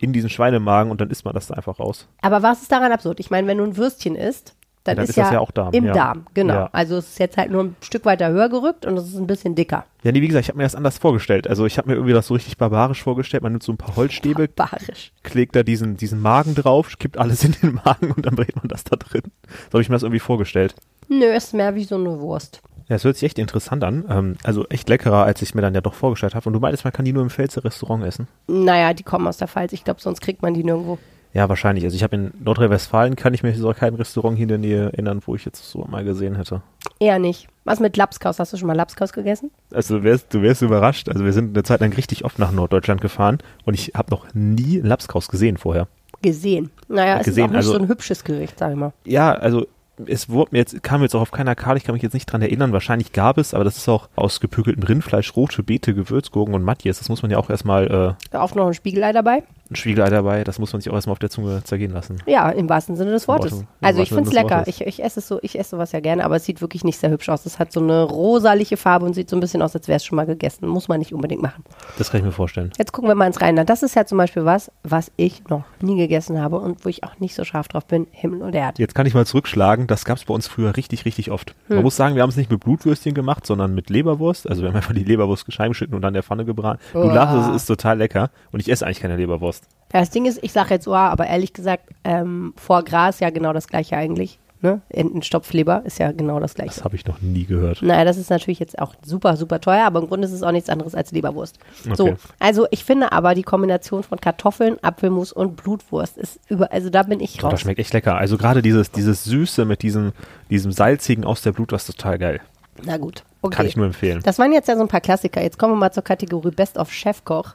In 0.00 0.12
diesen 0.12 0.30
Schweinemagen 0.30 0.90
und 0.90 1.00
dann 1.00 1.10
isst 1.10 1.24
man 1.24 1.34
das 1.34 1.48
da 1.48 1.54
einfach 1.54 1.78
raus. 1.78 2.08
Aber 2.22 2.42
was 2.42 2.62
ist 2.62 2.72
daran 2.72 2.90
absurd? 2.90 3.20
Ich 3.20 3.30
meine, 3.30 3.46
wenn 3.46 3.58
du 3.58 3.64
ein 3.64 3.76
Würstchen 3.76 4.16
isst, 4.16 4.54
dann, 4.84 4.96
Dann 4.96 5.04
ist, 5.04 5.10
ist 5.10 5.16
ja, 5.16 5.24
das 5.24 5.32
ja 5.34 5.40
auch 5.40 5.50
Darm, 5.50 5.74
im 5.74 5.84
ja. 5.84 5.92
Darm, 5.92 6.26
genau. 6.32 6.54
Ja. 6.54 6.70
Also 6.72 6.96
es 6.96 7.10
ist 7.10 7.18
jetzt 7.18 7.36
halt 7.36 7.50
nur 7.50 7.64
ein 7.64 7.76
Stück 7.82 8.06
weiter 8.06 8.30
höher 8.30 8.48
gerückt 8.48 8.86
und 8.86 8.96
es 8.96 9.08
ist 9.08 9.16
ein 9.16 9.26
bisschen 9.26 9.54
dicker. 9.54 9.84
Ja, 10.02 10.12
nee, 10.12 10.22
wie 10.22 10.26
gesagt, 10.26 10.44
ich 10.44 10.48
habe 10.48 10.56
mir 10.56 10.62
das 10.62 10.74
anders 10.74 10.96
vorgestellt. 10.96 11.46
Also 11.46 11.66
ich 11.66 11.76
habe 11.76 11.88
mir 11.90 11.96
irgendwie 11.96 12.14
das 12.14 12.28
so 12.28 12.34
richtig 12.34 12.56
barbarisch 12.56 13.02
vorgestellt. 13.02 13.42
Man 13.42 13.52
nimmt 13.52 13.62
so 13.62 13.72
ein 13.72 13.76
paar 13.76 13.96
Holzstäbe, 13.96 14.48
Barisch. 14.48 15.12
klebt 15.22 15.54
da 15.54 15.62
diesen, 15.62 15.98
diesen 15.98 16.22
Magen 16.22 16.54
drauf, 16.54 16.96
kippt 16.98 17.18
alles 17.18 17.44
in 17.44 17.52
den 17.60 17.74
Magen 17.84 18.12
und 18.12 18.24
dann 18.24 18.36
brät 18.36 18.56
man 18.56 18.68
das 18.68 18.84
da 18.84 18.96
drin. 18.96 19.24
So 19.66 19.74
habe 19.74 19.82
ich 19.82 19.90
mir 19.90 19.96
das 19.96 20.02
irgendwie 20.02 20.18
vorgestellt. 20.18 20.74
Nö, 21.08 21.26
ist 21.26 21.52
mehr 21.52 21.74
wie 21.74 21.84
so 21.84 21.96
eine 21.96 22.18
Wurst. 22.18 22.62
Ja, 22.90 22.96
es 22.96 23.04
hört 23.04 23.16
sich 23.16 23.22
echt 23.24 23.38
interessant 23.38 23.84
an. 23.84 24.04
Ähm, 24.10 24.36
also 24.42 24.66
echt 24.68 24.88
leckerer, 24.88 25.24
als 25.24 25.40
ich 25.42 25.54
mir 25.54 25.62
dann 25.62 25.74
ja 25.74 25.80
doch 25.80 25.94
vorgestellt 25.94 26.34
habe. 26.34 26.46
Und 26.48 26.54
du 26.54 26.58
meintest, 26.60 26.82
man 26.82 26.92
kann 26.92 27.04
die 27.04 27.12
nur 27.12 27.22
im 27.22 27.30
Pfälzer 27.30 27.64
Restaurant 27.64 28.04
essen? 28.04 28.26
Naja, 28.48 28.92
die 28.94 29.04
kommen 29.04 29.28
aus 29.28 29.36
der 29.36 29.46
Pfalz. 29.46 29.72
Ich 29.72 29.84
glaube, 29.84 30.00
sonst 30.00 30.20
kriegt 30.20 30.42
man 30.42 30.54
die 30.54 30.64
nirgendwo. 30.64 30.98
Ja, 31.32 31.48
wahrscheinlich. 31.48 31.84
Also 31.84 31.94
ich 31.94 32.02
habe 32.02 32.16
in 32.16 32.32
Nordrhein-Westfalen, 32.42 33.14
kann 33.14 33.32
ich 33.32 33.44
mir 33.44 33.54
so 33.54 33.72
kein 33.72 33.94
Restaurant 33.94 34.36
hier 34.36 34.42
in 34.42 34.48
der 34.48 34.58
Nähe 34.58 34.84
erinnern, 34.86 35.20
wo 35.24 35.36
ich 35.36 35.44
jetzt 35.44 35.70
so 35.70 35.84
mal 35.88 36.02
gesehen 36.02 36.34
hätte. 36.34 36.62
Eher 36.98 37.20
nicht. 37.20 37.46
Was 37.64 37.78
mit 37.78 37.96
Lapskaus? 37.96 38.40
Hast 38.40 38.52
du 38.52 38.56
schon 38.56 38.66
mal 38.66 38.74
Lapskaus 38.76 39.12
gegessen? 39.12 39.52
Also 39.72 39.98
du 39.98 40.02
wärst, 40.02 40.34
du 40.34 40.42
wärst 40.42 40.60
überrascht. 40.62 41.08
Also 41.08 41.24
wir 41.24 41.32
sind 41.32 41.56
eine 41.56 41.62
Zeit 41.62 41.80
lang 41.82 41.92
richtig 41.92 42.24
oft 42.24 42.40
nach 42.40 42.50
Norddeutschland 42.50 43.00
gefahren 43.00 43.38
und 43.64 43.74
ich 43.74 43.92
habe 43.94 44.10
noch 44.10 44.26
nie 44.34 44.80
Lapskaus 44.80 45.28
gesehen 45.28 45.56
vorher. 45.58 45.86
Gesehen. 46.22 46.70
Naja, 46.88 47.18
es 47.20 47.26
Gesehen, 47.26 47.44
ist 47.44 47.48
auch 47.50 47.52
nicht 47.52 47.56
also- 47.58 47.72
so 47.74 47.78
ein 47.78 47.86
hübsches 47.88 48.24
Gericht, 48.24 48.58
sag 48.58 48.72
ich 48.72 48.76
mal. 48.76 48.92
Ja, 49.04 49.32
also 49.32 49.68
es 50.06 50.28
wurde 50.28 50.50
mir 50.52 50.58
jetzt, 50.58 50.82
kam 50.82 51.02
jetzt 51.02 51.14
auch 51.14 51.20
auf 51.20 51.30
keiner 51.30 51.54
Karte, 51.54 51.78
ich 51.78 51.84
kann 51.84 51.94
mich 51.94 52.02
jetzt 52.02 52.14
nicht 52.14 52.26
dran 52.26 52.42
erinnern, 52.42 52.72
wahrscheinlich 52.72 53.12
gab 53.12 53.38
es, 53.38 53.54
aber 53.54 53.64
das 53.64 53.76
ist 53.76 53.88
auch 53.88 54.08
aus 54.16 54.40
gepökeltem 54.40 54.82
Rindfleisch, 54.82 55.34
rote 55.36 55.62
Beete, 55.62 55.94
Gewürzgurken 55.94 56.54
und 56.54 56.62
Matjes. 56.62 56.98
Das 56.98 57.08
muss 57.08 57.22
man 57.22 57.30
ja 57.30 57.38
auch 57.38 57.50
erstmal, 57.50 57.88
Oft 58.32 58.56
noch 58.56 58.66
ein 58.66 58.74
Spiegelei 58.74 59.12
dabei. 59.12 59.42
Ein 59.70 59.76
Spiegelei 59.76 60.08
dabei, 60.10 60.42
das 60.44 60.58
muss 60.58 60.72
man 60.72 60.82
sich 60.82 60.90
auch 60.90 60.94
erstmal 60.94 61.12
auf 61.12 61.18
der 61.18 61.30
Zunge 61.30 61.62
zergehen 61.62 61.92
lassen. 61.92 62.18
Ja, 62.26 62.50
im 62.50 62.68
wahrsten 62.68 62.96
Sinne 62.96 63.12
des 63.12 63.28
Wortes. 63.28 63.52
Im 63.52 63.66
Also 63.80 64.02
ich 64.02 64.08
finde 64.08 64.24
es 64.24 64.32
lecker. 64.32 64.64
Ich, 64.66 64.80
ich 64.80 65.02
esse 65.02 65.20
es 65.20 65.28
so, 65.28 65.38
ich 65.42 65.58
esse 65.58 65.70
sowas 65.70 65.92
ja 65.92 66.00
gerne, 66.00 66.24
aber 66.24 66.36
es 66.36 66.44
sieht 66.44 66.60
wirklich 66.60 66.82
nicht 66.82 66.98
sehr 66.98 67.10
hübsch 67.10 67.28
aus. 67.28 67.46
Es 67.46 67.58
hat 67.58 67.72
so 67.72 67.80
eine 67.80 68.02
rosaliche 68.02 68.76
Farbe 68.76 69.06
und 69.06 69.14
sieht 69.14 69.30
so 69.30 69.36
ein 69.36 69.40
bisschen 69.40 69.62
aus, 69.62 69.74
als 69.74 69.86
wäre 69.86 69.96
es 69.96 70.04
schon 70.04 70.16
mal 70.16 70.26
gegessen. 70.26 70.66
Muss 70.66 70.88
man 70.88 70.98
nicht 70.98 71.14
unbedingt 71.14 71.42
machen. 71.42 71.64
Das 71.98 72.10
kann 72.10 72.18
ich 72.20 72.24
mir 72.24 72.32
vorstellen. 72.32 72.72
Jetzt 72.78 72.92
gucken 72.92 73.08
wir 73.08 73.14
mal 73.14 73.26
ins 73.26 73.40
Rheinland. 73.40 73.70
Das 73.70 73.82
ist 73.82 73.94
ja 73.94 74.04
zum 74.06 74.18
Beispiel 74.18 74.44
was, 74.44 74.72
was 74.82 75.12
ich 75.16 75.44
noch 75.48 75.64
nie 75.80 75.96
gegessen 75.96 76.40
habe 76.40 76.58
und 76.58 76.84
wo 76.84 76.88
ich 76.88 77.04
auch 77.04 77.18
nicht 77.20 77.34
so 77.34 77.44
scharf 77.44 77.68
drauf 77.68 77.86
bin. 77.86 78.08
Himmel 78.10 78.42
und 78.42 78.54
Erde. 78.54 78.80
Jetzt 78.82 78.94
kann 78.94 79.06
ich 79.06 79.14
mal 79.14 79.26
zurückschlagen, 79.26 79.86
das 79.86 80.04
gab 80.04 80.18
es 80.18 80.24
bei 80.24 80.34
uns 80.34 80.48
früher 80.48 80.76
richtig, 80.76 81.04
richtig 81.04 81.30
oft. 81.30 81.54
Hm. 81.68 81.76
Man 81.76 81.84
muss 81.84 81.96
sagen, 81.96 82.16
wir 82.16 82.22
haben 82.22 82.30
es 82.30 82.36
nicht 82.36 82.50
mit 82.50 82.60
Blutwürstchen 82.60 83.14
gemacht, 83.14 83.46
sondern 83.46 83.74
mit 83.74 83.90
Leberwurst. 83.90 84.48
Also 84.48 84.62
wir 84.62 84.68
haben 84.68 84.76
einfach 84.76 84.94
die 84.94 85.04
Leberwurst 85.04 85.46
geschnitten 85.46 85.94
und 85.94 86.02
dann 86.02 86.10
in 86.10 86.14
der 86.14 86.22
Pfanne 86.22 86.44
gebraten. 86.44 86.80
Du 86.92 87.08
lachst, 87.08 87.50
es 87.50 87.62
ist 87.62 87.66
total 87.66 87.98
lecker 87.98 88.30
und 88.50 88.60
ich 88.60 88.70
esse 88.70 88.84
eigentlich 88.84 89.00
keine 89.00 89.16
Leberwurst. 89.16 89.59
Ja, 89.92 90.00
das 90.00 90.10
Ding 90.10 90.26
ist, 90.26 90.38
ich 90.42 90.52
sage 90.52 90.74
jetzt 90.74 90.86
oh, 90.88 90.94
aber 90.94 91.26
ehrlich 91.26 91.52
gesagt, 91.52 91.84
ähm, 92.04 92.54
vor 92.56 92.82
Gras 92.84 93.20
ja 93.20 93.30
genau 93.30 93.52
das 93.52 93.66
gleiche 93.68 93.96
eigentlich. 93.96 94.38
Ne? 94.62 94.82
Entenstopfleber 94.90 95.82
ist 95.86 95.98
ja 95.98 96.12
genau 96.12 96.38
das 96.38 96.54
gleiche. 96.54 96.74
Das 96.74 96.84
habe 96.84 96.94
ich 96.94 97.06
noch 97.06 97.22
nie 97.22 97.46
gehört. 97.46 97.80
Naja, 97.80 98.04
das 98.04 98.18
ist 98.18 98.28
natürlich 98.28 98.58
jetzt 98.58 98.78
auch 98.78 98.94
super, 99.02 99.38
super 99.38 99.58
teuer, 99.58 99.86
aber 99.86 100.00
im 100.00 100.06
Grunde 100.08 100.26
ist 100.26 100.34
es 100.34 100.42
auch 100.42 100.52
nichts 100.52 100.68
anderes 100.68 100.94
als 100.94 101.12
Leberwurst. 101.12 101.58
So, 101.94 102.04
Okay. 102.08 102.16
also 102.38 102.66
ich 102.70 102.84
finde 102.84 103.10
aber 103.12 103.34
die 103.34 103.42
Kombination 103.42 104.02
von 104.02 104.20
Kartoffeln, 104.20 104.76
Apfelmus 104.82 105.32
und 105.32 105.56
Blutwurst 105.56 106.18
ist 106.18 106.40
über, 106.50 106.70
also 106.72 106.90
da 106.90 107.04
bin 107.04 107.20
ich 107.20 107.36
Oh, 107.38 107.42
das 107.44 107.52
raus. 107.54 107.60
schmeckt 107.62 107.78
echt 107.80 107.94
lecker. 107.94 108.16
Also 108.16 108.36
gerade 108.36 108.60
dieses, 108.60 108.90
dieses 108.90 109.24
Süße 109.24 109.64
mit 109.64 109.80
diesem, 109.80 110.12
diesem 110.50 110.72
salzigen 110.72 111.24
aus 111.24 111.40
der 111.40 111.52
Blutwurst 111.52 111.88
ist 111.88 111.96
total 111.98 112.18
geil. 112.18 112.40
Na 112.84 112.98
gut, 112.98 113.24
okay. 113.40 113.56
Kann 113.56 113.66
ich 113.66 113.76
nur 113.78 113.86
empfehlen. 113.86 114.20
Das 114.24 114.38
waren 114.38 114.52
jetzt 114.52 114.68
ja 114.68 114.76
so 114.76 114.82
ein 114.82 114.88
paar 114.88 115.00
Klassiker. 115.00 115.42
Jetzt 115.42 115.58
kommen 115.58 115.72
wir 115.72 115.78
mal 115.78 115.92
zur 115.92 116.04
Kategorie 116.04 116.50
Best 116.50 116.76
of 116.76 116.92
Chefkoch. 116.92 117.54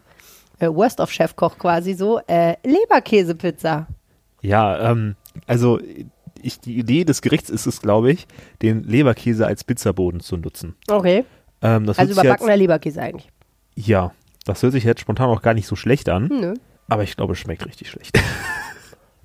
Äh, 0.60 0.68
Worst 0.68 1.00
of 1.00 1.12
Chefkoch 1.12 1.58
quasi 1.58 1.94
so. 1.94 2.20
Äh, 2.28 2.56
Leberkäsepizza. 2.64 3.88
Ja, 4.42 4.92
ähm, 4.92 5.16
also 5.48 5.80
ich, 6.42 6.60
die 6.60 6.78
Idee 6.78 7.04
des 7.04 7.22
Gerichts 7.22 7.50
ist 7.50 7.66
es, 7.66 7.82
glaube 7.82 8.12
ich, 8.12 8.28
den 8.62 8.84
Leberkäse 8.84 9.46
als 9.48 9.64
Pizzaboden 9.64 10.20
zu 10.20 10.38
nutzen. 10.38 10.76
Okay. 10.88 11.26
Ähm, 11.62 11.86
das 11.86 11.98
Also 11.98 12.14
überbackener 12.14 12.56
Leberkäse 12.56 13.02
eigentlich. 13.02 13.30
Jetzt, 13.76 13.88
ja, 13.88 14.12
das 14.46 14.62
hört 14.62 14.74
sich 14.74 14.84
jetzt 14.84 15.02
spontan 15.02 15.30
auch 15.30 15.42
gar 15.42 15.54
nicht 15.54 15.68
so 15.68 15.76
schlecht 15.76 16.08
an, 16.10 16.28
Nö. 16.28 16.54
aber 16.88 17.04
ich 17.04 17.16
glaube, 17.16 17.34
es 17.34 17.40
schmeckt 17.40 17.66
richtig 17.66 17.90
schlecht. 17.90 18.18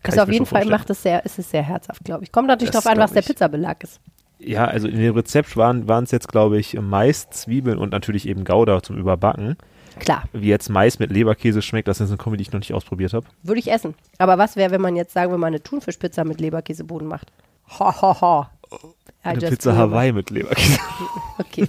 Ich 0.02 0.18
auf 0.18 0.30
jeden 0.32 0.46
Fall 0.46 0.62
vorstellen. 0.62 0.70
macht 0.70 0.90
es 0.90 1.02
sehr, 1.02 1.24
ist 1.26 1.38
es 1.38 1.50
sehr 1.50 1.62
herzhaft, 1.62 2.04
glaube 2.04 2.24
ich. 2.24 2.32
Kommt 2.32 2.48
natürlich 2.48 2.70
darauf 2.70 2.86
an, 2.86 2.96
was 2.98 3.10
glaub 3.10 3.12
der 3.12 3.20
ich. 3.20 3.26
Pizzabelag 3.26 3.82
ist. 3.82 4.00
Ja, 4.38 4.64
also 4.64 4.88
in 4.88 4.98
dem 4.98 5.14
Rezept 5.14 5.56
waren 5.58 5.88
waren 5.88 6.04
es 6.04 6.10
jetzt, 6.10 6.28
glaube 6.28 6.58
ich, 6.58 6.74
Mais, 6.80 7.28
Zwiebeln 7.28 7.76
und 7.78 7.92
natürlich 7.92 8.26
eben 8.26 8.44
Gouda 8.44 8.82
zum 8.82 8.96
Überbacken. 8.96 9.56
Klar, 10.00 10.24
Wie 10.32 10.48
jetzt 10.48 10.68
Mais 10.70 10.98
mit 10.98 11.10
Leberkäse 11.12 11.62
schmeckt, 11.62 11.88
das 11.88 12.00
ist 12.00 12.08
eine 12.08 12.16
Kombi, 12.16 12.36
die 12.36 12.42
ich 12.42 12.52
noch 12.52 12.60
nicht 12.60 12.74
ausprobiert 12.74 13.12
habe. 13.12 13.26
würde 13.42 13.60
ich 13.60 13.70
essen. 13.70 13.94
Aber 14.18 14.38
was 14.38 14.56
wäre, 14.56 14.70
wenn 14.70 14.80
man 14.80 14.96
jetzt, 14.96 15.12
sagen 15.12 15.30
wir 15.30 15.38
mal, 15.38 15.46
eine 15.48 15.62
Thunfischpizza 15.62 16.24
mit 16.24 16.40
Leberkäseboden 16.40 17.06
macht? 17.06 17.30
Ho, 17.78 17.92
ho, 18.02 18.20
ho. 18.20 18.46
I 18.72 19.28
Eine 19.28 19.40
Pizza. 19.48 19.76
Hawaii 19.76 20.12
mit 20.12 20.30
Leberkäse. 20.30 20.78
Okay. 21.38 21.68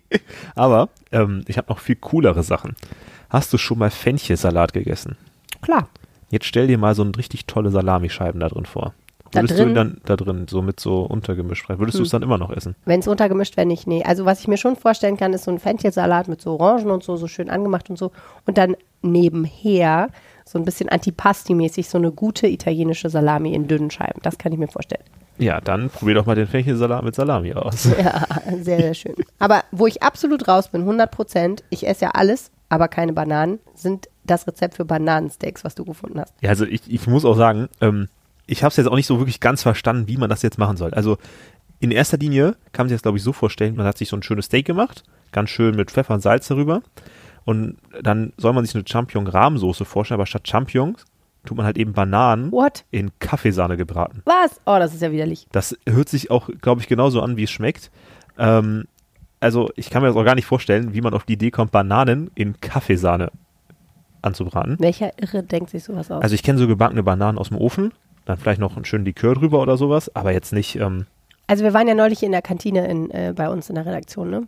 Aber 0.54 0.88
ähm, 1.12 1.44
ich 1.46 1.58
habe 1.58 1.68
noch 1.70 1.78
viel 1.78 1.96
coolere 1.96 2.42
Sachen. 2.42 2.76
Hast 3.30 3.52
du 3.52 3.58
schon 3.58 3.78
mal 3.78 3.90
Fenchelsalat 3.90 4.72
gegessen? 4.72 5.16
Klar. 5.62 5.88
Jetzt 6.30 6.46
stell 6.46 6.66
dir 6.66 6.78
mal 6.78 6.94
so 6.94 7.02
eine 7.02 7.16
richtig 7.16 7.46
tolle 7.46 7.70
Salamischeiben 7.70 8.40
da 8.40 8.48
drin 8.48 8.66
vor. 8.66 8.94
Da 9.32 9.40
Würdest 9.40 9.58
drin? 9.58 9.64
du 9.66 9.72
ihn 9.72 9.74
dann 9.74 10.00
da 10.04 10.16
drin, 10.16 10.46
so 10.48 10.62
mit 10.62 10.78
so 10.78 11.02
untergemischt 11.02 11.68
würdest 11.68 11.98
du 11.98 12.02
es 12.02 12.10
dann 12.10 12.22
immer 12.22 12.38
noch 12.38 12.50
essen? 12.50 12.76
Wenn 12.84 13.00
es 13.00 13.08
untergemischt 13.08 13.56
wäre, 13.56 13.66
nicht. 13.66 13.86
Nee. 13.86 14.04
Also 14.04 14.24
was 14.26 14.40
ich 14.40 14.48
mir 14.48 14.58
schon 14.58 14.76
vorstellen 14.76 15.16
kann, 15.16 15.32
ist 15.32 15.44
so 15.44 15.50
ein 15.50 15.58
Fenchelsalat 15.58 16.28
mit 16.28 16.40
so 16.42 16.60
Orangen 16.60 16.90
und 16.90 17.02
so, 17.02 17.16
so 17.16 17.26
schön 17.26 17.48
angemacht 17.48 17.88
und 17.88 17.98
so. 17.98 18.12
Und 18.46 18.58
dann 18.58 18.76
nebenher 19.00 20.08
so 20.44 20.58
ein 20.58 20.64
bisschen 20.64 20.88
Antipasti-mäßig 20.90 21.88
so 21.88 21.98
eine 21.98 22.12
gute 22.12 22.46
italienische 22.46 23.08
Salami 23.08 23.54
in 23.54 23.68
dünnen 23.68 23.90
Scheiben. 23.90 24.20
Das 24.22 24.38
kann 24.38 24.52
ich 24.52 24.58
mir 24.58 24.68
vorstellen. 24.68 25.02
Ja, 25.38 25.60
dann 25.60 25.88
probier 25.88 26.14
doch 26.14 26.26
mal 26.26 26.34
den 26.34 26.46
Fenchelsalat 26.46 27.02
mit 27.02 27.14
Salami 27.14 27.54
aus. 27.54 27.88
Ja, 27.98 28.26
sehr, 28.60 28.80
sehr 28.80 28.94
schön. 28.94 29.14
Aber 29.38 29.64
wo 29.72 29.86
ich 29.86 30.02
absolut 30.02 30.46
raus 30.46 30.68
bin, 30.68 30.82
100 30.82 31.10
Prozent, 31.10 31.64
ich 31.70 31.86
esse 31.86 32.04
ja 32.04 32.10
alles, 32.12 32.50
aber 32.68 32.88
keine 32.88 33.12
Bananen, 33.12 33.58
sind 33.74 34.08
das 34.24 34.46
Rezept 34.46 34.74
für 34.74 34.84
Bananensteaks, 34.84 35.64
was 35.64 35.74
du 35.74 35.84
gefunden 35.84 36.20
hast. 36.20 36.34
Ja, 36.42 36.50
also 36.50 36.64
ich, 36.64 36.82
ich 36.86 37.06
muss 37.06 37.24
auch 37.24 37.36
sagen, 37.36 37.68
ähm, 37.80 38.08
ich 38.52 38.62
habe 38.62 38.70
es 38.70 38.76
jetzt 38.76 38.86
auch 38.86 38.96
nicht 38.96 39.06
so 39.06 39.18
wirklich 39.18 39.40
ganz 39.40 39.62
verstanden, 39.62 40.08
wie 40.08 40.18
man 40.18 40.28
das 40.28 40.42
jetzt 40.42 40.58
machen 40.58 40.76
soll. 40.76 40.92
Also 40.92 41.16
in 41.80 41.90
erster 41.90 42.18
Linie 42.18 42.54
kann 42.72 42.84
man 42.84 42.88
sich 42.90 42.96
das, 42.96 43.02
glaube 43.02 43.16
ich, 43.16 43.24
so 43.24 43.32
vorstellen, 43.32 43.74
man 43.76 43.86
hat 43.86 43.98
sich 43.98 44.10
so 44.10 44.16
ein 44.16 44.22
schönes 44.22 44.44
Steak 44.44 44.66
gemacht, 44.66 45.02
ganz 45.32 45.50
schön 45.50 45.74
mit 45.74 45.90
Pfeffer 45.90 46.14
und 46.14 46.20
Salz 46.20 46.48
darüber. 46.48 46.82
Und 47.44 47.78
dann 48.02 48.32
soll 48.36 48.52
man 48.52 48.64
sich 48.64 48.74
eine 48.74 48.84
Champignon-Rahmsoße 48.86 49.84
vorstellen, 49.84 50.20
aber 50.20 50.26
statt 50.26 50.46
Champignons 50.46 51.04
tut 51.44 51.56
man 51.56 51.66
halt 51.66 51.76
eben 51.78 51.92
Bananen 51.92 52.52
What? 52.52 52.84
in 52.90 53.10
Kaffeesahne 53.18 53.76
gebraten. 53.76 54.22
Was? 54.26 54.60
Oh, 54.66 54.78
das 54.78 54.94
ist 54.94 55.02
ja 55.02 55.10
widerlich. 55.10 55.48
Das 55.50 55.76
hört 55.88 56.08
sich 56.08 56.30
auch, 56.30 56.48
glaube 56.60 56.82
ich, 56.82 56.88
genauso 56.88 57.20
an, 57.20 57.36
wie 57.36 57.44
es 57.44 57.50
schmeckt. 57.50 57.90
Ähm, 58.38 58.84
also 59.40 59.70
ich 59.74 59.90
kann 59.90 60.02
mir 60.02 60.08
das 60.08 60.16
auch 60.16 60.24
gar 60.24 60.36
nicht 60.36 60.46
vorstellen, 60.46 60.94
wie 60.94 61.00
man 61.00 61.14
auf 61.14 61.24
die 61.24 61.32
Idee 61.32 61.50
kommt, 61.50 61.72
Bananen 61.72 62.30
in 62.36 62.60
Kaffeesahne 62.60 63.32
anzubraten. 64.20 64.76
Welcher 64.78 65.10
Irre 65.20 65.42
denkt 65.42 65.70
sich 65.70 65.82
sowas 65.82 66.12
aus? 66.12 66.22
Also 66.22 66.34
ich 66.36 66.44
kenne 66.44 66.58
so 66.58 66.68
gebackene 66.68 67.02
Bananen 67.02 67.38
aus 67.38 67.48
dem 67.48 67.56
Ofen, 67.56 67.92
dann 68.24 68.38
vielleicht 68.38 68.60
noch 68.60 68.76
einen 68.76 68.84
schönen 68.84 69.04
Likör 69.04 69.34
drüber 69.34 69.60
oder 69.60 69.76
sowas, 69.76 70.14
aber 70.14 70.32
jetzt 70.32 70.52
nicht, 70.52 70.76
ähm, 70.76 71.06
Also 71.46 71.64
wir 71.64 71.74
waren 71.74 71.88
ja 71.88 71.94
neulich 71.94 72.22
in 72.22 72.32
der 72.32 72.42
Kantine 72.42 72.86
in, 72.86 73.10
äh, 73.10 73.32
bei 73.34 73.48
uns 73.48 73.68
in 73.68 73.74
der 73.74 73.86
Redaktion, 73.86 74.30
ne? 74.30 74.46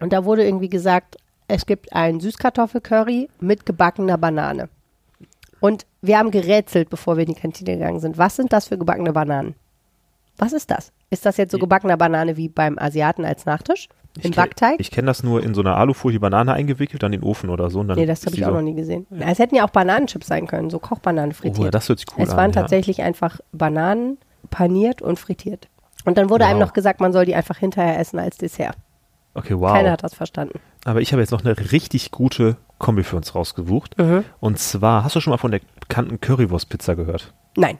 Und 0.00 0.12
da 0.12 0.24
wurde 0.24 0.44
irgendwie 0.44 0.68
gesagt, 0.68 1.16
es 1.48 1.66
gibt 1.66 1.92
ein 1.92 2.20
Süßkartoffelcurry 2.20 3.28
mit 3.40 3.66
gebackener 3.66 4.18
Banane. 4.18 4.68
Und 5.60 5.86
wir 6.02 6.18
haben 6.18 6.30
gerätselt, 6.30 6.90
bevor 6.90 7.16
wir 7.16 7.26
in 7.26 7.34
die 7.34 7.40
Kantine 7.40 7.72
gegangen 7.72 8.00
sind. 8.00 8.18
Was 8.18 8.36
sind 8.36 8.52
das 8.52 8.68
für 8.68 8.78
gebackene 8.78 9.12
Bananen? 9.12 9.54
Was 10.36 10.52
ist 10.52 10.70
das? 10.70 10.92
Ist 11.10 11.26
das 11.26 11.36
jetzt 11.36 11.50
so 11.50 11.58
gebackener 11.58 11.96
Banane 11.96 12.36
wie 12.36 12.48
beim 12.48 12.78
Asiaten 12.78 13.24
als 13.24 13.44
Nachtisch? 13.44 13.88
Im 14.22 14.32
Backteig? 14.32 14.76
Ich 14.78 14.90
kenne 14.90 15.06
das 15.06 15.22
nur 15.22 15.42
in 15.42 15.54
so 15.54 15.60
einer 15.60 15.76
Alufolie 15.76 16.20
Banane 16.20 16.52
eingewickelt, 16.52 17.02
dann 17.02 17.12
in 17.12 17.20
den 17.20 17.26
Ofen 17.28 17.50
oder 17.50 17.70
so. 17.70 17.82
Nee, 17.82 18.06
das 18.06 18.24
habe 18.26 18.36
ich 18.36 18.44
auch 18.44 18.48
so, 18.48 18.54
noch 18.54 18.62
nie 18.62 18.74
gesehen. 18.74 19.06
Es 19.18 19.38
hätten 19.38 19.54
ja 19.54 19.64
auch 19.64 19.70
Bananenchips 19.70 20.26
sein 20.26 20.46
können, 20.46 20.70
so 20.70 20.78
Kochbananen 20.78 21.32
frittiert. 21.32 21.68
Oh, 21.68 21.70
das 21.70 21.88
hört 21.88 21.98
sich 22.00 22.08
cool 22.16 22.24
es 22.24 22.30
an. 22.30 22.36
waren 22.36 22.50
ja. 22.52 22.60
tatsächlich 22.60 23.02
einfach 23.02 23.40
Bananen 23.52 24.18
paniert 24.50 25.02
und 25.02 25.18
frittiert. 25.18 25.68
Und 26.04 26.18
dann 26.18 26.30
wurde 26.30 26.46
einem 26.46 26.58
Wow. 26.60 26.68
noch 26.68 26.72
gesagt, 26.72 27.00
man 27.00 27.12
soll 27.12 27.24
die 27.26 27.34
einfach 27.34 27.58
hinterher 27.58 27.98
essen 27.98 28.18
als 28.18 28.38
Dessert. 28.38 28.76
Okay, 29.34 29.54
wow. 29.58 29.72
Keiner 29.72 29.92
hat 29.92 30.02
das 30.02 30.14
verstanden. 30.14 30.58
Aber 30.84 31.00
ich 31.00 31.12
habe 31.12 31.20
jetzt 31.20 31.30
noch 31.30 31.44
eine 31.44 31.56
richtig 31.72 32.10
gute 32.10 32.56
Kombi 32.78 33.02
für 33.04 33.16
uns 33.16 33.34
rausgesucht. 33.34 33.98
Mhm. 33.98 34.24
Und 34.40 34.58
zwar, 34.58 35.04
hast 35.04 35.16
du 35.16 35.20
schon 35.20 35.32
mal 35.32 35.36
von 35.36 35.50
der 35.50 35.60
bekannten 35.80 36.20
Currywurst-Pizza 36.20 36.96
gehört? 36.96 37.32
Nein. 37.56 37.78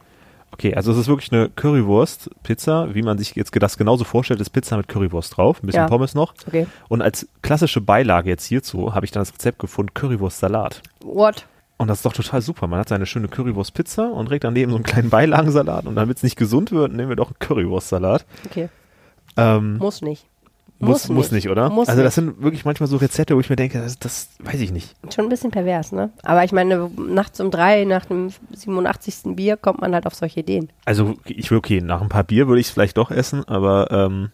Okay, 0.50 0.74
also 0.74 0.92
es 0.92 0.98
ist 0.98 1.08
wirklich 1.08 1.32
eine 1.32 1.50
Currywurst-Pizza, 1.50 2.94
wie 2.94 3.02
man 3.02 3.18
sich 3.18 3.34
jetzt 3.36 3.52
das 3.60 3.76
genauso 3.76 4.04
vorstellt, 4.04 4.40
ist 4.40 4.50
Pizza 4.50 4.76
mit 4.76 4.88
Currywurst 4.88 5.36
drauf, 5.36 5.62
ein 5.62 5.66
bisschen 5.66 5.82
Ja. 5.82 5.88
Pommes 5.88 6.14
noch. 6.14 6.34
Okay. 6.46 6.66
Und 6.88 7.02
als 7.02 7.28
klassische 7.42 7.80
Beilage 7.80 8.28
jetzt 8.30 8.44
hierzu 8.44 8.94
habe 8.94 9.04
ich 9.06 9.12
dann 9.12 9.20
das 9.20 9.32
Rezept 9.32 9.58
gefunden, 9.58 9.94
Currywurst-Salat. 9.94 10.82
What? 11.04 11.46
Und 11.76 11.86
das 11.88 11.98
ist 11.98 12.06
doch 12.06 12.12
total 12.12 12.42
super. 12.42 12.66
Man 12.66 12.80
hat 12.80 12.88
seine 12.88 13.06
schöne 13.06 13.28
Currywurst-Pizza 13.28 14.10
und 14.10 14.26
trägt 14.26 14.44
daneben 14.44 14.70
so 14.70 14.76
einen 14.76 14.84
kleinen 14.84 15.10
Beilagensalat. 15.10 15.86
Und 15.86 15.94
damit 15.94 16.16
es 16.16 16.22
nicht 16.24 16.36
gesund 16.36 16.72
wird, 16.72 16.92
nehmen 16.92 17.08
wir 17.08 17.16
doch 17.16 17.28
einen 17.28 17.38
Currywurst-Salat. 17.38 18.26
Okay. 18.46 18.68
Ähm, 19.36 19.76
Muss 19.78 20.02
nicht. 20.02 20.26
Muss, 20.78 21.08
muss 21.08 21.32
nicht, 21.32 21.48
oder? 21.48 21.70
Muss 21.70 21.88
also 21.88 22.02
das 22.02 22.16
nicht. 22.16 22.26
sind 22.26 22.42
wirklich 22.42 22.64
manchmal 22.64 22.88
so 22.88 22.96
Rezepte, 22.98 23.34
wo 23.34 23.40
ich 23.40 23.50
mir 23.50 23.56
denke, 23.56 23.80
das, 23.80 23.98
das 23.98 24.28
weiß 24.40 24.60
ich 24.60 24.70
nicht. 24.70 24.94
Schon 25.12 25.26
ein 25.26 25.28
bisschen 25.28 25.50
pervers, 25.50 25.92
ne? 25.92 26.10
Aber 26.22 26.44
ich 26.44 26.52
meine, 26.52 26.90
nachts 26.96 27.40
um 27.40 27.50
drei, 27.50 27.84
nach 27.84 28.04
dem 28.06 28.30
87. 28.52 29.34
Bier, 29.36 29.56
kommt 29.56 29.80
man 29.80 29.94
halt 29.94 30.06
auf 30.06 30.14
solche 30.14 30.40
Ideen. 30.40 30.70
Also 30.84 31.16
ich 31.26 31.50
will 31.50 31.58
okay, 31.58 31.80
nach 31.80 32.00
ein 32.00 32.08
paar 32.08 32.24
Bier 32.24 32.46
würde 32.46 32.60
ich 32.60 32.68
es 32.68 32.72
vielleicht 32.72 32.96
doch 32.96 33.10
essen, 33.10 33.46
aber 33.48 33.90
ähm, 33.90 34.30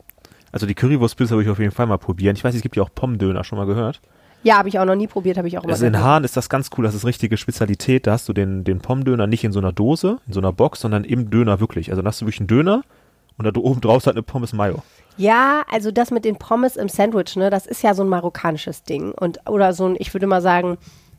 also 0.53 0.66
die 0.66 0.74
Currywurst-Pizza 0.74 1.32
würde 1.32 1.45
ich 1.45 1.51
auf 1.51 1.59
jeden 1.59 1.72
Fall 1.72 1.86
mal 1.86 1.99
probieren. 1.99 2.36
Ich 2.36 2.45
weiß, 2.45 2.55
es 2.55 2.62
gibt 2.62 2.76
ja 2.76 2.82
auch 2.82 2.90
Pommdöner, 2.95 3.42
schon 3.42 3.59
mal 3.59 3.66
gehört. 3.66 4.01
Ja, 4.45 4.59
habe 4.59 4.68
ich 4.68 4.78
auch 4.78 4.84
noch 4.84 4.95
nie 4.95 5.07
probiert, 5.07 5.38
habe 5.38 5.49
ich 5.49 5.57
auch 5.57 5.64
immer 5.64 5.72
Also 5.72 5.86
in. 5.86 5.99
Hahn 5.99 6.22
ist 6.22 6.36
das 6.36 6.51
ganz 6.51 6.68
cool, 6.76 6.84
das 6.84 6.95
ist 6.95 7.07
richtige 7.07 7.38
Spezialität. 7.38 8.07
Da 8.07 8.12
hast 8.12 8.28
du 8.28 8.34
den, 8.34 8.62
den 8.62 8.80
Pommdöner 8.80 9.26
nicht 9.26 9.42
in 9.42 9.53
so 9.53 9.59
einer 9.59 9.72
Dose, 9.72 10.18
in 10.26 10.34
so 10.34 10.40
einer 10.40 10.53
Box, 10.53 10.80
sondern 10.80 11.05
im 11.05 11.30
Döner 11.30 11.61
wirklich. 11.61 11.90
Also 11.90 12.03
da 12.03 12.09
hast 12.09 12.20
du 12.20 12.26
wirklich 12.26 12.40
einen 12.40 12.49
Döner 12.49 12.82
und 13.38 13.47
da 13.47 13.59
oben 13.59 13.80
drauf 13.80 13.99
ist 13.99 14.07
halt 14.07 14.16
eine 14.16 14.22
Pommes 14.22 14.53
Mayo. 14.53 14.82
Ja, 15.16 15.62
also 15.70 15.90
das 15.90 16.10
mit 16.10 16.24
den 16.24 16.36
Pommes 16.36 16.76
im 16.76 16.88
Sandwich, 16.88 17.36
ne, 17.36 17.50
das 17.50 17.66
ist 17.66 17.82
ja 17.82 17.94
so 17.94 18.02
ein 18.02 18.08
marokkanisches 18.08 18.82
Ding. 18.82 19.12
Und, 19.12 19.38
oder 19.48 19.72
so 19.72 19.86
ein, 19.86 19.96
ich 19.98 20.12
würde 20.14 20.26
mal 20.26 20.42
sagen, 20.42 20.76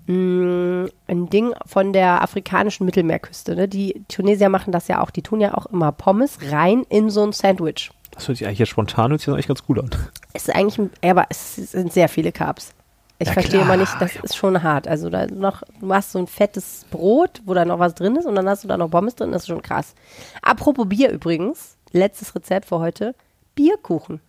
mh, 0.08 0.90
ein 1.08 1.30
Ding 1.30 1.54
von 1.66 1.94
der 1.94 2.22
afrikanischen 2.22 2.86
Mittelmeerküste. 2.86 3.56
Ne? 3.56 3.68
Die 3.68 4.04
Tunesier 4.08 4.50
machen 4.50 4.72
das 4.72 4.88
ja 4.88 5.02
auch. 5.02 5.10
Die 5.12 5.22
tun 5.22 5.42
ja 5.42 5.54
auch 5.56 5.66
immer 5.68 5.92
Pommes 5.92 6.38
rein 6.52 6.86
in 6.90 7.10
so 7.10 7.24
ein 7.24 7.32
Sandwich. 7.32 7.92
Das 8.12 8.28
hört 8.28 8.38
sich 8.38 8.48
eigentlich 8.48 8.60
jetzt 8.60 8.70
spontan 8.70 9.12
hört 9.12 9.22
sich 9.22 9.30
eigentlich 9.30 9.48
ganz 9.48 9.64
gut 9.64 9.80
an. 9.80 9.90
Es 10.34 10.48
ist 10.48 10.56
eigentlich, 10.56 10.78
ein- 10.80 10.92
ja, 11.04 11.12
aber 11.12 11.26
es 11.30 11.56
sind 11.56 11.92
sehr 11.92 12.08
viele 12.10 12.32
Carbs. 12.32 12.74
Ich 13.18 13.28
Ja, 13.28 13.34
verstehe 13.34 13.62
klar, 13.62 13.64
immer 13.74 13.78
nicht, 13.78 13.94
das 14.02 14.16
ist 14.18 14.36
schon 14.36 14.62
hart. 14.62 14.90
Also 14.90 15.10
da 15.10 15.26
noch, 15.28 15.64
du 15.80 15.94
hast 15.94 16.12
so 16.12 16.20
ein 16.20 16.28
fettes 16.28 16.86
Brot, 16.92 17.42
wo 17.46 17.54
da 17.54 17.64
noch 17.64 17.80
was 17.80 17.96
drin 17.96 18.18
ist 18.18 18.26
und 18.26 18.36
dann 18.36 18.48
hast 18.50 18.66
du 18.66 18.68
da 18.68 18.76
noch 18.78 18.90
Pommes 18.90 19.16
drin, 19.16 19.32
das 19.32 19.44
ist 19.44 19.48
schon 19.48 19.62
krass. 19.62 19.96
Apropos 20.42 20.88
Bier 20.90 21.12
übrigens, 21.12 21.78
letztes 21.94 22.36
Rezept 22.36 22.66
für 22.68 22.80
heute, 22.80 23.16
Bierkuchen. 23.56 24.20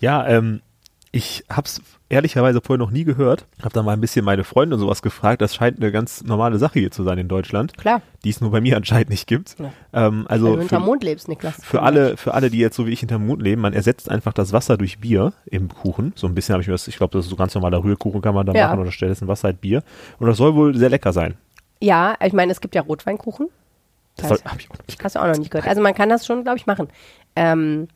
Ja, 0.00 0.26
ähm, 0.26 0.60
Ich 1.14 1.44
hab's 1.50 1.82
ehrlicherweise 2.08 2.60
vorher 2.62 2.78
noch 2.78 2.90
nie 2.90 3.04
gehört. 3.04 3.46
Hab 3.62 3.72
dann 3.74 3.84
mal 3.84 3.92
ein 3.92 4.00
bisschen 4.00 4.24
meine 4.24 4.44
Freunde 4.44 4.76
und 4.76 4.80
sowas 4.80 5.02
gefragt. 5.02 5.42
Das 5.42 5.54
scheint 5.54 5.76
eine 5.78 5.92
ganz 5.92 6.22
normale 6.24 6.56
Sache 6.58 6.78
hier 6.78 6.90
zu 6.90 7.02
sein 7.04 7.18
in 7.18 7.28
Deutschland, 7.28 7.76
Klar, 7.76 8.00
die 8.24 8.30
es 8.30 8.40
nur 8.40 8.50
bei 8.50 8.62
mir 8.62 8.78
anscheinend 8.78 9.10
nicht 9.10 9.26
gibt. 9.26 9.56
Ja. 9.58 9.72
Ähm, 9.92 10.24
weil 10.28 10.38
du 10.38 10.46
also 10.46 10.58
hinterm 10.60 10.82
für, 10.82 10.86
Mond 10.86 11.04
lebst, 11.04 11.28
Niklas. 11.28 11.56
für 11.62 11.82
alle, 11.82 12.16
für 12.16 12.32
alle, 12.32 12.48
die 12.48 12.58
jetzt 12.58 12.76
so 12.76 12.86
wie 12.86 12.92
ich 12.92 13.00
hinterm 13.00 13.26
Mond 13.26 13.42
leben, 13.42 13.60
man 13.60 13.74
ersetzt 13.74 14.10
einfach 14.10 14.32
das 14.32 14.52
Wasser 14.54 14.78
durch 14.78 15.00
Bier 15.00 15.34
im 15.44 15.68
Kuchen. 15.68 16.12
So 16.16 16.26
ein 16.26 16.34
bisschen 16.34 16.54
habe 16.54 16.62
ich 16.62 16.68
mir 16.68 16.72
das, 16.74 16.88
ich 16.88 16.96
glaube, 16.96 17.12
das 17.12 17.26
ist 17.26 17.30
so 17.30 17.36
ganz 17.36 17.54
normaler 17.54 17.84
Rührkuchen 17.84 18.22
kann 18.22 18.34
man 18.34 18.46
dann 18.46 18.56
Ja. 18.56 18.68
machen 18.68 18.80
oder 18.80 18.90
stattdessen 18.90 19.28
Wasser 19.28 19.48
halt 19.48 19.60
Bier. 19.60 19.82
Und 20.18 20.28
das 20.28 20.38
soll 20.38 20.54
wohl 20.54 20.74
sehr 20.76 20.88
lecker 20.88 21.12
sein. 21.12 21.34
Ja, 21.80 22.14
ich 22.24 22.32
meine, 22.32 22.52
es 22.52 22.60
gibt 22.62 22.74
ja 22.74 22.80
Rotweinkuchen. 22.82 23.48
Das 24.16 24.28
soll, 24.28 24.38
hab 24.46 24.58
ich 24.60 24.70
auch 24.70 24.76
nicht 24.86 25.02
Hast 25.04 25.16
du 25.16 25.20
auch 25.22 25.26
noch 25.26 25.36
nicht 25.36 25.50
gehört. 25.50 25.68
Also 25.68 25.82
man 25.82 25.94
kann 25.94 26.08
das 26.08 26.24
schon, 26.26 26.42
glaube 26.42 26.58
ich, 26.58 26.66
machen. 26.66 26.88
Ähm, 27.36 27.88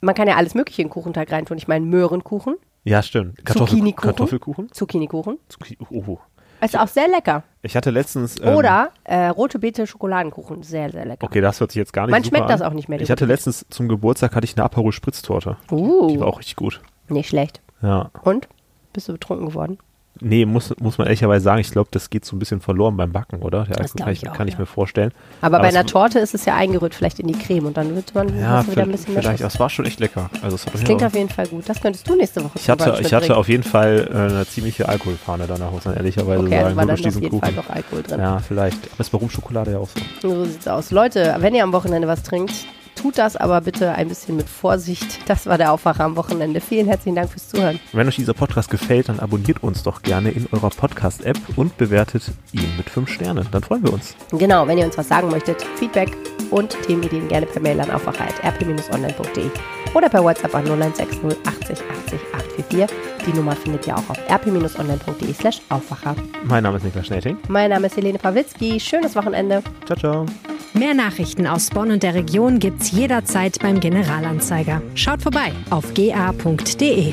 man 0.00 0.14
kann 0.14 0.28
ja 0.28 0.36
alles 0.36 0.54
Mögliche 0.54 0.82
in 0.82 0.88
den 0.88 0.92
Kuchenteig 0.92 1.30
reintun. 1.32 1.56
Ich 1.58 1.68
meine, 1.68 1.84
Möhrenkuchen, 1.86 2.56
Ja, 2.84 3.02
stimmt. 3.02 3.44
Kartoffel, 3.44 3.68
Zucchini-Kuchen? 3.76 4.06
Kartoffelkuchen? 4.08 4.72
Zucchini-Kuchen. 4.72 5.38
Zucchini, 5.48 5.78
oh. 5.90 6.18
Ist 6.62 6.78
auch 6.78 6.88
sehr 6.88 7.08
lecker. 7.08 7.42
Ich 7.62 7.74
hatte 7.74 7.90
letztens. 7.90 8.38
ähm, 8.40 8.54
Oder 8.54 8.90
äh, 9.04 9.28
rote 9.28 9.58
Beete 9.58 9.86
Schokoladenkuchen. 9.86 10.62
Sehr, 10.62 10.90
sehr 10.90 11.06
lecker. 11.06 11.24
Okay, 11.24 11.40
das 11.40 11.58
hört 11.60 11.72
sich 11.72 11.78
jetzt 11.78 11.92
gar 11.94 12.02
nicht 12.06 12.10
Man 12.12 12.22
schmeckt 12.22 12.50
das 12.50 12.60
an. 12.60 12.68
auch 12.68 12.74
nicht 12.74 12.88
mehr, 12.88 13.00
Ich 13.00 13.10
hatte 13.10 13.24
letztens 13.24 13.64
zum 13.70 13.88
Geburtstag 13.88 14.34
hatte 14.36 14.44
ich 14.44 14.56
eine 14.56 14.64
Aperol 14.64 14.92
Spritztorte. 14.92 15.56
Die 15.70 15.74
war 15.74 15.78
Uh, 15.78 16.22
auch 16.24 16.38
richtig 16.38 16.56
gut. 16.56 16.82
nicht 17.08 17.28
schlecht. 17.30 17.62
Ja. 17.82 18.10
Und? 18.24 18.46
Bist 18.92 19.08
du 19.08 19.12
betrunken 19.12 19.46
geworden? 19.46 19.78
Nee, 20.22 20.44
muss, 20.44 20.74
muss 20.80 20.98
man 20.98 21.06
ehrlicherweise 21.06 21.42
sagen, 21.44 21.60
ich 21.60 21.70
glaube, 21.70 21.88
das 21.92 22.10
geht 22.10 22.24
so 22.24 22.36
ein 22.36 22.38
bisschen 22.38 22.60
verloren 22.60 22.96
beim 22.96 23.10
Backen, 23.12 23.42
oder? 23.42 23.64
Der 23.64 23.76
Das 23.76 23.94
kann 23.94 24.12
ich 24.12 24.22
ich, 24.22 24.28
auch, 24.28 24.34
kann 24.36 24.48
ich 24.48 24.54
ja. 24.54 24.60
mir 24.60 24.66
vorstellen. 24.66 25.12
Aber, 25.40 25.58
bei 25.60 25.68
es- 25.68 25.74
einer 25.74 25.86
Torte 25.86 26.18
ist 26.18 26.34
es 26.34 26.44
ja 26.44 26.54
eingerührt, 26.56 26.94
vielleicht 26.94 27.18
in 27.20 27.26
die 27.28 27.32
Creme 27.38 27.66
und 27.66 27.76
dann 27.76 27.94
wird 27.94 28.14
man 28.14 28.28
Ja, 28.38 28.66
wieder 28.66 28.82
ein 28.82 28.92
bisschen 28.92 29.14
mehr 29.14 29.22
vielleicht. 29.22 29.42
Das 29.42 29.58
war 29.58 29.70
schon 29.70 29.86
echt 29.86 30.00
lecker. 30.00 30.28
Also 30.42 30.56
Das 30.56 30.66
auf 30.66 30.72
klingt 30.74 30.88
jeden 30.88 31.04
auf 31.04 31.14
jeden 31.14 31.28
Fall 31.30 31.46
gut. 31.48 31.68
Das 31.68 31.80
könntest 31.80 32.08
du 32.08 32.14
nächste 32.16 32.44
Woche 32.44 32.52
ich 32.56 32.68
hatte, 32.68 32.98
ich 33.00 33.12
hatte 33.14 33.36
auf 33.36 33.48
jeden 33.48 33.62
Fall 33.62 34.08
äh, 34.12 34.14
eine 34.16 34.46
ziemliche 34.46 34.88
Alkoholfahne 34.88 35.44
danach, 35.48 35.70
muss 35.70 35.84
man 35.84 35.96
ehrlicherweise 35.96 36.40
Okay, 36.42 36.50
da 36.50 36.62
sagen. 36.64 36.76
war 36.76 36.84
nur 36.86 36.96
dann 36.96 37.06
auf 37.06 37.14
jeden 37.22 37.40
Fall 37.40 37.50
Kuchen. 37.52 37.56
noch 37.56 37.70
Alkohol 37.70 38.02
drin. 38.02 38.20
Ja, 38.20 38.38
vielleicht. 38.38 38.78
Aber 38.92 39.00
ist 39.00 39.10
bei 39.10 39.18
Rumschokolade 39.18 39.72
ja 39.72 39.78
auch 39.78 39.88
so. 39.88 40.28
So 40.28 40.44
sieht's 40.44 40.68
aus. 40.68 40.90
Leute, 40.90 41.36
wenn 41.38 41.54
ihr 41.54 41.62
am 41.64 41.72
Wochenende 41.72 42.06
was 42.08 42.22
trinkt, 42.22 42.52
tut 42.94 43.18
das 43.18 43.36
aber 43.36 43.60
bitte 43.60 43.92
ein 43.92 44.08
bisschen 44.08 44.36
mit 44.36 44.48
Vorsicht. 44.48 45.28
Das 45.28 45.46
war 45.46 45.58
der 45.58 45.72
Aufwacher 45.72 46.04
am 46.04 46.16
Wochenende. 46.16 46.60
Vielen 46.60 46.86
herzlichen 46.86 47.16
Dank 47.16 47.30
fürs 47.30 47.48
Zuhören. 47.48 47.80
Wenn 47.92 48.08
euch 48.08 48.16
dieser 48.16 48.34
Podcast 48.34 48.70
gefällt, 48.70 49.08
dann 49.08 49.20
abonniert 49.20 49.62
uns 49.62 49.82
doch 49.82 50.02
gerne 50.02 50.30
in 50.30 50.46
eurer 50.52 50.70
Podcast-App 50.70 51.38
und 51.56 51.76
bewertet 51.76 52.30
ihn 52.52 52.76
mit 52.76 52.90
5 52.90 53.08
Sternen. 53.08 53.46
Dann 53.50 53.62
freuen 53.62 53.84
wir 53.84 53.92
uns. 53.92 54.14
Genau, 54.32 54.66
wenn 54.66 54.78
ihr 54.78 54.84
uns 54.86 54.98
was 54.98 55.08
sagen 55.08 55.30
möchtet, 55.30 55.62
Feedback 55.76 56.16
und 56.50 56.76
Themenideen 56.86 57.28
gerne 57.28 57.46
per 57.46 57.62
Mail 57.62 57.80
an 57.80 57.90
aufwacher.rp-online.de 57.90 59.50
oder 59.94 60.08
per 60.08 60.22
WhatsApp 60.22 60.54
an 60.54 60.64
0160 60.64 61.20
80 61.46 61.78
80 62.06 62.20
844. 62.32 62.86
Die 63.26 63.32
Nummer 63.32 63.54
findet 63.54 63.86
ihr 63.86 63.94
auch 63.96 64.08
auf 64.08 64.18
rp-online.de 64.28 65.32
slash 65.34 65.60
Aufwacher. 65.68 66.14
Mein 66.44 66.62
Name 66.62 66.78
ist 66.78 66.84
Niklas 66.84 67.06
Schnelting. 67.06 67.36
Mein 67.48 67.70
Name 67.70 67.86
ist 67.86 67.96
Helene 67.96 68.18
Pawlitzki. 68.18 68.80
Schönes 68.80 69.14
Wochenende. 69.16 69.62
Ciao, 69.86 69.98
ciao. 69.98 70.26
Mehr 70.72 70.94
Nachrichten 70.94 71.46
aus 71.46 71.68
Bonn 71.70 71.90
und 71.90 72.02
der 72.02 72.14
Region 72.14 72.58
gibt's 72.58 72.92
jederzeit 72.92 73.58
beim 73.60 73.80
Generalanzeiger. 73.80 74.80
Schaut 74.94 75.22
vorbei 75.22 75.52
auf 75.70 75.92
ga.de. 75.94 77.12